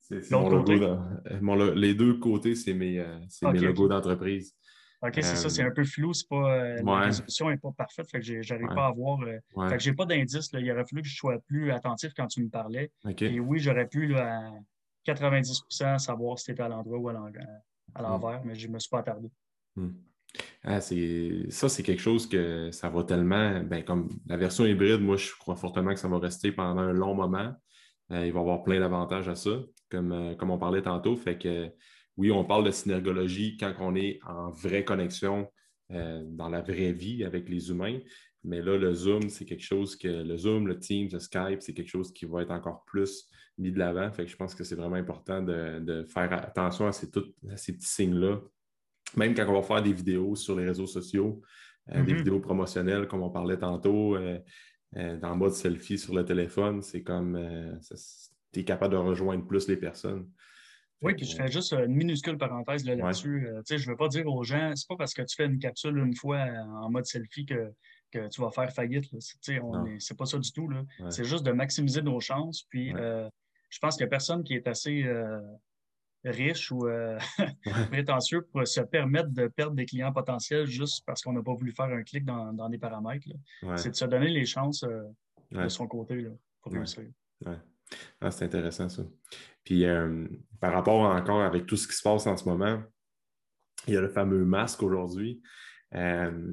c'est 0.00 0.30
mon 0.30 0.48
logo. 0.48 1.74
les 1.74 1.94
deux 1.94 2.14
côtés, 2.14 2.54
c'est 2.54 2.74
mes, 2.74 3.04
mes 3.42 3.58
logos 3.58 3.88
d'entreprise. 3.88 4.54
OK, 5.00 5.14
c'est 5.14 5.36
ça, 5.36 5.48
c'est 5.48 5.62
un 5.62 5.70
peu 5.70 5.84
flou, 5.84 6.12
c'est 6.12 6.28
pas. 6.28 6.74
La 6.82 7.00
résolution 7.00 7.50
n'est 7.50 7.56
pas 7.56 7.70
parfaite, 7.70 8.10
fait 8.10 8.20
que 8.20 8.42
j'arrive 8.42 8.68
pas 8.74 8.86
à 8.86 8.92
voir. 8.92 9.20
Fait 9.68 9.76
que 9.76 9.82
j'ai 9.82 9.92
pas 9.92 10.06
d'indice. 10.06 10.50
Il 10.52 10.70
aurait 10.70 10.84
fallu 10.84 11.02
que 11.02 11.08
je 11.08 11.16
sois 11.16 11.38
plus 11.46 11.70
attentif 11.70 12.12
quand 12.16 12.26
tu 12.26 12.42
me 12.42 12.48
parlais. 12.48 12.90
Et 13.20 13.40
oui, 13.40 13.58
j'aurais 13.58 13.86
pu 13.86 14.16
à 14.16 14.52
90% 15.06 15.98
savoir 15.98 16.38
si 16.38 16.46
tu 16.46 16.50
étais 16.52 16.62
à 16.62 16.68
l'endroit 16.68 16.98
ou 16.98 17.08
à 17.08 17.12
hmm. 17.12 17.32
l'envers, 18.00 18.42
mais 18.44 18.54
je 18.54 18.68
ne 18.68 18.74
me 18.74 18.78
suis 18.78 18.90
pas 18.90 18.98
attardé. 18.98 19.30
Hmm. 19.76 19.90
Ah, 20.62 20.80
ça, 20.80 21.68
c'est 21.68 21.82
quelque 21.82 22.02
chose 22.02 22.28
que 22.28 22.70
ça 22.70 22.88
va 22.90 23.02
tellement, 23.04 23.62
ben, 23.62 23.82
comme 23.82 24.08
la 24.26 24.36
version 24.36 24.66
hybride, 24.66 25.00
moi, 25.00 25.16
je 25.16 25.32
crois 25.38 25.56
fortement 25.56 25.94
que 25.94 26.00
ça 26.00 26.08
va 26.08 26.18
rester 26.18 26.52
pendant 26.52 26.82
un 26.82 26.92
long 26.92 27.14
moment. 27.14 27.54
Euh, 28.10 28.26
il 28.26 28.32
va 28.32 28.40
y 28.40 28.42
avoir 28.42 28.62
plein 28.62 28.80
d'avantages 28.80 29.28
à 29.28 29.34
ça, 29.34 29.50
comme, 29.90 30.12
euh, 30.12 30.34
comme 30.34 30.50
on 30.50 30.58
parlait 30.58 30.82
tantôt. 30.82 31.16
Fait 31.16 31.38
que 31.38 31.70
oui, 32.18 32.30
on 32.30 32.44
parle 32.44 32.64
de 32.64 32.70
synergologie 32.70 33.56
quand 33.56 33.72
on 33.80 33.94
est 33.94 34.20
en 34.26 34.50
vraie 34.50 34.84
connexion 34.84 35.50
euh, 35.90 36.22
dans 36.26 36.50
la 36.50 36.60
vraie 36.60 36.92
vie 36.92 37.24
avec 37.24 37.48
les 37.48 37.70
humains. 37.70 37.98
Mais 38.44 38.60
là, 38.60 38.76
le 38.76 38.92
Zoom, 38.92 39.30
c'est 39.30 39.46
quelque 39.46 39.64
chose 39.64 39.96
que 39.96 40.08
le 40.08 40.36
Zoom, 40.36 40.68
le 40.68 40.78
Teams, 40.78 41.08
le 41.10 41.18
Skype, 41.18 41.62
c'est 41.62 41.72
quelque 41.72 41.88
chose 41.88 42.12
qui 42.12 42.26
va 42.26 42.42
être 42.42 42.50
encore 42.50 42.84
plus 42.84 43.28
mis 43.56 43.72
de 43.72 43.78
l'avant. 43.78 44.10
Fait 44.12 44.26
que 44.26 44.30
je 44.30 44.36
pense 44.36 44.54
que 44.54 44.62
c'est 44.62 44.76
vraiment 44.76 44.96
important 44.96 45.42
de, 45.42 46.04
faire 46.08 46.32
attention 46.32 46.86
à 46.86 46.92
ces, 46.92 47.08
à 47.50 47.56
ces 47.56 47.72
petits 47.72 47.88
signes-là 47.88 48.40
même 49.16 49.34
quand 49.34 49.48
on 49.48 49.54
va 49.54 49.62
faire 49.62 49.82
des 49.82 49.92
vidéos 49.92 50.36
sur 50.36 50.56
les 50.56 50.66
réseaux 50.66 50.86
sociaux, 50.86 51.40
euh, 51.90 52.02
des 52.02 52.12
mm-hmm. 52.12 52.16
vidéos 52.16 52.40
promotionnelles, 52.40 53.08
comme 53.08 53.22
on 53.22 53.30
parlait 53.30 53.58
tantôt, 53.58 54.16
euh, 54.16 54.38
euh, 54.96 55.16
dans 55.18 55.30
le 55.30 55.36
mode 55.36 55.52
selfie 55.52 55.98
sur 55.98 56.14
le 56.14 56.24
téléphone, 56.24 56.82
c'est 56.82 57.02
comme 57.02 57.38
tu 58.52 58.60
es 58.60 58.64
capable 58.64 58.94
de 58.94 58.98
rejoindre 58.98 59.46
plus 59.46 59.68
les 59.68 59.76
personnes. 59.76 60.28
Oui, 61.00 61.14
puis 61.14 61.26
je 61.26 61.36
fais 61.36 61.48
juste 61.48 61.72
une 61.72 61.94
minuscule 61.94 62.36
parenthèse 62.36 62.84
là-dessus. 62.84 63.46
je 63.68 63.74
ne 63.74 63.90
veux 63.90 63.96
pas 63.96 64.08
dire 64.08 64.26
aux 64.26 64.42
gens, 64.42 64.72
c'est 64.74 64.88
pas 64.88 64.96
parce 64.96 65.14
que 65.14 65.22
tu 65.22 65.36
fais 65.36 65.46
une 65.46 65.58
capsule 65.58 65.96
une 65.98 66.16
fois 66.16 66.44
en 66.82 66.90
mode 66.90 67.06
selfie 67.06 67.46
que, 67.46 67.72
tu 68.10 68.40
vas 68.40 68.50
faire 68.50 68.72
faillite. 68.72 69.04
C'est 69.20 70.16
pas 70.16 70.26
ça 70.26 70.38
du 70.38 70.52
tout. 70.52 70.68
C'est 71.10 71.24
juste 71.24 71.44
de 71.44 71.52
maximiser 71.52 72.02
nos 72.02 72.20
chances. 72.20 72.64
Puis 72.68 72.92
je 72.92 73.78
pense 73.80 73.96
qu'il 73.96 74.04
n'y 74.04 74.08
a 74.08 74.10
personne 74.10 74.42
qui 74.42 74.54
est 74.54 74.66
assez 74.66 75.04
riche 76.24 76.70
ou 76.70 76.86
euh, 76.86 77.18
prétentieux 77.90 78.42
pour 78.42 78.66
se 78.66 78.80
permettre 78.80 79.30
de 79.30 79.48
perdre 79.48 79.74
des 79.74 79.86
clients 79.86 80.12
potentiels 80.12 80.66
juste 80.66 81.04
parce 81.06 81.22
qu'on 81.22 81.32
n'a 81.32 81.42
pas 81.42 81.54
voulu 81.54 81.72
faire 81.72 81.86
un 81.86 82.02
clic 82.02 82.24
dans, 82.24 82.68
des 82.68 82.78
paramètres. 82.78 83.28
C'est 83.76 83.90
de 83.90 83.96
se 83.96 84.04
donner 84.04 84.28
les 84.28 84.44
chances 84.44 84.84
euh, 84.84 85.04
de 85.50 85.68
son 85.68 85.86
côté 85.86 86.26
pour 86.62 86.72
réussir. 86.72 87.04
Ah, 88.20 88.30
c'est 88.30 88.44
intéressant 88.44 88.88
ça. 88.88 89.02
Puis 89.64 89.84
euh, 89.84 90.26
par 90.60 90.72
rapport 90.72 91.00
encore 91.00 91.42
avec 91.42 91.66
tout 91.66 91.76
ce 91.76 91.86
qui 91.86 91.94
se 91.94 92.02
passe 92.02 92.26
en 92.26 92.36
ce 92.36 92.48
moment, 92.48 92.82
il 93.86 93.94
y 93.94 93.96
a 93.96 94.00
le 94.00 94.08
fameux 94.08 94.44
masque 94.44 94.82
aujourd'hui. 94.82 95.42
Euh, 95.94 96.52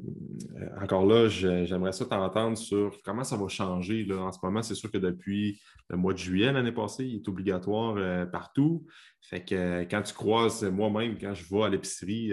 encore 0.82 1.06
là, 1.06 1.28
j'aimerais 1.28 1.92
ça 1.92 2.06
t'entendre 2.06 2.58
sur 2.58 3.02
comment 3.04 3.26
ça 3.26 3.36
va 3.36 3.48
changer. 3.50 4.06
Là. 4.06 4.18
En 4.22 4.32
ce 4.32 4.40
moment, 4.42 4.62
c'est 4.62 4.76
sûr 4.76 4.90
que 4.90 4.98
depuis 4.98 5.60
le 5.90 5.98
mois 5.98 6.14
de 6.14 6.18
juillet 6.18 6.54
l'année 6.54 6.72
passée, 6.72 7.06
il 7.06 7.16
est 7.16 7.28
obligatoire 7.28 7.96
euh, 7.98 8.26
partout. 8.26 8.86
Fait 9.22 9.44
que 9.44 9.82
quand 9.84 10.04
tu 10.04 10.14
croises, 10.14 10.64
moi-même, 10.64 11.18
quand 11.18 11.34
je 11.34 11.44
vais 11.50 11.64
à 11.64 11.70
l'épicerie, 11.70 12.32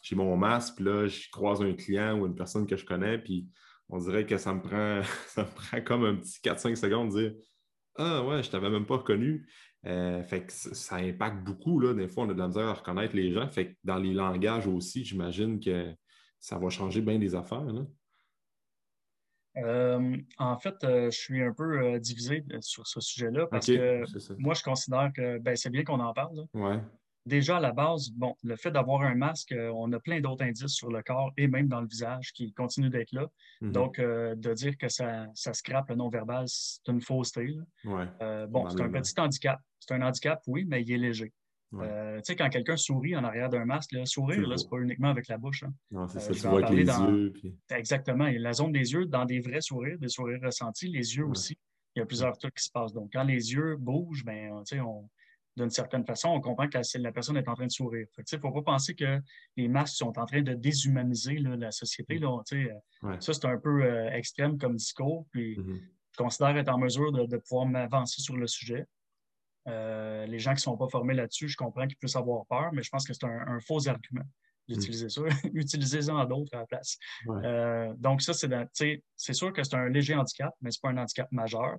j'ai 0.00 0.16
mon 0.16 0.36
masque, 0.36 0.76
puis 0.76 0.84
là, 0.84 1.06
je 1.06 1.28
croise 1.30 1.62
un 1.62 1.74
client 1.74 2.18
ou 2.18 2.26
une 2.26 2.34
personne 2.34 2.66
que 2.66 2.76
je 2.76 2.86
connais, 2.86 3.18
puis 3.18 3.46
on 3.88 3.98
dirait 3.98 4.24
que 4.24 4.38
ça 4.38 4.54
me 4.54 4.62
prend, 4.62 5.02
ça 5.26 5.42
me 5.42 5.54
prend 5.54 5.80
comme 5.82 6.04
un 6.04 6.14
petit 6.16 6.40
4-5 6.40 6.76
secondes 6.76 7.14
de 7.14 7.20
dire 7.20 7.32
Ah 7.96 8.24
ouais, 8.24 8.42
je 8.42 8.50
t'avais 8.50 8.70
même 8.70 8.86
pas 8.86 8.96
reconnu. 8.96 9.46
fait 9.84 10.46
que 10.46 10.52
ça 10.52 10.96
impacte 10.96 11.44
beaucoup. 11.44 11.80
Là. 11.80 11.94
Des 11.94 12.08
fois, 12.08 12.24
on 12.24 12.30
a 12.30 12.34
de 12.34 12.38
la 12.38 12.48
misère 12.48 12.68
à 12.68 12.74
reconnaître 12.74 13.14
les 13.14 13.32
gens. 13.32 13.48
Fait 13.48 13.72
que 13.72 13.76
dans 13.84 13.98
les 13.98 14.14
langages 14.14 14.66
aussi, 14.66 15.04
j'imagine 15.04 15.60
que 15.60 15.94
ça 16.38 16.58
va 16.58 16.68
changer 16.70 17.00
bien 17.00 17.18
des 17.18 17.34
affaires. 17.34 17.64
Euh, 19.58 20.16
en 20.38 20.56
fait, 20.56 20.82
euh, 20.82 21.10
je 21.10 21.18
suis 21.18 21.42
un 21.42 21.52
peu 21.52 21.78
euh, 21.78 21.98
divisé 21.98 22.44
sur 22.60 22.86
ce 22.86 23.00
sujet-là 23.00 23.46
parce 23.46 23.66
que 23.66 24.02
moi, 24.38 24.54
je 24.54 24.62
considère 24.62 25.12
que 25.14 25.38
ben, 25.38 25.56
c'est 25.56 25.70
bien 25.70 25.84
qu'on 25.84 26.00
en 26.00 26.12
parle. 26.12 26.46
Déjà, 27.24 27.58
à 27.58 27.60
la 27.60 27.72
base, 27.72 28.10
bon, 28.10 28.34
le 28.42 28.56
fait 28.56 28.70
d'avoir 28.70 29.02
un 29.02 29.14
masque, 29.14 29.54
on 29.56 29.92
a 29.92 30.00
plein 30.00 30.20
d'autres 30.20 30.44
indices 30.44 30.74
sur 30.74 30.90
le 30.90 31.02
corps 31.02 31.32
et 31.36 31.46
même 31.46 31.68
dans 31.68 31.80
le 31.80 31.86
visage 31.86 32.32
qui 32.32 32.52
continuent 32.52 32.90
d'être 32.90 33.12
là. 33.12 33.26
Mm-hmm. 33.60 33.72
Donc, 33.72 34.00
de 34.00 34.54
dire 34.54 34.76
que 34.76 34.88
ça, 34.88 35.26
ça 35.34 35.52
scrape 35.52 35.88
le 35.88 35.94
non-verbal, 35.94 36.44
c'est 36.48 36.88
une 36.88 37.00
fausseté. 37.00 37.56
bon, 37.84 38.68
c'est 38.68 38.80
un 38.80 38.90
petit 38.90 39.20
handicap. 39.20 39.60
C'est 39.78 39.94
un 39.94 40.02
handicap, 40.02 40.42
oui, 40.46 40.64
mais 40.66 40.82
il 40.82 40.92
est 40.92 40.98
léger. 40.98 41.32
Euh, 41.74 42.16
tu 42.18 42.24
sais, 42.24 42.36
quand 42.36 42.48
quelqu'un 42.50 42.76
sourit 42.76 43.16
en 43.16 43.24
arrière 43.24 43.48
d'un 43.48 43.64
masque, 43.64 43.94
sourire, 44.04 44.46
là, 44.46 44.56
c'est 44.56 44.68
pas 44.68 44.78
uniquement 44.78 45.08
avec 45.08 45.28
la 45.28 45.38
bouche. 45.38 45.62
Hein. 45.62 45.72
Non, 45.90 46.06
c'est 46.06 46.18
euh, 46.18 46.20
ça, 46.20 46.32
tu 46.32 46.40
vois 46.40 46.66
avec 46.66 46.70
les 46.70 46.84
yeux. 46.84 47.32
Exactement. 47.70 48.24
A 48.24 48.32
la 48.32 48.52
zone 48.52 48.72
des 48.72 48.92
yeux, 48.92 49.06
dans 49.06 49.24
des 49.24 49.40
vrais 49.40 49.60
sourires, 49.60 49.98
des 49.98 50.08
sourires 50.08 50.40
ressentis, 50.42 50.88
les 50.88 51.16
yeux 51.16 51.24
aussi, 51.24 51.56
il 51.94 52.00
y 52.00 52.02
a 52.02 52.06
plusieurs 52.06 52.36
trucs 52.36 52.54
qui 52.54 52.64
se 52.64 52.70
passent. 52.70 52.92
Donc, 52.92 53.10
quand 53.12 53.24
les 53.24 53.52
yeux 53.52 53.76
bougent, 53.76 54.24
ben, 54.24 54.52
on, 54.52 55.08
d'une 55.56 55.70
certaine 55.70 56.04
façon, 56.04 56.28
on 56.28 56.40
comprend 56.40 56.68
que 56.68 56.78
la, 56.98 57.12
personne 57.12 57.36
est 57.36 57.48
en 57.48 57.54
train 57.54 57.66
de 57.66 57.72
sourire. 57.72 58.06
Il 58.16 58.24
ne 58.32 58.38
faut 58.38 58.52
pas 58.52 58.62
penser 58.62 58.94
que 58.94 59.20
les 59.56 59.68
masques 59.68 59.96
sont 59.96 60.18
en 60.18 60.24
train 60.24 60.42
de 60.42 60.54
déshumaniser 60.54 61.34
la 61.38 61.70
société. 61.70 62.18
Là, 62.18 62.40
euh, 62.52 63.20
Ça, 63.20 63.34
c'est 63.34 63.44
un 63.44 63.58
peu 63.58 63.84
extrême 64.12 64.58
comme 64.58 64.76
discours. 64.76 65.26
Puis, 65.30 65.58
mm-hmm. 65.58 65.80
je 66.12 66.16
considère 66.16 66.56
être 66.56 66.70
en 66.70 66.78
mesure 66.78 67.12
de, 67.12 67.26
de 67.26 67.36
pouvoir 67.36 67.66
m'avancer 67.66 68.22
sur 68.22 68.36
le 68.36 68.46
sujet. 68.46 68.86
Euh, 69.68 70.26
les 70.26 70.38
gens 70.38 70.50
qui 70.50 70.56
ne 70.56 70.60
sont 70.60 70.76
pas 70.76 70.88
formés 70.88 71.14
là-dessus, 71.14 71.48
je 71.48 71.56
comprends 71.56 71.86
qu'ils 71.86 71.96
puissent 71.96 72.16
avoir 72.16 72.44
peur, 72.46 72.70
mais 72.72 72.82
je 72.82 72.90
pense 72.90 73.06
que 73.06 73.12
c'est 73.12 73.24
un, 73.24 73.60
faux 73.60 73.88
argument 73.88 74.24
d'utiliser 74.68 75.08
ça. 75.08 75.22
Utilisez-en 75.54 76.24
d'autres 76.24 76.54
à 76.54 76.60
la 76.60 76.66
place. 76.66 76.98
Euh, 77.28 77.92
donc, 77.98 78.22
ça, 78.22 78.32
c'est 78.32 79.32
sûr 79.32 79.52
que 79.52 79.62
c'est 79.62 79.76
un 79.76 79.88
léger 79.88 80.14
handicap, 80.14 80.54
mais 80.60 80.70
ce 80.70 80.78
n'est 80.78 80.94
pas 80.94 81.00
un 81.00 81.02
handicap 81.02 81.30
majeur. 81.30 81.76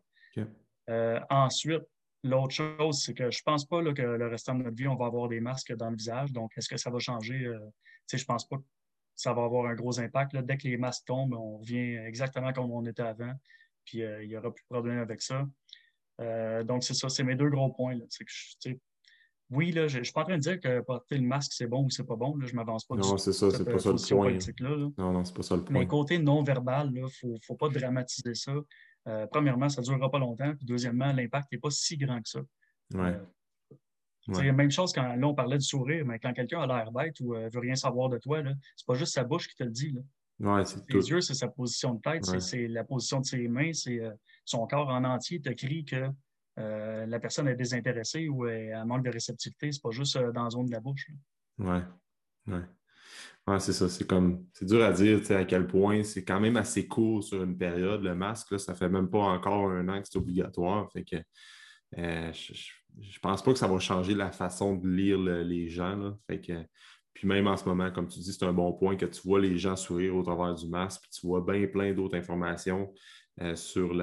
Euh, 0.90 1.20
ensuite, 1.30 1.84
l'autre 2.24 2.54
chose, 2.54 3.02
c'est 3.04 3.14
que 3.14 3.30
je 3.32 3.40
ne 3.40 3.44
pense 3.44 3.66
pas 3.66 3.82
que 3.94 4.02
le 4.02 4.28
restant 4.28 4.56
de 4.56 4.64
notre 4.64 4.76
vie, 4.76 4.88
on 4.88 4.96
va 4.96 5.06
avoir 5.06 5.28
des 5.28 5.40
masques 5.40 5.74
dans 5.76 5.90
le 5.90 5.96
visage. 5.96 6.32
Donc, 6.32 6.52
est-ce 6.58 6.70
que 6.70 6.78
ça 6.78 6.90
va 6.90 7.00
changer? 7.00 7.52
je 8.12 8.18
ne 8.18 8.24
pense 8.24 8.48
pas 8.48 8.58
que 8.58 8.64
ça 9.16 9.34
va 9.34 9.44
avoir 9.44 9.68
un 9.68 9.76
gros 9.76 10.00
impact. 10.00 10.36
Dès 10.38 10.58
que 10.58 10.68
les 10.68 10.78
masques 10.78 11.06
tombent, 11.06 11.34
on 11.34 11.58
revient 11.58 11.96
exactement 12.06 12.54
comme 12.54 12.72
on 12.72 12.86
était 12.86 13.04
avant. 13.04 13.34
Puis, 13.86 14.00
il 14.00 14.28
n'y 14.28 14.38
aura 14.38 14.52
plus 14.54 14.64
de 14.64 14.74
problème 14.74 15.00
avec 15.00 15.22
ça. 15.22 15.46
Euh, 16.22 16.64
donc, 16.64 16.84
c'est 16.84 16.94
ça, 16.94 17.10
c'est 17.10 17.24
mes 17.24 17.36
deux 17.36 17.50
gros 17.50 17.70
points. 17.70 17.98
oui, 19.50 19.72
là, 19.72 19.88
je 19.88 20.00
ne 20.00 20.04
suis 20.04 20.14
pas 20.14 20.22
en 20.22 20.26
train 20.26 20.36
de 20.36 20.42
dire 20.42 20.60
que 20.60 20.82
porter 20.82 21.18
le 21.18 21.28
masque, 21.28 21.54
c'est 21.54 21.68
bon 21.68 21.86
ou 21.86 21.90
c'est 21.90 22.06
pas 22.06 22.16
bon. 22.16 22.36
je 22.40 22.52
ne 22.52 22.56
m'avance 22.56 22.86
pas 22.86 22.96
Non, 22.96 23.18
c'est 23.18 23.34
ça, 23.34 23.50
c'est 23.52 23.66
pas 23.66 23.80
ça 23.80 23.92
le 23.92 24.16
point. 24.16 24.94
Non, 24.98 25.12
non, 25.12 25.26
c'est 25.26 25.36
pas 25.36 25.44
ça 25.44 25.56
le 25.56 25.64
point. 25.64 25.80
Mais 25.80 25.88
côté 25.88 26.20
non-verbal, 26.20 26.92
il 26.94 27.02
ne 27.02 27.38
faut, 27.42 27.56
pas 27.56 27.70
dramatiser 27.70 28.36
ça. 28.36 28.54
Euh, 29.08 29.28
premièrement, 29.28 29.70
ça 29.70 29.82
ne 29.82 29.86
durera 29.86 30.10
pas 30.10 30.20
longtemps. 30.20 30.54
Puis 30.56 30.66
deuxièmement, 30.66 31.12
l'impact 31.12 31.52
n'est 31.52 31.58
pas 31.58 31.70
si 31.70 31.98
grand 31.98 32.22
que 32.22 32.30
ça. 32.30 32.42
Ouais. 32.94 33.20
C'est 34.32 34.46
la 34.46 34.54
même 34.54 34.72
chose 34.72 34.94
quand 34.94 35.16
là, 35.16 35.28
on 35.28 35.36
parlait 35.36 35.58
du 35.58 35.66
sourire, 35.66 36.06
mais 36.06 36.18
quand 36.18 36.32
quelqu'un 36.32 36.62
a 36.62 36.68
l'air 36.68 36.92
bête 36.92 37.20
ou 37.20 37.34
ne 37.34 37.42
euh, 37.42 37.50
veut 37.50 37.60
rien 37.60 37.76
savoir 37.76 38.08
de 38.08 38.18
toi, 38.18 38.40
ce 38.40 38.50
n'est 38.50 38.56
pas 38.88 38.94
juste 38.94 39.14
sa 39.14 39.26
bouche 39.26 39.50
qui 39.50 39.56
te 39.56 39.64
le 39.64 39.72
dit. 39.72 39.92
Là. 39.92 40.02
Ouais, 40.40 40.64
les 40.90 41.10
yeux, 41.10 41.22
c'est 41.22 41.34
sa 41.34 41.48
position 41.50 41.94
de 41.96 42.02
tête, 42.02 42.26
c'est 42.40 42.68
la 42.68 42.84
position 42.84 43.20
de 43.20 43.26
ses 43.26 43.48
mains, 43.48 43.72
c'est 43.74 44.02
son 44.46 44.66
corps 44.66 44.90
en 44.90 45.04
entier 45.04 45.42
te 45.42 45.50
crie 45.50 45.86
que 45.86 46.10
euh, 46.60 47.06
la 47.08 47.20
personne 47.20 47.48
est 47.48 47.56
désintéressée 47.56 48.30
ou 48.30 48.46
elle 48.46 48.86
manque 48.86 49.04
de 49.06 49.10
réceptivité. 49.10 49.72
C'est 49.72 49.82
pas 49.82 49.92
juste 49.92 50.16
euh, 50.16 50.32
dans 50.32 50.44
la 50.44 50.50
zone 50.50 50.68
de 50.68 50.72
la 50.72 50.80
bouche. 50.80 51.10
Oui. 51.58 51.78
Ouais. 52.48 52.62
Ouais, 53.46 53.60
c'est 53.60 53.74
ça. 53.74 53.90
C'est 53.90 54.08
comme 54.08 54.46
c'est 54.54 54.66
dur 54.66 54.82
à 54.84 54.92
dire 54.94 55.20
à 55.32 55.44
quel 55.44 55.68
point 55.68 56.04
c'est 56.04 56.24
quand 56.24 56.40
même 56.40 56.56
assez 56.56 56.88
court 56.88 57.24
sur 57.24 57.44
une 57.44 57.58
période. 57.58 58.02
Le 58.02 58.16
masque, 58.16 58.52
là, 58.52 58.58
ça 58.58 58.74
fait 58.74 58.88
même 58.90 59.10
pas 59.10 59.20
encore 59.20 59.70
un 59.70 59.88
an 59.90 60.02
que 60.02 60.08
c'est 60.10 60.18
obligatoire. 60.18 60.90
Fait 60.94 61.04
que 61.04 61.18
euh, 61.98 62.32
je, 62.32 62.54
je, 63.02 63.20
pense 63.20 63.44
pas 63.44 63.52
que 63.52 63.60
ça 63.60 63.68
va 63.68 63.80
changer 63.80 64.14
la 64.16 64.32
façon 64.32 64.76
de 64.78 64.88
lire 64.88 65.18
les 65.18 65.68
gens. 65.68 66.18
Fait 66.26 66.40
que, 66.40 66.54
puis 67.14 67.28
même 67.28 67.48
en 67.48 67.58
ce 67.58 67.66
moment, 67.66 67.92
comme 67.92 68.08
tu 68.08 68.20
dis, 68.20 68.32
c'est 68.32 68.46
un 68.46 68.54
bon 68.54 68.72
point 68.74 68.96
que 68.96 69.06
tu 69.06 69.22
vois 69.28 69.42
les 69.42 69.58
gens 69.58 69.76
sourire 69.76 70.16
au 70.16 70.24
travers 70.24 70.56
du 70.56 70.68
masque, 70.68 71.02
puis 71.02 71.12
tu 71.12 71.28
vois 71.28 71.42
bien 71.42 71.68
plein 71.68 71.94
d'autres 71.94 72.18
informations 72.18 72.94
euh, 73.42 73.56
sur 73.56 73.94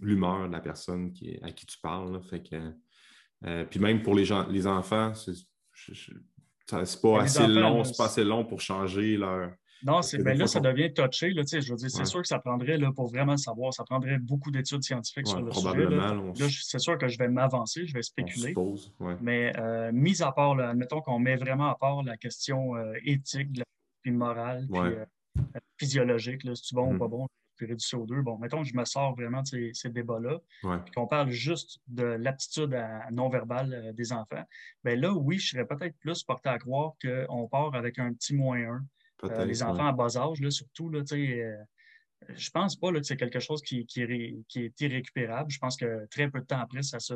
l'humeur 0.00 0.48
de 0.48 0.52
la 0.52 0.60
personne 0.60 1.12
à 1.42 1.50
qui 1.52 1.66
tu 1.66 1.78
parles. 1.78 2.22
Fait 2.24 2.42
que, 2.42 2.72
euh, 3.46 3.64
puis 3.64 3.80
même 3.80 4.02
pour 4.02 4.14
les 4.14 4.24
gens, 4.24 4.46
les 4.48 4.66
enfants, 4.66 5.12
c'est 6.84 7.00
pas 7.00 7.22
assez 7.22 7.46
long, 7.46 7.84
c'est 7.84 7.96
pas 7.96 8.06
assez 8.06 8.24
long 8.24 8.44
pour 8.44 8.60
changer 8.60 9.16
leur. 9.16 9.50
Non, 9.84 10.00
c'est 10.00 10.22
ben 10.22 10.38
là, 10.38 10.46
ça 10.46 10.60
devient 10.60 10.92
touché. 10.92 11.30
Là, 11.30 11.42
je 11.44 11.70
veux 11.70 11.76
dire, 11.76 11.90
c'est 11.90 12.04
sûr 12.04 12.20
que 12.20 12.28
ça 12.28 12.38
prendrait, 12.38 12.78
là, 12.78 12.92
pour 12.92 13.08
vraiment 13.08 13.36
savoir, 13.36 13.74
ça 13.74 13.82
prendrait 13.82 14.18
beaucoup 14.18 14.52
d'études 14.52 14.82
scientifiques 14.82 15.26
sur 15.26 15.40
le 15.40 15.52
sujet. 15.52 15.86
Là, 15.86 16.14
c'est 16.62 16.78
sûr 16.78 16.96
que 16.98 17.08
je 17.08 17.18
vais 17.18 17.28
m'avancer, 17.28 17.86
je 17.86 17.92
vais 17.92 18.02
spéculer. 18.02 18.48
Suppose, 18.48 18.92
mais 19.20 19.52
euh, 19.58 19.90
mis 19.92 20.22
à 20.22 20.30
part, 20.32 20.58
admettons 20.58 21.00
qu'on 21.00 21.18
met 21.18 21.36
vraiment 21.36 21.68
à 21.68 21.74
part 21.74 22.02
la 22.04 22.16
question 22.16 22.76
euh, 22.76 22.94
éthique, 23.04 23.60
puis 24.02 24.12
morale, 24.12 24.66
puis 24.70 24.80
euh, 24.80 25.04
physiologique, 25.78 26.44
là, 26.44 26.54
si 26.54 26.62
tu 26.62 26.74
bon 26.74 26.88
ou 26.88 26.94
mm-hmm. 26.94 26.98
pas 26.98 27.08
bon, 27.08 27.26
du 27.66 27.84
CO2. 27.84 28.22
Bon, 28.22 28.38
mettons 28.38 28.62
que 28.62 28.68
je 28.68 28.76
me 28.76 28.84
sors 28.84 29.14
vraiment 29.14 29.42
de 29.42 29.46
ces, 29.46 29.70
ces 29.74 29.90
débats-là, 29.90 30.38
puis 30.62 30.94
qu'on 30.94 31.06
parle 31.06 31.30
juste 31.30 31.80
de 31.88 32.04
l'aptitude 32.04 32.76
non-verbale 33.10 33.72
euh, 33.74 33.92
des 33.92 34.12
enfants, 34.12 34.44
bien 34.84 34.96
là, 34.96 35.12
oui, 35.12 35.38
je 35.38 35.50
serais 35.50 35.66
peut-être 35.66 35.96
plus 35.98 36.22
porté 36.22 36.48
à 36.48 36.58
croire 36.58 36.92
qu'on 37.02 37.48
part 37.48 37.74
avec 37.74 37.98
un 37.98 38.12
petit 38.12 38.34
moins 38.34 38.58
un. 38.58 38.84
Euh, 39.24 39.44
les 39.44 39.62
enfants 39.62 39.86
à 39.86 39.92
bas 39.92 40.16
âge, 40.16 40.40
là, 40.40 40.50
surtout, 40.50 40.90
là, 40.90 41.00
euh, 41.12 41.56
je 42.34 42.50
pense 42.50 42.76
pas 42.76 42.90
là, 42.90 42.98
que 42.98 43.06
c'est 43.06 43.16
quelque 43.16 43.38
chose 43.38 43.62
qui, 43.62 43.86
qui, 43.86 44.02
est 44.02 44.80
irrécupérable. 44.80 45.50
Je 45.50 45.58
pense 45.58 45.76
que 45.76 46.06
très 46.06 46.28
peu 46.28 46.40
de 46.40 46.46
temps 46.46 46.60
après, 46.60 46.82
ça 46.82 46.98
se 46.98 47.14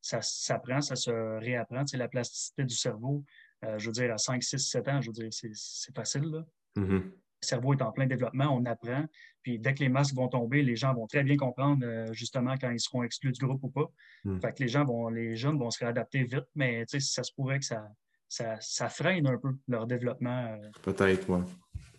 ça 0.00 0.22
s'apprend, 0.22 0.80
ça 0.80 0.94
se 0.94 1.10
réapprend. 1.40 1.84
Tu 1.84 1.96
la 1.96 2.06
plasticité 2.06 2.64
du 2.64 2.74
cerveau, 2.74 3.24
je 3.62 3.86
veux 3.86 3.92
dire, 3.92 4.12
à 4.12 4.18
5, 4.18 4.42
6, 4.42 4.58
7 4.58 4.88
ans, 4.88 5.00
je 5.00 5.08
veux 5.08 5.12
dire, 5.12 5.28
c'est 5.30 5.94
facile. 5.94 6.24
Là. 6.24 6.46
Mm-hmm 6.76 7.10
cerveau 7.40 7.74
est 7.74 7.82
en 7.82 7.92
plein 7.92 8.06
développement, 8.06 8.46
on 8.46 8.64
apprend. 8.64 9.04
Puis 9.42 9.58
dès 9.58 9.74
que 9.74 9.80
les 9.80 9.88
masques 9.88 10.14
vont 10.14 10.28
tomber, 10.28 10.62
les 10.62 10.76
gens 10.76 10.94
vont 10.94 11.06
très 11.06 11.22
bien 11.22 11.36
comprendre 11.36 11.84
euh, 11.86 12.12
justement 12.12 12.54
quand 12.60 12.70
ils 12.70 12.80
seront 12.80 13.02
exclus 13.02 13.32
du 13.32 13.44
groupe 13.44 13.62
ou 13.62 13.70
pas. 13.70 13.90
Hmm. 14.24 14.40
Fait 14.40 14.52
que 14.52 14.62
les 14.62 14.68
gens 14.68 14.84
vont, 14.84 15.08
les 15.08 15.36
jeunes 15.36 15.58
vont 15.58 15.70
se 15.70 15.78
réadapter 15.78 16.24
vite, 16.24 16.46
mais 16.54 16.84
ça 16.86 17.22
se 17.22 17.32
pourrait 17.32 17.58
que 17.58 17.64
ça, 17.64 17.88
ça, 18.28 18.88
freine 18.88 19.26
un 19.26 19.38
peu 19.38 19.50
leur 19.68 19.86
développement. 19.86 20.46
Euh, 20.46 20.68
Peut-être, 20.82 21.28
oui. 21.28 21.40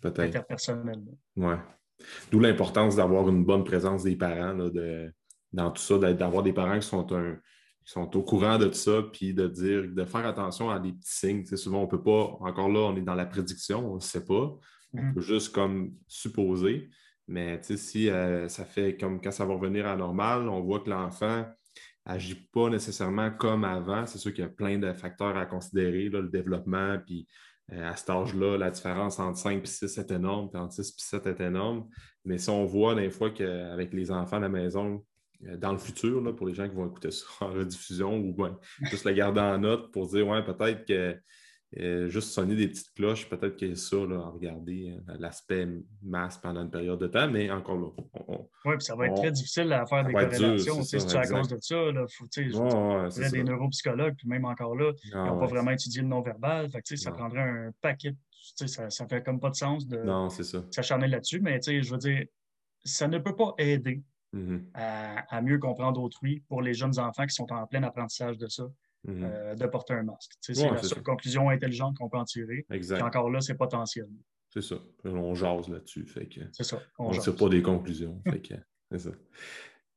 Peut-être. 0.00 0.20
Interpersonnel. 0.20 1.02
Oui. 1.36 1.54
D'où 2.30 2.40
l'importance 2.40 2.96
d'avoir 2.96 3.28
une 3.28 3.44
bonne 3.44 3.64
présence 3.64 4.04
des 4.04 4.16
parents 4.16 4.54
de, 4.54 5.12
dans 5.52 5.70
tout 5.70 5.82
ça, 5.82 5.98
d'avoir 5.98 6.42
des 6.42 6.52
parents 6.52 6.78
qui 6.78 6.86
sont 6.86 7.06
sont 7.84 8.16
au 8.16 8.22
courant 8.22 8.56
de 8.56 8.66
tout 8.66 8.74
ça, 8.74 9.02
puis 9.12 9.34
de 9.34 9.48
dire, 9.48 9.84
de 9.88 10.04
faire 10.04 10.24
attention 10.26 10.70
à 10.70 10.78
des 10.78 10.92
petits 10.92 11.12
signes. 11.12 11.44
souvent, 11.56 11.80
on 11.80 11.86
ne 11.86 11.90
peut 11.90 12.02
pas, 12.02 12.36
encore 12.40 12.68
là, 12.68 12.80
on 12.80 12.96
est 12.96 13.02
dans 13.02 13.14
la 13.14 13.26
prédiction, 13.26 13.92
on 13.92 13.96
ne 13.96 14.00
sait 14.00 14.24
pas. 14.24 14.56
On 14.94 15.02
mm. 15.02 15.14
peut 15.14 15.20
juste 15.20 15.52
comme 15.54 15.94
supposer. 16.06 16.88
Mais 17.28 17.60
si 17.62 18.10
euh, 18.10 18.48
ça 18.48 18.64
fait 18.64 18.96
comme 18.96 19.20
quand 19.20 19.30
ça 19.30 19.44
va 19.44 19.54
revenir 19.54 19.86
à 19.86 19.96
normal, 19.96 20.48
on 20.48 20.60
voit 20.60 20.80
que 20.80 20.90
l'enfant 20.90 21.46
n'agit 22.04 22.48
pas 22.52 22.68
nécessairement 22.68 23.30
comme 23.30 23.64
avant. 23.64 24.04
C'est 24.06 24.18
sûr 24.18 24.32
qu'il 24.32 24.42
y 24.42 24.46
a 24.46 24.50
plein 24.50 24.78
de 24.78 24.92
facteurs 24.92 25.36
à 25.36 25.46
considérer, 25.46 26.08
le 26.08 26.28
développement, 26.28 26.98
puis 27.06 27.28
euh, 27.72 27.88
à 27.88 27.94
cet 27.94 28.10
âge-là, 28.10 28.58
la 28.58 28.70
différence 28.70 29.20
entre 29.20 29.38
5 29.38 29.62
et 29.62 29.66
6 29.66 29.98
est 29.98 30.10
énorme, 30.10 30.50
puis 30.50 30.60
entre 30.60 30.74
6 30.74 30.88
et 30.88 30.92
7 30.96 31.26
est 31.26 31.40
énorme. 31.40 31.88
Mais 32.24 32.38
si 32.38 32.50
on 32.50 32.64
voit 32.64 32.94
des 32.96 33.10
fois 33.10 33.30
qu'avec 33.30 33.92
les 33.92 34.10
enfants 34.10 34.38
à 34.38 34.40
la 34.40 34.48
maison, 34.48 35.04
euh, 35.46 35.56
dans 35.56 35.72
le 35.72 35.78
futur, 35.78 36.34
pour 36.34 36.48
les 36.48 36.54
gens 36.54 36.68
qui 36.68 36.74
vont 36.74 36.88
écouter 36.88 37.10
ça 37.12 37.26
en 37.42 37.52
rediffusion 37.52 38.18
ou 38.18 38.36
juste 38.82 39.04
le 39.04 39.12
garder 39.12 39.40
en 39.40 39.58
note 39.58 39.92
pour 39.92 40.08
dire, 40.08 40.26
ouais, 40.26 40.42
peut-être 40.44 40.84
que 40.84 41.16
euh, 41.78 42.08
juste 42.08 42.30
sonner 42.30 42.56
des 42.56 42.66
petites 42.66 42.92
cloches, 42.94 43.28
peut-être 43.28 43.64
a 43.64 43.76
ça 43.76 43.96
là, 43.98 44.16
à 44.16 44.28
regarder, 44.30 44.90
euh, 44.90 45.16
l'aspect 45.20 45.68
masse 46.02 46.36
pendant 46.36 46.62
une 46.62 46.70
période 46.70 46.98
de 46.98 47.06
temps, 47.06 47.30
mais 47.30 47.48
encore 47.48 47.78
là. 47.78 47.88
Oui, 48.64 48.76
puis 48.76 48.84
ça 48.84 48.96
va 48.96 49.06
être 49.06 49.14
très 49.14 49.30
difficile 49.30 49.72
à 49.72 49.86
faire 49.86 50.04
des 50.04 50.12
corrélations. 50.12 50.82
si 50.82 50.96
tu 50.98 51.16
à 51.16 51.26
cause 51.26 51.46
de 51.46 51.58
ça, 51.60 51.76
il 51.86 52.50
faut, 52.50 52.64
ouais, 52.64 53.08
ouais, 53.16 53.30
des 53.30 53.44
neuropsychologues, 53.44 54.16
puis 54.16 54.26
même 54.26 54.46
encore 54.46 54.74
là, 54.74 54.92
ils 55.04 55.14
n'ont 55.14 55.38
pas 55.38 55.46
vraiment 55.46 55.70
étudié 55.70 56.02
le 56.02 56.08
non-verbal. 56.08 56.68
Fait 56.70 56.96
ça 56.96 57.12
prendrait 57.12 57.42
un 57.42 57.70
paquet. 57.80 58.16
Ça 58.56 58.86
ne 58.86 59.08
fait 59.08 59.22
comme 59.22 59.38
pas 59.38 59.50
de 59.50 59.54
sens 59.54 59.86
de 59.86 60.02
s'acharner 60.72 61.06
là-dessus, 61.06 61.40
mais 61.40 61.60
je 61.62 61.88
veux 61.88 61.98
dire, 61.98 62.24
ça 62.82 63.06
ne 63.06 63.18
peut 63.18 63.36
pas 63.36 63.54
aider 63.58 64.02
mm-hmm. 64.34 64.70
à, 64.74 65.36
à, 65.36 65.40
mieux 65.40 65.58
comprendre 65.58 66.02
autrui 66.02 66.42
pour 66.48 66.62
les 66.62 66.74
jeunes 66.74 66.98
enfants 66.98 67.26
qui 67.26 67.34
sont 67.34 67.52
en 67.52 67.66
plein 67.66 67.82
apprentissage 67.84 68.38
de 68.38 68.48
ça. 68.48 68.64
Mhm. 69.04 69.24
Euh, 69.24 69.54
de 69.54 69.66
porter 69.66 69.94
un 69.94 70.02
masque. 70.02 70.32
c'est 70.40 70.54
la 70.54 70.82
seule 70.82 71.02
conclusion 71.02 71.48
intelligente 71.48 71.96
qu'on 71.96 72.08
peut 72.08 72.18
en 72.18 72.24
tirer. 72.24 72.66
Exact. 72.70 73.02
encore 73.02 73.30
là, 73.30 73.40
c'est 73.40 73.56
potentiel. 73.56 74.08
C'est 74.50 74.62
ça. 74.62 74.76
On 75.04 75.34
jase 75.34 75.68
là-dessus. 75.68 76.06
C'est 76.52 76.64
ça. 76.64 76.82
On 76.98 77.12
ne 77.12 77.18
tire 77.18 77.36
pas 77.36 77.48
des 77.48 77.62
conclusions. 77.62 78.20
c'est 78.90 78.98
ça. 78.98 79.10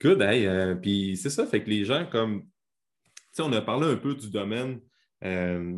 Good, 0.02 0.22
euh, 0.22 0.76
puis 0.76 1.18
c'est 1.18 1.30
ça, 1.30 1.46
fait 1.46 1.64
que 1.64 1.70
les 1.70 1.86
gens 1.86 2.06
comme. 2.10 2.46
on 3.40 3.52
a 3.52 3.62
parlé 3.62 3.88
un 3.88 3.96
peu 3.96 4.16
du 4.16 4.30
domaine, 4.30 4.80
euh, 5.24 5.78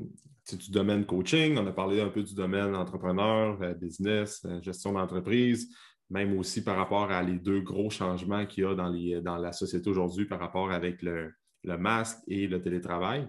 du 0.51 0.71
domaine 0.71 1.05
coaching, 1.05 1.57
on 1.57 1.65
a 1.65 1.71
parlé 1.71 2.01
un 2.01 2.09
peu 2.09 2.21
du 2.21 2.35
domaine 2.35 2.75
entrepreneur, 2.75 3.57
business, 3.75 4.45
gestion 4.61 4.93
d'entreprise, 4.93 5.69
même 6.09 6.37
aussi 6.37 6.63
par 6.63 6.75
rapport 6.75 7.11
à 7.11 7.23
les 7.23 7.39
deux 7.39 7.61
gros 7.61 7.89
changements 7.89 8.45
qu'il 8.45 8.63
y 8.63 8.67
a 8.67 8.75
dans, 8.75 8.89
les, 8.89 9.21
dans 9.21 9.37
la 9.37 9.51
société 9.51 9.89
aujourd'hui 9.89 10.25
par 10.25 10.39
rapport 10.39 10.71
avec 10.71 11.01
le, 11.01 11.31
le 11.65 11.77
masque 11.77 12.19
et 12.27 12.47
le 12.47 12.61
télétravail. 12.61 13.27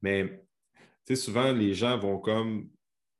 Mais 0.00 0.44
souvent, 1.14 1.52
les 1.52 1.74
gens 1.74 1.98
vont 1.98 2.18
comme 2.18 2.68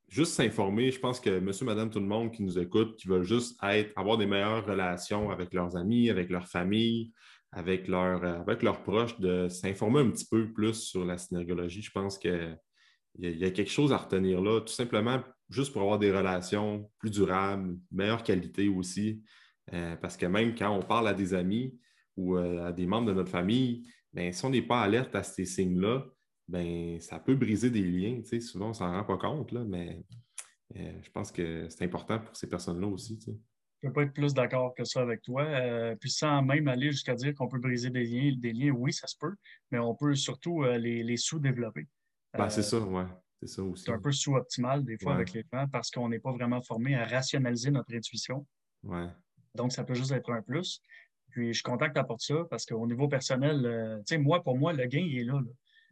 juste 0.09 0.35
s'informer. 0.35 0.90
Je 0.90 1.01
pense 1.01 1.20
que 1.20 1.40
monsieur, 1.40 1.64
madame, 1.64 1.90
tout 1.90 2.01
le 2.01 2.07
monde 2.07 2.33
qui 2.33 2.42
nous 2.42 2.59
écoute, 2.59 2.96
qui 2.96 3.09
veulent 3.09 3.25
juste 3.25 3.59
être, 3.62 3.92
avoir 3.96 4.18
des 4.18 4.27
meilleures 4.27 4.64
relations 4.64 5.31
avec 5.31 5.53
leurs 5.55 5.77
amis, 5.77 6.11
avec 6.11 6.31
leur 6.31 6.46
famille, 6.46 7.12
avec, 7.51 7.88
leur, 7.88 8.25
avec 8.25 8.62
leurs 8.62 8.83
proches, 8.83 9.18
de 9.20 9.48
s'informer 9.48 10.01
un 10.01 10.11
petit 10.11 10.27
peu 10.31 10.53
plus 10.53 10.75
sur 10.75 11.05
la 11.05 11.18
synergologie. 11.18 11.83
Je 11.83 11.90
pense 11.90 12.18
qu'il 12.18 12.59
y, 13.18 13.44
a 13.44 13.51
quelque 13.51 13.70
chose 13.70 13.92
à 13.92 13.98
retenir 13.98 14.40
là, 14.40 14.61
tout 14.61 14.72
simplement 14.72 15.22
juste 15.48 15.72
pour 15.72 15.83
avoir 15.83 15.98
des 15.98 16.11
relations 16.11 16.90
plus 16.98 17.11
durables, 17.11 17.77
meilleure 17.90 18.22
qualité 18.22 18.68
aussi. 18.68 19.22
Euh, 19.72 19.96
parce 19.96 20.16
que 20.16 20.27
même 20.27 20.55
quand 20.55 20.70
on 20.70 20.83
parle 20.83 21.09
à 21.09 21.14
des 21.14 21.35
amis 21.35 21.79
ou 22.16 22.37
euh, 22.37 22.66
à 22.66 22.72
des 22.72 22.87
membres 22.87 23.09
de 23.09 23.12
notre 23.12 23.31
famille, 23.31 23.87
si 24.14 24.44
on 24.44 24.51
n'est 24.51 24.62
pas 24.62 24.83
alerte 24.83 25.14
à 25.14 25.22
ces 25.22 25.44
signes-là, 25.44 26.05
ben, 26.48 27.01
ça 27.01 27.18
peut 27.18 27.35
briser 27.35 27.70
des 27.70 27.83
liens. 27.83 28.20
Souvent, 28.40 28.66
on 28.66 28.68
ne 28.70 28.75
s'en 28.75 28.92
rend 28.92 29.05
pas 29.05 29.16
compte, 29.16 29.53
là, 29.53 29.64
mais 29.64 30.05
euh, 30.77 30.92
je 31.03 31.11
pense 31.11 31.33
que 31.33 31.68
c'est 31.68 31.85
important 31.85 32.18
pour 32.18 32.37
ces 32.37 32.48
personnes-là 32.48 32.87
aussi. 32.87 33.18
Je 33.25 33.31
ne 33.88 33.88
peux 33.88 33.92
pas 33.92 34.03
être 34.03 34.12
plus 34.12 34.35
d'accord 34.35 34.75
que 34.75 34.85
ça 34.85 35.01
avec 35.01 35.22
toi. 35.22 35.42
Euh, 35.44 35.96
puis 35.96 36.11
sans 36.11 36.42
même 36.42 36.68
aller 36.68 36.90
jusqu'à 36.90 37.14
dire 37.14 37.35
qu'on 37.35 37.48
peut 37.48 37.59
briser 37.59 37.90
des 37.90 38.05
liens, 38.05 38.33
des 38.37 38.53
liens, 38.53 38.70
oui, 38.70 38.92
ça 38.92 39.07
se 39.07 39.16
peut, 39.18 39.35
mais 39.70 39.79
on 39.79 39.94
peut 39.94 40.14
surtout 40.14 40.62
euh, 40.62 40.79
les, 40.79 41.16
sous-développer. 41.16 41.88
Ben, 42.37 42.48
c'est 42.48 42.62
ça, 42.62 42.81
oui. 42.81 43.03
C'est 43.40 43.48
ça 43.48 43.62
aussi. 43.62 43.85
C'est 43.85 43.92
un 43.92 43.98
peu 43.98 44.12
sous-optimal 44.12 44.85
des 44.85 44.96
fois 44.98 45.14
avec 45.14 45.33
les 45.33 45.44
gens 45.53 45.66
parce 45.66 45.90
qu'on 45.90 46.09
n'est 46.09 46.20
pas 46.20 46.31
vraiment 46.31 46.62
formé 46.62 46.94
à 46.94 47.05
rationaliser 47.05 47.72
notre 47.72 47.92
intuition. 47.92 48.46
Ouais. 48.85 49.09
Donc, 49.55 49.72
ça 49.72 49.83
peut 49.83 49.94
juste 49.94 50.12
être 50.12 50.31
un 50.31 50.42
plus. 50.42 50.81
Puis 51.33 51.49
je 51.49 51.53
suis 51.55 51.62
content 51.62 51.88
que 51.88 51.95
tu 51.95 51.99
apportes 51.99 52.23
ça 52.23 52.35
parce 52.51 52.66
qu'au 52.66 52.87
niveau 52.87 53.09
personnel, 53.09 53.64
euh, 53.64 53.99
tu 53.99 54.14
sais, 54.14 54.18
moi, 54.18 54.42
pour 54.42 54.57
moi, 54.57 54.73
le 54.73 54.87
gain, 54.87 55.01
il 55.01 55.18
est 55.18 55.25
là. 55.25 55.40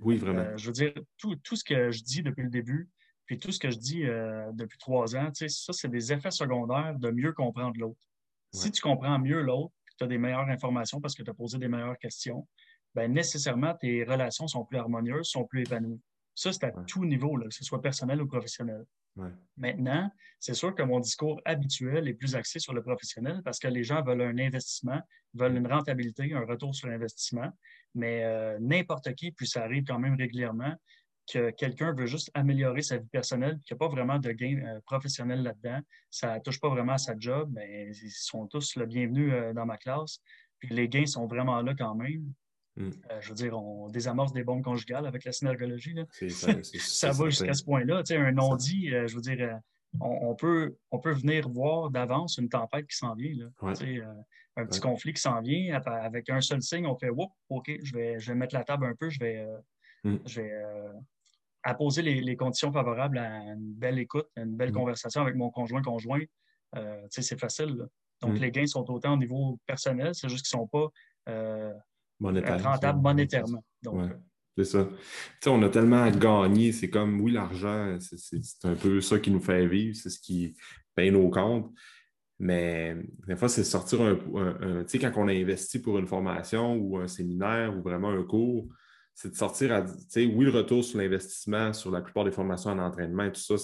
Oui, 0.01 0.17
vraiment. 0.17 0.41
Euh, 0.41 0.57
je 0.57 0.67
veux 0.67 0.73
dire, 0.73 0.93
tout, 1.19 1.57
ce 1.57 1.65
que 1.65 1.91
je 1.91 2.03
dis 2.03 2.23
depuis 2.23 2.43
le 2.43 2.51
début, 2.51 2.89
puis 3.27 3.39
tout 3.39 3.51
ce 3.51 3.59
que 3.59 3.71
je 3.71 3.79
dis 3.79 4.05
euh, 4.05 4.51
depuis 4.53 4.79
trois 4.79 5.17
ans, 5.17 5.27
tu 5.27 5.49
sais, 5.49 5.49
ça, 5.49 5.73
c'est 5.73 5.89
des 5.89 6.13
effets 6.13 6.31
secondaires 6.31 6.95
de 6.99 7.11
mieux 7.11 7.33
comprendre 7.33 7.79
l'autre. 7.79 8.01
Si 8.53 8.71
tu 8.71 8.83
comprends 8.83 9.19
mieux 9.19 9.41
l'autre, 9.43 9.73
tu 9.97 10.05
as 10.05 10.07
des 10.07 10.19
meilleures 10.19 10.49
informations 10.49 11.01
parce 11.01 11.15
que 11.15 11.23
tu 11.23 11.31
as 11.31 11.35
posé 11.35 11.59
des 11.59 11.69
meilleures 11.69 11.99
questions, 11.99 12.47
ben 12.95 13.13
nécessairement, 13.13 13.75
tes 13.75 14.03
relations 14.05 14.49
sont 14.49 14.65
plus 14.65 14.79
harmonieuses, 14.79 15.29
sont 15.29 15.45
plus 15.45 15.63
épanouies. 15.63 16.01
Ça, 16.35 16.53
c'est 16.53 16.65
à 16.65 16.73
tout 16.87 17.05
niveau, 17.05 17.37
là, 17.37 17.47
que 17.47 17.55
ce 17.55 17.65
soit 17.65 17.83
personnel 17.83 18.23
ou 18.23 18.27
professionnel. 18.27 18.85
Maintenant, 19.57 20.11
c'est 20.39 20.55
sûr 20.55 20.75
que 20.75 20.83
mon 20.83 21.01
discours 21.01 21.41
habituel 21.45 22.09
est 22.09 22.15
plus 22.15 22.35
axé 22.35 22.59
sur 22.59 22.73
le 22.73 22.83
professionnel 22.83 23.43
parce 23.45 23.59
que 23.59 23.69
les 23.69 23.83
gens 23.83 24.03
veulent 24.03 24.23
un 24.23 24.39
investissement, 24.39 25.01
veulent 25.35 25.57
une 25.57 25.67
rentabilité, 25.67 26.33
un 26.33 26.45
retour 26.45 26.75
sur 26.75 26.89
investissement. 26.89 27.51
Mais 27.95 28.25
euh, 28.25 28.59
n'importe 28.61 29.13
qui, 29.15 29.33
puis 29.33 29.47
ça 29.47 29.65
arrive 29.65 29.85
quand 29.85 29.99
même 29.99 30.15
régulièrement, 30.15 30.75
que 31.31 31.51
quelqu'un 31.51 31.93
veut 31.93 32.07
juste 32.07 32.31
améliorer 32.35 32.83
sa 32.83 32.99
vie 32.99 33.09
personnelle, 33.09 33.59
qu'il 33.65 33.75
n'y 33.75 33.77
a 33.77 33.87
pas 33.87 33.89
vraiment 33.89 34.19
de 34.19 34.33
gain 34.33 34.63
euh, 34.65 34.81
professionnel 34.85 35.43
là-dedans, 35.43 35.81
ça 36.11 36.37
ne 36.37 36.41
touche 36.41 36.61
pas 36.61 36.69
vraiment 36.69 36.95
à 36.95 36.99
sa 36.99 37.15
job, 37.19 37.51
mais 37.53 37.87
ben, 37.87 37.95
ils 38.03 38.11
sont 38.11 38.47
tous 38.47 38.77
le 38.77 38.87
bienvenu 38.87 39.33
euh, 39.33 39.53
dans 39.53 39.67
ma 39.67 39.77
classe. 39.77 40.21
Puis 40.59 40.75
les 40.75 40.89
gains 40.89 41.07
sont 41.07 41.27
vraiment 41.27 41.61
là 41.63 41.75
quand 41.75 41.95
même. 41.95 42.33
Mm. 42.77 42.91
Euh, 43.11 43.21
je 43.21 43.29
veux 43.29 43.35
dire, 43.35 43.57
on 43.57 43.89
désamorce 43.89 44.33
des 44.33 44.45
bombes 44.45 44.63
conjugales 44.63 45.07
avec 45.07 45.25
la 45.25 45.33
synergologie. 45.33 45.97
Ça, 46.29 46.53
ça, 46.63 47.11
va 47.13 47.29
jusqu'à 47.29 47.55
ce 47.55 47.65
point-là. 47.65 48.03
Tu 48.03 48.15
sais, 48.15 48.21
un 48.21 48.33
non-dit, 48.33 48.95
euh, 48.95 49.07
je 49.07 49.15
veux 49.15 49.21
dire, 49.21 49.59
on, 50.01 50.35
peut, 50.35 50.77
on 50.91 50.99
peut 50.99 51.13
venir 51.13 51.49
voir 51.49 51.91
d'avance 51.91 52.39
une 52.39 52.49
tempête 52.49 52.87
qui 52.87 52.97
s'en 52.97 53.15
vient. 53.15 53.51
un 54.57 54.67
petit 54.67 54.81
conflit 54.81 55.13
qui 55.13 55.21
s'en 55.21 55.41
vient. 55.41 55.81
Avec 55.85 56.31
un 56.31 56.41
seul 56.41 56.63
signe, 56.63 56.87
on 56.87 56.97
fait 56.97 57.11
OK, 57.49 57.71
je 57.83 57.93
vais, 57.93 58.19
je 58.19 58.33
vais 58.33 58.39
mettre 58.39 58.55
la 58.55 58.65
table 58.65 58.87
un 58.87 58.95
peu, 58.95 59.11
je 59.11 59.19
vais, 59.19 59.47
mm. 60.05 60.17
je 60.27 60.41
vais 60.41 60.53
apposer 61.63 62.03
les, 62.03 62.21
les, 62.21 62.37
conditions 62.37 62.73
favorables 62.73 63.19
à 63.19 63.53
une 63.53 63.75
belle 63.75 63.99
écoute, 63.99 64.29
à 64.37 64.43
une 64.43 64.57
belle 64.57 64.71
mm. 64.71 64.75
conversation 64.75 65.23
avec 65.23 65.35
mon 65.35 65.51
conjoint-conjoint. 65.51 66.23
c'est 67.11 67.39
facile. 67.39 67.87
Donc, 68.23 68.39
les 68.39 68.51
gains 68.51 68.67
sont 68.67 68.89
autant 68.91 69.15
au 69.15 69.17
niveau 69.17 69.59
personnel, 69.67 70.15
c'est 70.15 70.29
juste 70.29 70.47
qu'ils 70.47 70.59
ne 70.59 70.63
sont 70.63 70.69
pas 70.69 70.89
euh, 71.29 71.73
rentables 72.21 73.01
monétairement. 73.01 73.65
Euh, 73.87 74.09
c'est 74.57 74.65
ça. 74.65 74.89
on 75.47 75.63
a 75.63 75.69
tellement 75.69 76.11
gagné. 76.11 76.73
C'est 76.73 76.91
comme, 76.91 77.21
oui, 77.21 77.33
l'argent, 77.33 77.97
c'est 78.01 78.65
un 78.65 78.75
peu 78.75 79.01
ça 79.01 79.19
qui 79.19 79.31
nous 79.31 79.41
fait 79.41 79.67
vivre, 79.67 79.97
c'est 79.97 80.11
ce 80.11 80.21
qui 80.21 80.55
paye 80.95 81.11
nos 81.11 81.31
comptes. 81.31 81.73
Mais 82.39 82.97
des 83.27 83.37
fois, 83.37 83.49
c'est 83.49 83.65
sortir 83.65 84.01
un. 84.01 84.17
tu 84.85 84.89
sais, 84.89 84.99
quand 84.99 85.13
on 85.17 85.29
a 85.29 85.33
investi 85.33 85.79
pour 85.79 85.99
une 85.99 86.07
formation 86.07 86.75
ou 86.75 86.97
un 86.97 87.07
séminaire 87.07 87.77
ou 87.77 87.83
vraiment 87.83 88.11
un 88.11 88.23
cours, 88.23 88.67
c'est 89.15 89.31
de 89.31 89.37
sortir 89.37 89.73
à. 89.73 89.83
Tu 89.83 89.93
sais, 90.09 90.25
oui, 90.25 90.47
le 90.47 90.51
retour 90.51 90.83
sur 90.83 90.99
l'investissement 90.99 91.75
sur 91.75 91.91
la 91.91 92.01
plupart 92.01 92.25
des 92.25 92.33
formations 92.33 92.71
en 92.71 92.79
entraînement 92.79 93.25
et 93.25 93.33
tout 93.33 93.41
ça, 93.41 93.57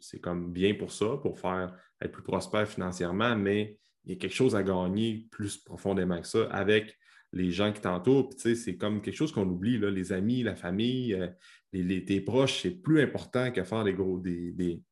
c'est 0.00 0.18
comme 0.18 0.52
bien 0.52 0.74
pour 0.74 0.90
ça, 0.90 1.16
pour 1.22 1.38
faire 1.38 1.76
être 2.00 2.10
plus 2.10 2.24
prospère 2.24 2.68
financièrement, 2.68 3.36
mais 3.36 3.78
il 4.04 4.12
y 4.12 4.14
a 4.16 4.18
quelque 4.18 4.34
chose 4.34 4.56
à 4.56 4.64
gagner 4.64 5.28
plus 5.30 5.58
profondément 5.58 6.20
que 6.20 6.26
ça 6.26 6.48
avec 6.50 6.96
les 7.32 7.50
gens 7.50 7.72
qui 7.72 7.80
t'entourent. 7.80 8.30
C'est 8.36 8.76
comme 8.76 9.00
quelque 9.00 9.16
chose 9.16 9.32
qu'on 9.32 9.48
oublie, 9.48 9.78
là, 9.78 9.90
les 9.90 10.12
amis, 10.12 10.42
la 10.42 10.54
famille, 10.54 11.14
euh, 11.14 11.28
les, 11.72 12.04
tes 12.04 12.20
proches, 12.20 12.62
c'est 12.62 12.70
plus 12.70 13.00
important 13.00 13.50
que 13.50 13.64
faire 13.64 13.84
des 13.84 13.94
gros 13.94 14.18
des, 14.18 14.52
des, 14.52 14.82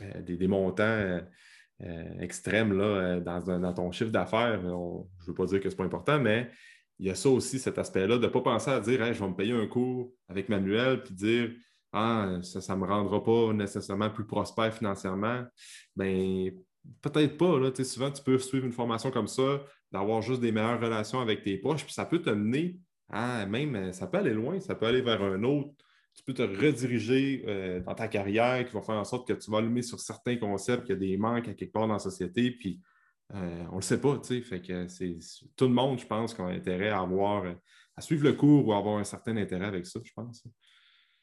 euh, 0.00 0.48
montants 0.48 0.82
euh, 0.84 2.20
extrêmes 2.20 2.76
là, 2.76 3.20
dans, 3.20 3.74
ton 3.74 3.92
chiffre 3.92 4.10
d'affaires. 4.10 4.60
je 4.60 4.66
ne 4.66 5.26
veux 5.26 5.34
pas 5.34 5.46
dire 5.46 5.60
que 5.60 5.68
ce 5.68 5.74
n'est 5.74 5.78
pas 5.78 5.84
important, 5.84 6.18
mais 6.18 6.50
il 6.98 7.06
y 7.06 7.10
a 7.10 7.14
ça 7.14 7.28
aussi, 7.28 7.58
cet 7.58 7.78
aspect-là, 7.78 8.16
de 8.16 8.22
ne 8.22 8.28
pas 8.28 8.40
penser 8.40 8.70
à 8.70 8.80
dire 8.80 9.12
je 9.12 9.20
vais 9.20 9.28
me 9.28 9.34
payer 9.34 9.52
un 9.52 9.66
cours 9.66 10.12
avec 10.28 10.48
Manuel, 10.48 11.02
puis 11.02 11.12
dire 11.12 11.50
Ah, 11.92 12.38
ça 12.42 12.74
ne 12.74 12.80
me 12.80 12.86
rendra 12.86 13.22
pas 13.22 13.52
nécessairement 13.52 14.10
plus 14.10 14.26
prospère 14.26 14.72
financièrement. 14.72 15.44
Bien, 15.96 16.50
peut-être 17.02 17.36
pas. 17.36 17.58
Là, 17.58 17.70
souvent, 17.84 18.10
tu 18.10 18.22
peux 18.22 18.38
suivre 18.38 18.64
une 18.64 18.72
formation 18.72 19.10
comme 19.10 19.28
ça, 19.28 19.60
d'avoir 19.94 20.20
juste 20.22 20.40
des 20.40 20.50
meilleures 20.50 20.80
relations 20.80 21.20
avec 21.20 21.44
tes 21.44 21.56
proches, 21.56 21.84
puis 21.84 21.94
ça 21.94 22.04
peut 22.04 22.20
te 22.20 22.30
mener 22.30 22.76
à 23.08 23.46
même, 23.46 23.92
ça 23.92 24.08
peut 24.08 24.18
aller 24.18 24.34
loin, 24.34 24.58
ça 24.58 24.74
peut 24.74 24.86
aller 24.86 25.02
vers 25.02 25.22
un 25.22 25.42
autre. 25.44 25.70
Tu 26.14 26.24
peux 26.24 26.34
te 26.34 26.42
rediriger 26.42 27.44
euh, 27.46 27.80
dans 27.80 27.94
ta 27.94 28.08
carrière 28.08 28.66
qui 28.66 28.74
va 28.74 28.82
faire 28.82 28.96
en 28.96 29.04
sorte 29.04 29.26
que 29.26 29.32
tu 29.32 29.50
vas 29.50 29.58
allumer 29.58 29.82
sur 29.82 30.00
certains 30.00 30.36
concepts, 30.36 30.84
qu'il 30.84 30.94
y 30.94 30.96
a 30.96 31.00
des 31.00 31.16
manques 31.16 31.48
à 31.48 31.54
quelque 31.54 31.72
part 31.72 31.86
dans 31.86 31.94
la 31.94 31.98
société, 32.00 32.50
puis 32.50 32.80
euh, 33.34 33.64
on 33.68 33.76
ne 33.76 33.76
le 33.76 33.82
sait 33.82 34.00
pas, 34.00 34.18
tu 34.18 34.26
sais. 34.26 34.40
Fait 34.42 34.60
que 34.60 34.88
c'est 34.88 35.16
tout 35.56 35.66
le 35.66 35.74
monde, 35.74 35.98
je 35.98 36.06
pense, 36.06 36.34
qui 36.34 36.42
a 36.42 36.46
intérêt 36.46 36.90
à 36.90 37.00
avoir, 37.00 37.44
à 37.96 38.00
suivre 38.00 38.24
le 38.24 38.32
cours 38.32 38.66
ou 38.66 38.72
à 38.72 38.78
avoir 38.78 38.98
un 38.98 39.04
certain 39.04 39.36
intérêt 39.36 39.66
avec 39.66 39.86
ça, 39.86 40.00
je 40.02 40.12
pense. 40.12 40.44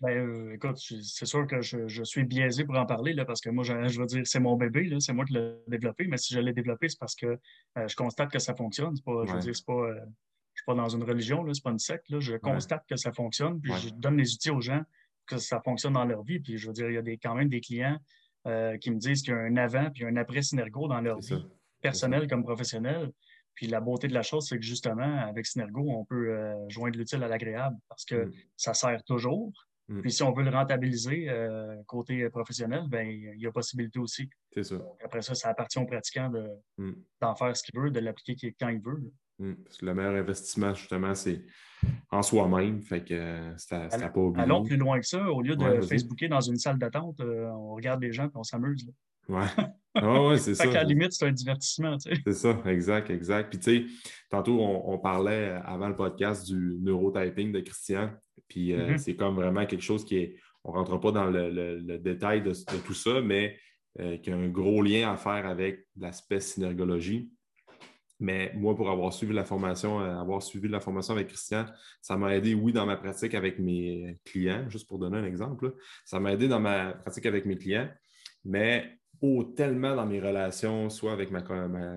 Ben, 0.02 0.18
euh, 0.18 0.54
écoute, 0.56 0.78
c'est 0.80 1.28
sûr 1.28 1.45
que 1.45 1.62
je, 1.62 2.04
suis 2.04 2.24
biaisé 2.24 2.66
pour 2.66 2.76
en 2.76 2.88
parler 2.88 3.14
là, 3.14 3.24
parce 3.24 3.39
que 3.39 3.52
moi, 3.52 3.64
je, 3.64 3.99
veux 3.99 4.06
dire, 4.08 4.24
c'est 4.26 4.39
mon 4.39 4.58
bébé, 4.58 4.89
c'est 4.99 5.14
moi 5.14 5.26
qui 5.26 5.34
l'ai 5.34 5.54
développé, 5.68 6.08
mais 6.08 6.18
si 6.18 6.34
je 6.34 6.39
l'ai 6.39 6.54
développé, 6.54 6.89
c'est 6.89 6.99
parce 6.99 7.14
que 7.14 7.38
euh, 7.78 7.88
je 7.88 7.95
constate 7.95 8.32
que 8.32 8.39
ça 8.39 8.56
fonctionne. 8.56 8.99
Pas, 9.06 9.26
Je 9.28 9.34
veux 9.34 9.39
dire, 9.39 9.56
c'est 9.56 9.66
pas, 9.66 9.74
euh, 9.74 9.93
je 9.93 9.99
ne 9.99 10.56
suis 10.56 10.66
pas 10.66 10.74
dans 10.74 10.89
une 10.89 11.04
religion, 11.04 11.43
ce 11.43 11.47
n'est 11.49 11.64
pas 11.64 11.70
une 11.70 11.80
secte. 11.80 12.10
Là, 12.10 12.20
je 12.20 12.36
constate 12.36 12.84
que 12.89 12.95
ça 12.95 13.14
fonctionne, 13.14 13.62
puis 13.62 13.72
je 13.74 13.89
donne 13.93 14.18
les 14.18 14.34
outils 14.34 14.49
aux 14.49 14.60
gens 14.60 14.82
que 15.28 15.38
ça 15.38 15.62
fonctionne 15.64 15.93
dans 15.93 16.06
leur 16.06 16.24
vie. 16.24 16.39
Puis 16.39 16.58
je 16.58 16.68
veux 16.68 16.74
dire, 16.74 16.89
il 16.89 16.95
y 16.95 16.97
a 16.97 17.04
des, 17.04 17.20
quand 17.20 17.36
même 17.36 17.49
des 17.49 17.62
clients 17.62 17.99
qui 18.82 18.89
me 18.89 18.97
disent 18.97 19.22
qu'il 19.22 19.34
y 19.34 19.38
a 19.38 19.39
un 19.39 19.56
avant 19.56 19.91
puis 19.91 20.04
un 20.04 20.16
après 20.16 20.41
Synergo 20.41 20.88
dans 20.88 20.99
leur 20.99 21.20
vie, 21.20 21.45
personnelle 21.80 22.28
comme 22.28 22.43
professionnelle. 22.43 23.12
Puis 23.54 23.68
la 23.68 23.82
beauté 23.82 24.08
de 24.08 24.16
la 24.16 24.24
chose, 24.24 24.47
c'est 24.47 24.58
que 24.58 24.66
justement, 24.66 25.20
avec 25.20 25.45
Synergo, 25.45 25.91
on 25.91 26.06
peut 26.06 26.36
joindre 26.70 26.97
l'utile 26.97 27.22
à 27.22 27.28
l'agréable 27.28 27.78
parce 27.88 28.04
que 28.04 28.26
mm. 28.26 28.34
ça 28.58 28.74
sert 28.74 29.04
toujours. 29.04 29.54
Mm. 29.88 30.02
Puis 30.02 30.12
si 30.12 30.24
on 30.24 30.32
veut 30.32 30.44
le 30.44 30.52
rentabiliser 30.52 31.30
euh, 31.30 31.76
côté 31.88 32.30
professionnel, 32.30 32.84
ben 32.88 33.08
il 33.08 33.40
y 33.40 33.48
a 33.48 33.52
possibilité 33.52 34.00
aussi. 34.00 34.30
C'est 34.54 34.64
ça. 34.64 34.76
après 35.04 35.22
ça, 35.22 35.36
ça 35.36 35.50
appartient 35.50 35.80
au 35.80 35.86
pratiquant 35.86 36.32
mm. 36.78 36.92
d'en 37.22 37.36
faire 37.36 37.56
ce 37.56 37.64
qu'il 37.64 37.80
veut, 37.80 37.92
de 37.92 38.00
l'appliquer 38.00 38.56
quand 38.60 38.70
il 38.70 38.82
veut. 38.82 39.02
Mm. 39.42 39.56
Parce 39.64 39.78
que 39.78 39.86
le 39.86 39.94
meilleur 39.94 40.16
investissement, 40.16 40.74
justement, 40.74 41.16
c'est 41.16 41.44
en 42.10 42.22
soi-même. 42.22 42.82
Fait 42.82 43.04
que 43.04 43.14
euh, 43.14 43.58
c'est 43.58 43.74
à, 43.74 44.10
pas 44.10 44.20
oublier. 44.20 44.44
Allons 44.44 44.64
plus 44.64 44.78
loin 44.78 45.00
que 45.00 45.06
ça. 45.06 45.30
Au 45.30 45.42
lieu 45.42 45.56
de 45.56 45.82
Facebooker 45.82 46.30
dans 46.30 46.42
une 46.42 46.58
salle 46.58 46.78
d'attente, 46.78 47.20
euh, 47.20 47.48
on 47.50 47.74
regarde 47.74 48.02
les 48.02 48.12
gens 48.12 48.26
et 48.26 48.36
on 48.36 48.44
s'amuse. 48.44 48.88
Ouais. 49.28 49.46
Ah 49.94 50.24
ouais, 50.24 50.38
c'est 50.38 50.56
ça. 50.56 50.64
qu'à 50.68 50.72
la 50.72 50.84
limite, 50.86 51.12
c'est 51.12 51.26
un 51.26 51.34
divertissement. 51.34 51.98
C'est 52.00 52.32
ça, 52.32 52.58
exact, 52.66 53.10
exact. 53.10 53.50
Puis, 53.50 53.60
tu 53.60 53.90
sais, 53.90 53.94
tantôt, 54.30 54.62
on, 54.62 54.98
parlait 55.00 55.50
avant 55.66 55.90
le 55.90 55.98
podcast 55.98 56.48
du 56.48 56.78
neurotyping 56.80 57.52
de 57.52 57.60
Christian. 57.60 58.10
Puis, 58.52 58.74
euh, 58.74 58.80
mm-hmm. 58.80 58.97
c'est 58.97 59.16
comme 59.16 59.36
vraiment 59.36 59.66
quelque 59.66 59.82
chose 59.82 60.04
qui 60.04 60.18
est. 60.18 60.36
On 60.66 60.74
ne 60.74 60.78
rentre 60.78 60.99
pas 60.99 61.12
dans 61.14 61.26
le, 61.26 61.97
détail 61.99 62.43
de, 62.43 62.52
tout 62.86 62.93
ça, 62.93 63.22
mais 63.22 63.58
euh, 63.99 64.18
qui 64.18 64.30
a 64.30 64.36
un 64.36 64.49
gros 64.49 64.84
lien 64.84 65.12
à 65.12 65.16
faire 65.16 65.47
avec 65.47 65.88
l'aspect 65.97 66.41
synergologie. 66.41 67.32
Mais 68.20 68.52
moi, 68.54 68.76
pour 68.76 68.91
avoir 68.91 69.14
suivi 69.14 69.34
la 69.34 69.45
formation, 69.45 70.02
euh, 70.02 70.20
avoir 70.20 70.43
suivi 70.43 70.68
la 70.68 70.82
formation 70.82 71.14
avec 71.14 71.30
Christian, 71.30 71.66
ça 72.02 72.18
m'a 72.18 72.36
aidé, 72.36 72.54
oui, 72.54 72.74
dans 72.74 72.86
ma 72.86 72.97
pratique 72.97 73.34
avec 73.34 73.58
mes 73.58 74.20
clients, 74.26 74.70
juste 74.70 74.88
pour 74.88 74.99
donner 74.99 75.18
un 75.18 75.26
exemple. 75.26 75.74
ça 76.04 76.20
m'a 76.20 76.34
aidé 76.34 76.49
dans 76.49 76.60
ma 76.60 76.91
pratique 76.91 77.26
avec 77.26 77.45
mes 77.45 77.58
clients, 77.58 77.89
mais 78.43 78.99
tellement 79.56 79.95
dans 79.95 80.06
mes 80.06 80.20
relations, 80.20 80.89
soit 80.89 81.14
avec 81.14 81.32
ma, 81.32 81.41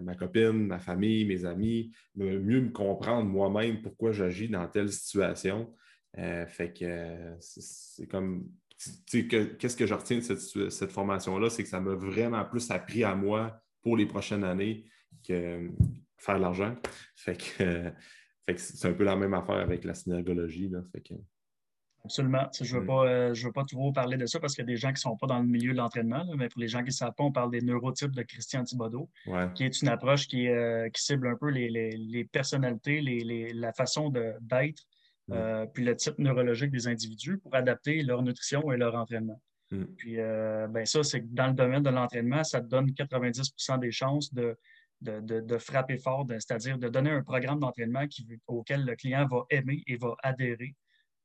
ma, 0.01 0.15
copine, 0.15 0.67
ma 0.67 0.79
famille, 0.79 1.25
mes 1.25 1.45
amis, 1.45 1.91
mieux 2.15 2.61
me 2.61 2.71
comprendre 2.71 3.25
moi-même 3.25 3.83
pourquoi 3.83 4.13
j'agis 4.13 4.49
dans 4.49 4.67
telle 4.69 4.93
situation. 4.93 5.75
Euh, 6.19 6.47
fait 6.47 6.73
que 6.73 7.37
c'est 7.41 8.07
comme. 8.07 8.49
Qu'est-ce 9.07 9.77
que 9.77 9.87
je 9.87 9.95
retiens 9.95 10.19
de 10.19 10.69
cette, 10.71 10.91
formation-là? 10.91 11.49
C'est 11.49 11.63
que 11.63 11.69
ça 11.69 11.81
m'a 11.81 11.95
vraiment 11.95 12.45
plus 12.45 12.71
appris 12.71 13.05
à 13.05 13.15
moi 13.15 13.63
pour 13.83 13.97
les 13.97 14.05
prochaines 14.05 14.45
années 14.45 14.85
que 15.27 15.71
faire 16.19 16.37
de 16.37 16.43
l'argent. 16.43 16.75
Fait 17.17 17.37
que, 17.37 17.93
c'est 18.57 18.89
un 18.89 18.93
peu 18.93 19.05
la 19.05 19.17
même 19.17 19.33
affaire 19.33 19.57
avec 19.57 19.85
la 19.85 19.95
synergologie. 19.95 20.69
Là. 20.69 20.83
Fait 20.93 21.01
que, 21.01 21.15
Absolument. 22.05 22.47
Je 22.61 22.75
ne 22.75 22.81
veux, 22.81 22.87
pas, 22.87 23.07
euh, 23.07 23.33
veux 23.33 23.53
pas 23.53 23.65
trop 23.65 23.91
parler 23.91 24.19
de 24.19 24.27
ça 24.27 24.39
parce 24.39 24.55
qu'il 24.55 24.63
y 24.63 24.67
a 24.67 24.73
des 24.73 24.77
gens 24.77 24.89
qui 24.89 24.95
ne 24.95 24.99
sont 24.99 25.17
pas 25.17 25.27
dans 25.27 25.39
le 25.39 25.47
milieu 25.47 25.73
de 25.73 25.79
l'entraînement, 25.79 26.25
mais 26.37 26.49
pour 26.49 26.61
les 26.61 26.69
gens 26.69 26.81
qui 26.81 26.87
ne 26.87 26.91
savent 26.91 27.15
pas, 27.17 27.25
on 27.25 27.33
parle 27.33 27.51
des 27.51 27.63
neurotypes 27.63 28.15
de 28.15 28.23
Christian 28.23 28.63
Thibodeau, 28.63 29.09
qui 29.55 29.65
est 29.65 29.81
une 29.81 29.89
approche 29.89 30.29
qui, 30.29 30.49
euh, 30.49 30.91
qui 30.91 31.03
cible 31.03 31.29
un 31.29 31.37
peu 31.37 31.49
les, 31.49 32.29
personnalités, 32.31 33.01
la 33.55 33.73
façon 33.73 34.11
d'être, 34.11 34.83
euh, 35.31 35.67
puis 35.67 35.85
le 35.85 35.97
type 35.97 36.19
neurologique 36.19 36.71
des 36.71 36.87
individus 36.89 37.39
pour 37.39 37.55
adapter 37.55 38.03
leur 38.03 38.23
nutrition 38.23 38.71
et 38.73 38.77
leur 38.77 38.95
entraînement. 38.95 39.41
Mm. 39.71 39.85
Puis 39.97 40.17
ben 40.17 40.85
ça, 40.85 41.03
c'est 41.03 41.21
que 41.21 41.27
dans 41.31 41.49
le 41.49 41.55
domaine 41.55 41.83
de 41.83 41.91
l'entraînement, 41.91 42.45
ça 42.45 42.61
te 42.61 42.67
donne 42.67 42.87
90% 42.91 43.79
des 43.79 43.91
chances 43.91 44.33
de, 44.33 44.57
de, 45.01 45.59
frapper 45.59 45.99
fort, 45.99 46.27
c'est-à-dire 46.29 46.79
de 46.79 46.89
donner 46.89 47.11
un 47.11 47.23
programme 47.23 47.61
d'entraînement 47.61 48.05
auquel 48.47 48.85
le 48.85 48.95
client 48.97 49.27
va 49.27 49.45
aimer 49.51 49.83
et 49.87 49.97
va 49.97 50.15
adhérer 50.23 50.75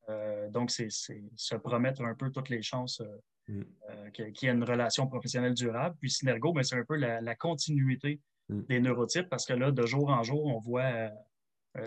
euh, 0.10 0.50
donc, 0.50 0.72
c'est 0.72 0.90
se 0.90 1.56
promettre 1.56 2.02
un 2.02 2.16
peu 2.16 2.32
toutes 2.32 2.50
les 2.50 2.62
chances 2.62 3.02
euh, 3.02 3.54
mm. 3.54 3.64
euh, 3.90 4.10
qu'il 4.12 4.44
y 4.44 4.46
ait 4.48 4.54
une 4.54 4.64
relation 4.64 5.08
professionnelle 5.08 5.54
durable. 5.54 5.96
Puis 6.00 6.10
Synergo, 6.10 6.54
ben, 6.54 6.64
c'est 6.64 6.76
un 6.76 6.86
peu 6.86 6.96
la, 6.96 7.36
continuité 7.36 8.20
mm. 8.50 8.62
des 8.64 8.80
neurotypes 8.80 9.30
parce 9.30 9.46
que 9.46 9.54
là, 9.54 9.72
de 9.72 9.86
jour 9.86 10.10
en 10.10 10.24
jour, 10.24 10.46
on 10.46 10.60
voit 10.60 11.10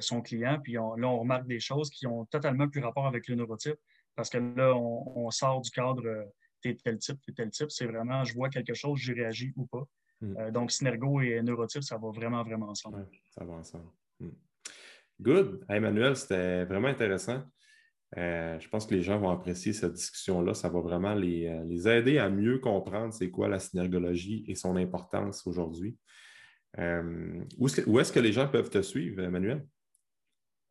son 0.01 0.23
client, 0.23 0.59
puis 0.63 0.75
là, 0.75 0.83
on 0.83 1.19
remarque 1.19 1.47
des 1.47 1.61
choses 1.61 1.91
qui 1.91 2.07
ont 2.07 2.25
totalement 2.27 2.69
plus 2.69 2.81
rapport 2.81 3.07
avec 3.07 3.29
le 3.29 3.35
neurotype 3.35 3.79
parce 4.15 4.29
que 4.29 4.39
là, 4.39 4.75
on, 4.77 5.31
sort 5.31 5.61
du 5.63 5.71
cadre 5.71 6.03
t'es 6.61 6.77
tel 6.77 6.99
type, 6.99 7.19
t'es 7.27 7.33
tel 7.33 7.51
type. 7.51 7.71
C'est 7.71 7.87
vraiment, 7.87 8.25
je 8.25 8.35
vois 8.35 8.49
quelque 8.51 8.75
chose, 8.75 9.01
j'y 9.01 9.13
réagis 9.13 9.53
ou 9.57 9.67
pas. 9.67 9.85
Mm. 10.21 10.51
donc, 10.53 10.71
Synergo 10.71 11.21
et 11.21 11.43
neurotype, 11.43 11.83
ça 11.83 11.97
va 11.97 12.11
vraiment, 12.11 12.43
vraiment 12.45 12.69
ensemble. 12.69 13.09
ça 13.31 13.45
va 13.45 13.55
ensemble. 13.55 13.89
Good. 15.21 15.65
Emmanuel, 15.69 16.17
c'était 16.17 16.65
vraiment 16.65 16.89
intéressant. 16.89 17.43
Euh, 18.19 18.59
je 18.61 18.69
pense 18.69 18.87
que 18.87 18.95
les 18.95 19.03
gens 19.03 19.19
vont 19.19 19.31
apprécier 19.31 19.73
cette 19.73 19.95
discussion-là. 19.95 20.55
Ça 20.55 20.69
va 20.69 20.81
vraiment 20.81 21.15
les, 21.15 21.47
euh, 21.47 21.91
aider 21.91 22.19
à 22.19 22.29
mieux 22.29 22.59
comprendre 22.59 23.13
c'est 23.13 23.31
quoi 23.31 23.49
la 23.49 23.59
synergologie 23.59 24.45
et 24.49 24.55
son 24.55 24.77
importance 24.77 25.47
aujourd'hui. 25.47 25.97
Euh, 26.79 27.45
où 27.59 27.69
est-ce 28.01 28.13
que, 28.13 28.21
les 28.21 28.33
gens 28.33 28.49
peuvent 28.49 28.71
te 28.71 28.83
suivre, 28.83 29.23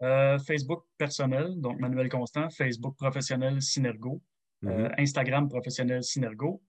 Manuel? 0.01 0.39
Facebook 0.39 0.85
personnel, 0.97 1.59
donc 1.59 1.79
Manuel 1.79 2.09
Constant, 2.09 2.49
Facebook 2.49 2.97
professionnel 2.97 3.61
Synergo, 3.61 4.21
mm-hmm. 4.63 4.99
Instagram 4.99 5.47
professionnel 5.47 6.03
Synergo, 6.03 6.61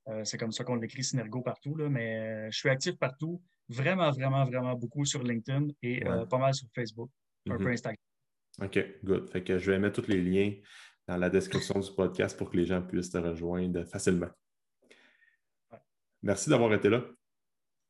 Euh, 0.10 0.24
c'est 0.24 0.38
comme 0.38 0.52
ça 0.52 0.64
qu'on 0.64 0.76
l'écrit 0.76 1.04
Synergo 1.04 1.42
partout, 1.42 1.76
là, 1.76 1.90
mais 1.90 2.18
euh, 2.18 2.48
je 2.50 2.58
suis 2.58 2.70
actif 2.70 2.98
partout. 2.98 3.42
vraiment, 3.70 4.10
vraiment, 4.12 4.46
vraiment 4.46 4.74
beaucoup 4.76 5.04
sur 5.04 5.22
LinkedIn 5.22 5.68
et 5.84 6.02
pas 6.30 6.38
mal 6.38 6.54
sur 6.54 6.70
Facebook, 6.74 7.10
un 7.50 7.58
peu 7.58 7.66
mm-hmm. 7.66 7.74
Instagram. 7.74 7.98
OK, 8.62 8.80
good. 9.04 9.30
Fait 9.30 9.44
que 9.44 9.60
je 9.60 9.72
vais 9.72 9.80
mettre 9.80 10.02
tous 10.02 10.10
les 10.10 10.22
liens 10.22 10.54
dans 11.08 11.18
la 11.18 11.30
description 11.30 11.80
du 11.80 11.92
podcast 11.92 12.38
pour 12.38 12.50
que 12.50 12.58
les 12.58 12.66
gens 12.66 12.82
puissent 12.82 13.12
te 13.12 13.18
rejoindre 13.18 13.86
facilement. 13.86 14.30
Merci 16.22 16.50
d'avoir 16.50 16.74
été 16.74 16.90
là. 16.90 17.04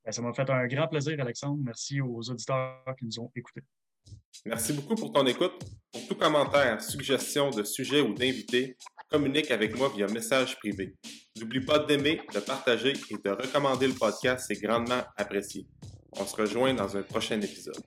Ben, 0.05 0.11
ça 0.11 0.21
m'a 0.21 0.33
fait 0.33 0.49
un 0.49 0.67
grand 0.67 0.87
plaisir, 0.87 1.19
Alexandre. 1.19 1.59
Merci 1.63 1.99
aux 2.01 2.21
auditeurs 2.29 2.83
qui 2.97 3.05
nous 3.05 3.19
ont 3.19 3.31
écoutés. 3.35 3.63
Merci 4.45 4.73
beaucoup 4.73 4.95
pour 4.95 5.11
ton 5.11 5.25
écoute. 5.25 5.63
Pour 5.91 6.07
tout 6.07 6.15
commentaire, 6.15 6.81
suggestion 6.81 7.49
de 7.49 7.63
sujet 7.63 8.01
ou 8.01 8.13
d'invité, 8.13 8.77
communique 9.09 9.51
avec 9.51 9.75
moi 9.75 9.91
via 9.95 10.07
message 10.07 10.57
privé. 10.57 10.95
N'oublie 11.37 11.61
pas 11.61 11.79
d'aimer, 11.79 12.21
de 12.33 12.39
partager 12.39 12.93
et 13.09 13.15
de 13.17 13.29
recommander 13.29 13.87
le 13.87 13.93
podcast, 13.93 14.45
c'est 14.47 14.61
grandement 14.61 15.03
apprécié. 15.15 15.65
On 16.13 16.25
se 16.25 16.35
rejoint 16.35 16.73
dans 16.73 16.95
un 16.95 17.03
prochain 17.03 17.41
épisode. 17.41 17.83